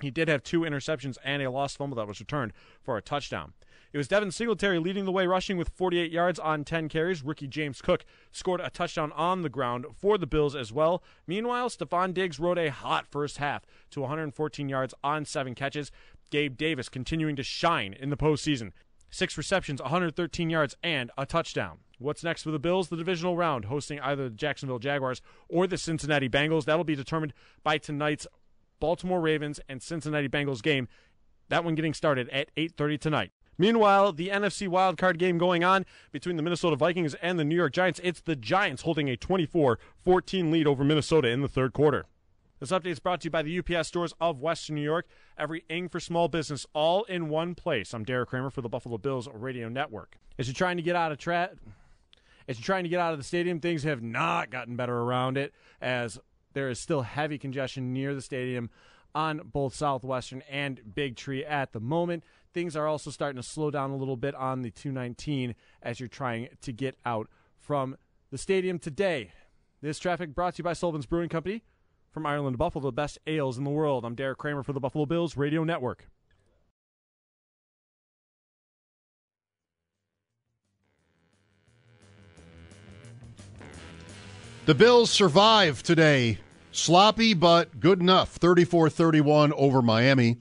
He 0.00 0.10
did 0.10 0.28
have 0.28 0.42
two 0.42 0.60
interceptions 0.60 1.16
and 1.24 1.42
a 1.42 1.50
lost 1.50 1.78
fumble 1.78 1.96
that 1.96 2.08
was 2.08 2.20
returned 2.20 2.52
for 2.82 2.96
a 2.96 3.02
touchdown. 3.02 3.52
It 3.92 3.98
was 3.98 4.08
Devin 4.08 4.30
Singletary 4.30 4.78
leading 4.78 5.06
the 5.06 5.12
way, 5.12 5.26
rushing 5.26 5.56
with 5.56 5.70
48 5.70 6.10
yards 6.10 6.38
on 6.38 6.64
10 6.64 6.88
carries. 6.88 7.22
Rookie 7.22 7.46
James 7.46 7.80
Cook 7.80 8.04
scored 8.30 8.60
a 8.60 8.68
touchdown 8.68 9.10
on 9.12 9.40
the 9.40 9.48
ground 9.48 9.86
for 9.94 10.18
the 10.18 10.26
Bills 10.26 10.54
as 10.54 10.70
well. 10.70 11.02
Meanwhile, 11.26 11.70
Stefon 11.70 12.12
Diggs 12.12 12.38
rode 12.38 12.58
a 12.58 12.70
hot 12.70 13.06
first 13.06 13.38
half 13.38 13.64
to 13.92 14.00
114 14.00 14.68
yards 14.68 14.92
on 15.02 15.24
seven 15.24 15.54
catches. 15.54 15.90
Gabe 16.30 16.56
Davis 16.58 16.88
continuing 16.88 17.36
to 17.36 17.42
shine 17.42 17.94
in 17.94 18.10
the 18.10 18.16
postseason. 18.16 18.72
Six 19.08 19.38
receptions, 19.38 19.80
113 19.80 20.50
yards, 20.50 20.74
and 20.82 21.10
a 21.16 21.24
touchdown. 21.24 21.78
What's 21.98 22.22
next 22.22 22.42
for 22.42 22.50
the 22.50 22.58
Bills? 22.58 22.88
The 22.88 22.96
divisional 22.96 23.36
round, 23.36 23.66
hosting 23.66 23.98
either 24.00 24.24
the 24.24 24.34
Jacksonville 24.34 24.78
Jaguars 24.78 25.22
or 25.48 25.66
the 25.66 25.78
Cincinnati 25.78 26.28
Bengals. 26.28 26.66
That'll 26.66 26.84
be 26.84 26.96
determined 26.96 27.32
by 27.62 27.78
tonight's 27.78 28.26
Baltimore 28.80 29.20
Ravens 29.20 29.60
and 29.68 29.82
Cincinnati 29.82 30.28
Bengals 30.28 30.62
game. 30.62 30.88
That 31.48 31.64
one 31.64 31.74
getting 31.74 31.94
started 31.94 32.28
at 32.30 32.50
8:30 32.56 32.98
tonight. 32.98 33.32
Meanwhile, 33.58 34.12
the 34.12 34.28
NFC 34.28 34.68
wildcard 34.68 35.18
game 35.18 35.38
going 35.38 35.64
on 35.64 35.86
between 36.12 36.36
the 36.36 36.42
Minnesota 36.42 36.76
Vikings 36.76 37.14
and 37.14 37.38
the 37.38 37.44
New 37.44 37.54
York 37.54 37.72
Giants. 37.72 38.00
It's 38.04 38.20
the 38.20 38.36
Giants 38.36 38.82
holding 38.82 39.08
a 39.08 39.16
24-14 39.16 40.52
lead 40.52 40.66
over 40.66 40.84
Minnesota 40.84 41.28
in 41.28 41.40
the 41.40 41.48
third 41.48 41.72
quarter. 41.72 42.06
This 42.58 42.70
update 42.70 42.86
is 42.86 43.00
brought 43.00 43.20
to 43.20 43.26
you 43.26 43.30
by 43.30 43.42
the 43.42 43.58
UPS 43.58 43.88
stores 43.88 44.14
of 44.20 44.40
Western 44.40 44.76
New 44.76 44.82
York. 44.82 45.06
Every 45.36 45.64
ing 45.68 45.88
for 45.88 46.00
small 46.00 46.28
business, 46.28 46.66
all 46.72 47.04
in 47.04 47.28
one 47.28 47.54
place. 47.54 47.92
I'm 47.92 48.04
Derek 48.04 48.30
Kramer 48.30 48.50
for 48.50 48.62
the 48.62 48.68
Buffalo 48.68 48.96
Bills 48.96 49.28
Radio 49.32 49.68
Network. 49.68 50.16
As 50.38 50.48
you're 50.48 50.54
trying 50.54 50.78
to 50.78 50.82
get 50.82 50.96
out 50.96 51.12
of 51.12 51.18
tra- 51.18 51.50
as 52.48 52.58
you're 52.58 52.64
trying 52.64 52.84
to 52.84 52.88
get 52.88 53.00
out 53.00 53.12
of 53.12 53.18
the 53.18 53.24
stadium, 53.24 53.60
things 53.60 53.82
have 53.82 54.02
not 54.02 54.50
gotten 54.50 54.76
better 54.76 54.96
around 54.96 55.36
it 55.36 55.52
as 55.80 56.18
there 56.56 56.70
is 56.70 56.80
still 56.80 57.02
heavy 57.02 57.36
congestion 57.36 57.92
near 57.92 58.14
the 58.14 58.22
stadium 58.22 58.70
on 59.14 59.42
both 59.44 59.74
Southwestern 59.74 60.40
and 60.50 60.80
Big 60.94 61.14
Tree 61.14 61.44
at 61.44 61.74
the 61.74 61.80
moment. 61.80 62.24
Things 62.54 62.74
are 62.74 62.86
also 62.86 63.10
starting 63.10 63.36
to 63.36 63.46
slow 63.46 63.70
down 63.70 63.90
a 63.90 63.96
little 63.96 64.16
bit 64.16 64.34
on 64.34 64.62
the 64.62 64.70
219 64.70 65.54
as 65.82 66.00
you're 66.00 66.08
trying 66.08 66.48
to 66.62 66.72
get 66.72 66.96
out 67.04 67.28
from 67.60 67.94
the 68.30 68.38
stadium 68.38 68.78
today. 68.78 69.32
This 69.82 69.98
traffic 69.98 70.34
brought 70.34 70.54
to 70.54 70.60
you 70.60 70.64
by 70.64 70.72
Sullivan's 70.72 71.04
Brewing 71.04 71.28
Company. 71.28 71.62
From 72.10 72.24
Ireland 72.24 72.54
to 72.54 72.58
Buffalo, 72.58 72.86
the 72.86 72.90
best 72.90 73.18
ales 73.26 73.58
in 73.58 73.64
the 73.64 73.70
world. 73.70 74.06
I'm 74.06 74.14
Derek 74.14 74.38
Kramer 74.38 74.62
for 74.62 74.72
the 74.72 74.80
Buffalo 74.80 75.04
Bills 75.04 75.36
Radio 75.36 75.62
Network. 75.62 76.08
The 84.64 84.74
Bills 84.74 85.10
survive 85.10 85.82
today. 85.82 86.38
Sloppy, 86.76 87.32
but 87.32 87.80
good 87.80 88.00
enough. 88.00 88.36
34 88.36 88.90
31 88.90 89.52
over 89.54 89.80
Miami. 89.80 90.36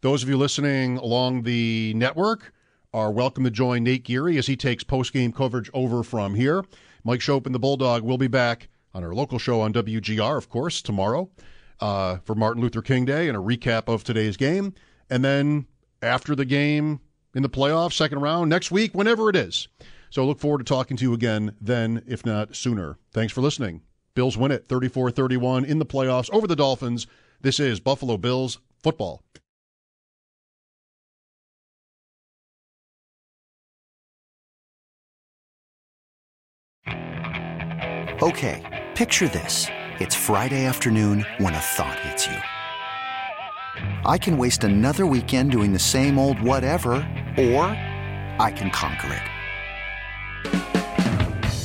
Those 0.00 0.22
of 0.22 0.28
you 0.28 0.36
listening 0.36 0.98
along 0.98 1.42
the 1.44 1.94
network 1.94 2.52
are 2.92 3.12
welcome 3.12 3.44
to 3.44 3.50
join 3.50 3.84
Nate 3.84 4.02
Geary 4.02 4.36
as 4.36 4.48
he 4.48 4.56
takes 4.56 4.82
post-game 4.82 5.32
coverage 5.32 5.70
over 5.72 6.02
from 6.02 6.34
here. 6.34 6.64
Mike 7.04 7.20
Schopp 7.20 7.46
and 7.46 7.54
the 7.54 7.60
Bulldog 7.60 8.02
will 8.02 8.18
be 8.18 8.26
back 8.26 8.68
on 8.92 9.04
our 9.04 9.14
local 9.14 9.38
show 9.38 9.60
on 9.60 9.72
WGR, 9.72 10.36
of 10.36 10.48
course, 10.48 10.82
tomorrow 10.82 11.30
uh, 11.78 12.16
for 12.24 12.34
Martin 12.34 12.60
Luther 12.62 12.82
King 12.82 13.04
Day 13.04 13.28
and 13.28 13.36
a 13.36 13.40
recap 13.40 13.84
of 13.86 14.02
today's 14.02 14.36
game. 14.36 14.74
And 15.08 15.24
then 15.24 15.66
after 16.02 16.34
the 16.34 16.44
game 16.44 16.98
in 17.32 17.44
the 17.44 17.48
playoffs, 17.48 17.92
second 17.92 18.18
round, 18.18 18.50
next 18.50 18.72
week, 18.72 18.92
whenever 18.92 19.30
it 19.30 19.36
is. 19.36 19.68
So 20.10 20.26
look 20.26 20.40
forward 20.40 20.58
to 20.58 20.64
talking 20.64 20.96
to 20.96 21.04
you 21.04 21.14
again 21.14 21.54
then, 21.60 22.02
if 22.08 22.26
not 22.26 22.56
sooner. 22.56 22.98
Thanks 23.12 23.32
for 23.32 23.40
listening. 23.40 23.82
Bills 24.14 24.36
win 24.36 24.52
it 24.52 24.68
34 24.68 25.10
31 25.10 25.64
in 25.64 25.78
the 25.78 25.86
playoffs 25.86 26.32
over 26.32 26.46
the 26.46 26.56
Dolphins. 26.56 27.06
This 27.40 27.58
is 27.58 27.80
Buffalo 27.80 28.16
Bills 28.16 28.58
football. 28.82 29.22
Okay, 38.22 38.88
picture 38.94 39.28
this. 39.28 39.66
It's 39.98 40.14
Friday 40.14 40.66
afternoon 40.66 41.24
when 41.38 41.54
a 41.54 41.58
thought 41.58 41.98
hits 42.00 42.26
you. 42.26 42.36
I 44.04 44.18
can 44.18 44.36
waste 44.36 44.62
another 44.62 45.06
weekend 45.06 45.52
doing 45.52 45.72
the 45.72 45.78
same 45.78 46.18
old 46.18 46.38
whatever, 46.42 46.92
or 47.38 47.64
I 48.38 48.52
can 48.54 48.70
conquer 48.70 49.14
it. 49.14 49.29